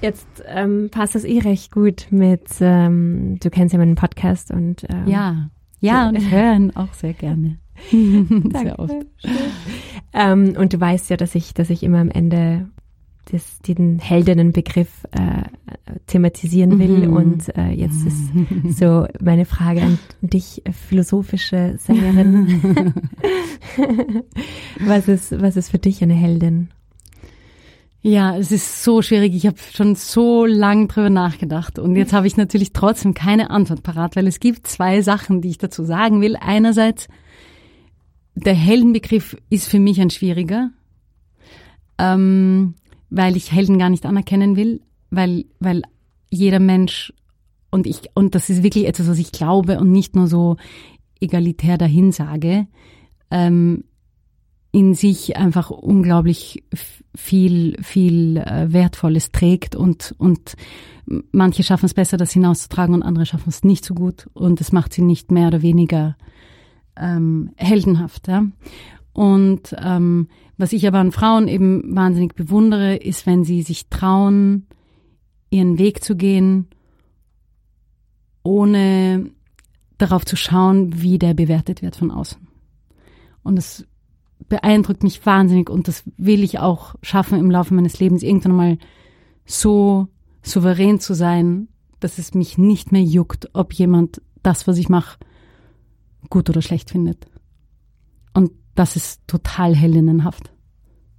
jetzt 0.00 0.26
ähm, 0.46 0.88
passt 0.90 1.14
das 1.14 1.24
eh 1.24 1.38
recht 1.38 1.70
gut 1.70 2.06
mit, 2.10 2.48
ähm, 2.60 3.38
du 3.40 3.50
kennst 3.50 3.72
ja 3.72 3.78
meinen 3.78 3.94
Podcast 3.94 4.50
und 4.50 4.84
ähm, 4.88 5.06
Ja. 5.06 5.50
Ja, 5.82 6.08
und 6.14 6.30
hören 6.30 6.74
auch 6.74 6.94
sehr 6.94 7.12
gerne. 7.12 7.58
sehr 7.90 8.78
oft. 8.78 8.94
Ähm, 10.14 10.54
und 10.56 10.72
du 10.72 10.80
weißt 10.80 11.10
ja, 11.10 11.16
dass 11.16 11.34
ich, 11.34 11.52
dass 11.52 11.68
ich 11.68 11.82
immer 11.82 11.98
am 11.98 12.10
Ende 12.10 12.68
des, 13.30 13.58
den 13.60 13.98
Heldinnenbegriff 13.98 15.04
äh, 15.12 15.44
thematisieren 16.06 16.78
will. 16.78 17.08
Mhm. 17.08 17.12
Und 17.16 17.56
äh, 17.56 17.70
jetzt 17.70 18.06
ist 18.06 18.30
so 18.78 19.06
meine 19.20 19.44
Frage 19.44 19.82
an 19.82 19.98
dich, 20.20 20.62
äh, 20.64 20.72
philosophische 20.72 21.76
Sängerin. 21.78 22.94
was, 24.80 25.08
ist, 25.08 25.40
was 25.40 25.56
ist 25.56 25.70
für 25.70 25.78
dich 25.78 26.02
eine 26.02 26.14
Heldin? 26.14 26.68
Ja, 28.04 28.36
es 28.36 28.50
ist 28.50 28.82
so 28.82 29.00
schwierig. 29.00 29.32
Ich 29.34 29.46
habe 29.46 29.56
schon 29.72 29.94
so 29.94 30.44
lang 30.44 30.88
drüber 30.88 31.08
nachgedacht 31.08 31.78
und 31.78 31.94
jetzt 31.94 32.12
habe 32.12 32.26
ich 32.26 32.36
natürlich 32.36 32.72
trotzdem 32.72 33.14
keine 33.14 33.50
Antwort 33.50 33.84
parat, 33.84 34.16
weil 34.16 34.26
es 34.26 34.40
gibt 34.40 34.66
zwei 34.66 35.02
Sachen, 35.02 35.40
die 35.40 35.50
ich 35.50 35.58
dazu 35.58 35.84
sagen 35.84 36.20
will. 36.20 36.36
Einerseits, 36.36 37.06
der 38.34 38.54
Heldenbegriff 38.54 39.36
ist 39.50 39.68
für 39.68 39.78
mich 39.78 40.00
ein 40.00 40.10
schwieriger, 40.10 40.70
ähm, 41.98 42.74
weil 43.08 43.36
ich 43.36 43.52
Helden 43.52 43.78
gar 43.78 43.90
nicht 43.90 44.04
anerkennen 44.04 44.56
will, 44.56 44.80
weil, 45.10 45.44
weil 45.60 45.82
jeder 46.28 46.58
Mensch 46.58 47.12
und 47.70 47.86
ich, 47.86 48.10
und 48.14 48.34
das 48.34 48.50
ist 48.50 48.64
wirklich 48.64 48.86
etwas, 48.86 49.06
was 49.08 49.18
ich 49.18 49.30
glaube 49.30 49.78
und 49.78 49.92
nicht 49.92 50.16
nur 50.16 50.26
so 50.26 50.56
egalitär 51.20 51.78
dahin 51.78 52.10
sage, 52.10 52.66
ähm, 53.30 53.84
in 54.72 54.94
sich 54.94 55.36
einfach 55.36 55.70
unglaublich 55.70 56.64
viel, 57.14 57.76
viel 57.82 58.38
äh, 58.38 58.72
Wertvolles 58.72 59.30
trägt 59.30 59.76
und, 59.76 60.14
und 60.16 60.54
manche 61.30 61.62
schaffen 61.62 61.86
es 61.86 61.94
besser, 61.94 62.16
das 62.16 62.32
hinauszutragen 62.32 62.94
und 62.94 63.02
andere 63.02 63.26
schaffen 63.26 63.50
es 63.50 63.64
nicht 63.64 63.84
so 63.84 63.94
gut 63.94 64.28
und 64.32 64.60
das 64.60 64.72
macht 64.72 64.94
sie 64.94 65.02
nicht 65.02 65.30
mehr 65.30 65.48
oder 65.48 65.60
weniger 65.60 66.16
ähm, 66.96 67.50
heldenhaft. 67.56 68.28
Ja? 68.28 68.46
Und 69.12 69.76
ähm, 69.78 70.28
was 70.56 70.72
ich 70.72 70.86
aber 70.86 70.98
an 70.98 71.12
Frauen 71.12 71.48
eben 71.48 71.94
wahnsinnig 71.94 72.34
bewundere, 72.34 72.96
ist, 72.96 73.26
wenn 73.26 73.44
sie 73.44 73.60
sich 73.60 73.88
trauen, 73.88 74.66
ihren 75.50 75.78
Weg 75.78 76.02
zu 76.02 76.16
gehen, 76.16 76.68
ohne 78.42 79.30
darauf 79.98 80.24
zu 80.24 80.36
schauen, 80.36 81.02
wie 81.02 81.18
der 81.18 81.34
bewertet 81.34 81.82
wird 81.82 81.94
von 81.94 82.10
außen. 82.10 82.38
Und 83.42 83.56
das 83.56 83.86
beeindruckt 84.48 85.02
mich 85.02 85.24
wahnsinnig 85.24 85.70
und 85.70 85.88
das 85.88 86.04
will 86.16 86.42
ich 86.42 86.58
auch 86.58 86.94
schaffen 87.02 87.38
im 87.38 87.50
Laufe 87.50 87.74
meines 87.74 87.98
Lebens, 88.00 88.22
irgendwann 88.22 88.56
mal 88.56 88.78
so 89.44 90.08
souverän 90.42 91.00
zu 91.00 91.14
sein, 91.14 91.68
dass 92.00 92.18
es 92.18 92.34
mich 92.34 92.58
nicht 92.58 92.92
mehr 92.92 93.02
juckt, 93.02 93.50
ob 93.52 93.72
jemand 93.72 94.20
das, 94.42 94.66
was 94.66 94.78
ich 94.78 94.88
mache, 94.88 95.18
gut 96.30 96.50
oder 96.50 96.62
schlecht 96.62 96.90
findet. 96.90 97.26
Und 98.34 98.50
das 98.74 98.96
ist 98.96 99.20
total 99.26 99.76
heldinnenhaft, 99.76 100.52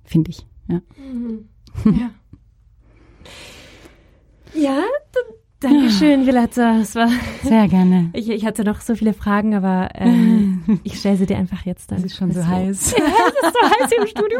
finde 0.03 0.31
ich. 0.31 0.45
Ja. 0.67 0.81
Ja. 1.85 2.11
Ja, 4.55 4.83
d- 5.63 5.67
danke 5.67 5.89
schön, 5.91 6.25
Violetta. 6.25 6.77
Es 6.79 6.93
war, 6.95 7.09
Sehr 7.43 7.67
gerne. 7.67 8.09
ich, 8.13 8.29
ich 8.29 8.45
hatte 8.45 8.63
noch 8.63 8.81
so 8.81 8.95
viele 8.95 9.13
Fragen, 9.13 9.55
aber 9.55 9.89
ähm, 9.95 10.63
ich 10.83 10.99
stelle 10.99 11.17
sie 11.17 11.25
dir 11.25 11.37
einfach 11.37 11.65
jetzt 11.65 11.91
dann. 11.91 11.99
Es 11.99 12.05
ist 12.05 12.17
schon 12.17 12.31
so 12.31 12.45
heiß. 12.45 12.93
Es 12.93 13.49
ist 13.49 13.53
so 13.53 13.69
heiß 13.69 13.89
hier 13.89 14.01
im 14.01 14.07
Studio. 14.07 14.39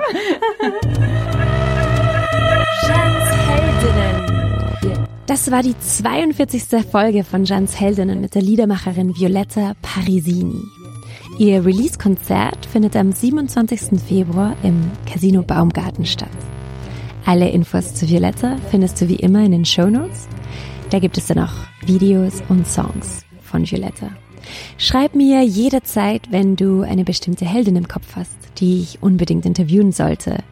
Jans 2.87 3.29
Heldinnen. 3.47 5.07
Das 5.25 5.51
war 5.51 5.63
die 5.63 5.75
42. 5.77 6.85
Folge 6.89 7.23
von 7.23 7.45
Jans 7.45 7.79
Heldinnen 7.79 8.19
mit 8.21 8.35
der 8.35 8.41
Liedermacherin 8.41 9.15
Violetta 9.15 9.73
Parisini. 9.81 10.61
Ihr 11.39 11.65
Release-Konzert 11.65 12.65
findet 12.65 12.95
am 12.95 13.11
27. 13.11 13.99
Februar 14.07 14.55
im 14.63 14.91
Casino 15.11 15.41
Baumgarten 15.41 16.05
statt. 16.05 16.29
Alle 17.25 17.49
Infos 17.49 17.95
zu 17.95 18.07
Violetta 18.07 18.57
findest 18.69 18.99
du 19.01 19.07
wie 19.07 19.15
immer 19.15 19.43
in 19.43 19.51
den 19.53 19.65
Show 19.65 19.87
Notes. 19.87 20.27
Da 20.93 20.99
gibt 20.99 21.17
es 21.17 21.25
dann 21.25 21.39
auch 21.39 21.53
Videos 21.83 22.43
und 22.49 22.67
Songs 22.67 23.25
von 23.41 23.65
Violetta. 23.65 24.11
Schreib 24.77 25.15
mir 25.15 25.41
jederzeit, 25.41 26.31
wenn 26.31 26.55
du 26.55 26.83
eine 26.83 27.03
bestimmte 27.03 27.45
Heldin 27.45 27.77
im 27.77 27.87
Kopf 27.87 28.15
hast, 28.15 28.37
die 28.59 28.83
ich 28.83 29.01
unbedingt 29.01 29.47
interviewen 29.47 29.91
sollte. 29.91 30.43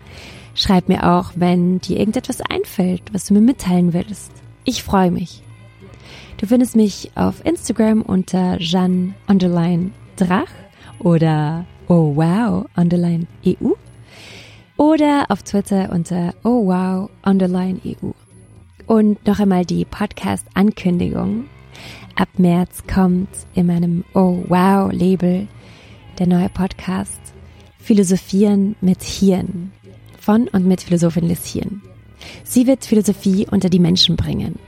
Schreib 0.55 0.89
mir 0.89 1.11
auch, 1.11 1.33
wenn 1.35 1.79
dir 1.79 1.99
irgendetwas 1.99 2.41
einfällt, 2.41 3.03
was 3.13 3.25
du 3.25 3.35
mir 3.35 3.41
mitteilen 3.41 3.93
würdest. 3.93 4.31
Ich 4.63 4.81
freue 4.81 5.11
mich. 5.11 5.43
Du 6.37 6.47
findest 6.47 6.75
mich 6.75 7.11
auf 7.13 7.45
Instagram 7.45 8.01
unter 8.01 8.57
Jeanne 8.57 9.13
underline 9.27 9.91
Drach 10.15 10.49
oder 10.97 11.67
oh 11.87 12.15
wow 12.15 12.65
underline 12.75 13.27
EU 13.45 13.73
oder 14.75 15.25
auf 15.29 15.43
Twitter 15.43 15.91
unter 15.91 16.33
oh 16.43 16.65
wow 16.65 17.11
underline 17.21 17.79
EU. 17.85 18.09
Und 18.91 19.25
noch 19.25 19.39
einmal 19.39 19.63
die 19.63 19.85
Podcast-Ankündigung. 19.85 21.45
Ab 22.15 22.27
März 22.35 22.83
kommt 22.93 23.29
in 23.53 23.67
meinem 23.67 24.03
Oh 24.13 24.43
wow 24.49 24.91
Label 24.91 25.47
der 26.19 26.27
neue 26.27 26.49
Podcast 26.49 27.21
Philosophieren 27.79 28.75
mit 28.81 29.01
Hirn 29.01 29.71
von 30.19 30.49
und 30.49 30.67
mit 30.67 30.81
Philosophin 30.81 31.25
Liz 31.25 31.45
Hirn. 31.45 31.81
Sie 32.43 32.67
wird 32.67 32.83
Philosophie 32.83 33.47
unter 33.49 33.69
die 33.69 33.79
Menschen 33.79 34.17
bringen. 34.17 34.59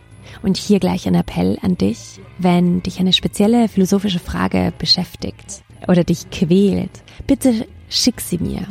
Und 0.41 0.55
hier 0.55 0.79
gleich 0.79 1.05
ein 1.05 1.15
Appell 1.15 1.59
an 1.61 1.77
dich, 1.77 2.21
wenn 2.37 2.81
dich 2.81 3.01
eine 3.01 3.11
spezielle 3.11 3.67
philosophische 3.67 4.19
Frage 4.19 4.71
beschäftigt 4.77 5.65
oder 5.89 6.05
dich 6.05 6.29
quält, 6.29 7.03
bitte 7.27 7.67
schick 7.89 8.21
sie 8.21 8.37
mir. 8.37 8.67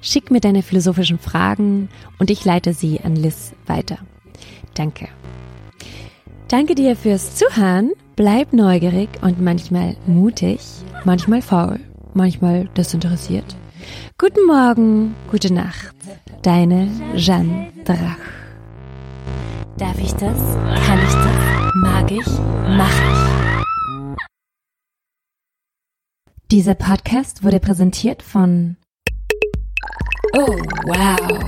Schick 0.00 0.30
mir 0.30 0.40
deine 0.40 0.62
philosophischen 0.62 1.18
Fragen 1.18 1.90
und 2.18 2.30
ich 2.30 2.46
leite 2.46 2.72
sie 2.72 3.00
an 3.00 3.14
Liz 3.14 3.52
weiter. 3.66 3.98
Danke. 4.74 5.08
Danke 6.48 6.74
dir 6.74 6.96
fürs 6.96 7.36
Zuhören. 7.36 7.92
Bleib 8.16 8.52
neugierig 8.52 9.08
und 9.22 9.40
manchmal 9.40 9.96
mutig, 10.06 10.60
manchmal 11.04 11.42
faul, 11.42 11.80
manchmal 12.12 12.64
desinteressiert. 12.76 13.56
Guten 14.18 14.46
Morgen, 14.46 15.14
gute 15.30 15.52
Nacht. 15.52 15.94
Deine 16.42 16.88
Jeanne 17.16 17.68
Drach. 17.84 18.18
Darf 19.78 19.98
ich 19.98 20.12
das? 20.12 20.38
Kann 20.86 20.98
ich 20.98 21.14
das? 21.14 21.74
Mag 21.76 22.10
ich? 22.10 22.26
Mach 22.76 22.92
ich. 23.12 24.16
Dieser 26.50 26.74
Podcast 26.74 27.44
wurde 27.44 27.60
präsentiert 27.60 28.22
von 28.22 28.76
Oh, 30.34 30.56
wow. 30.84 31.40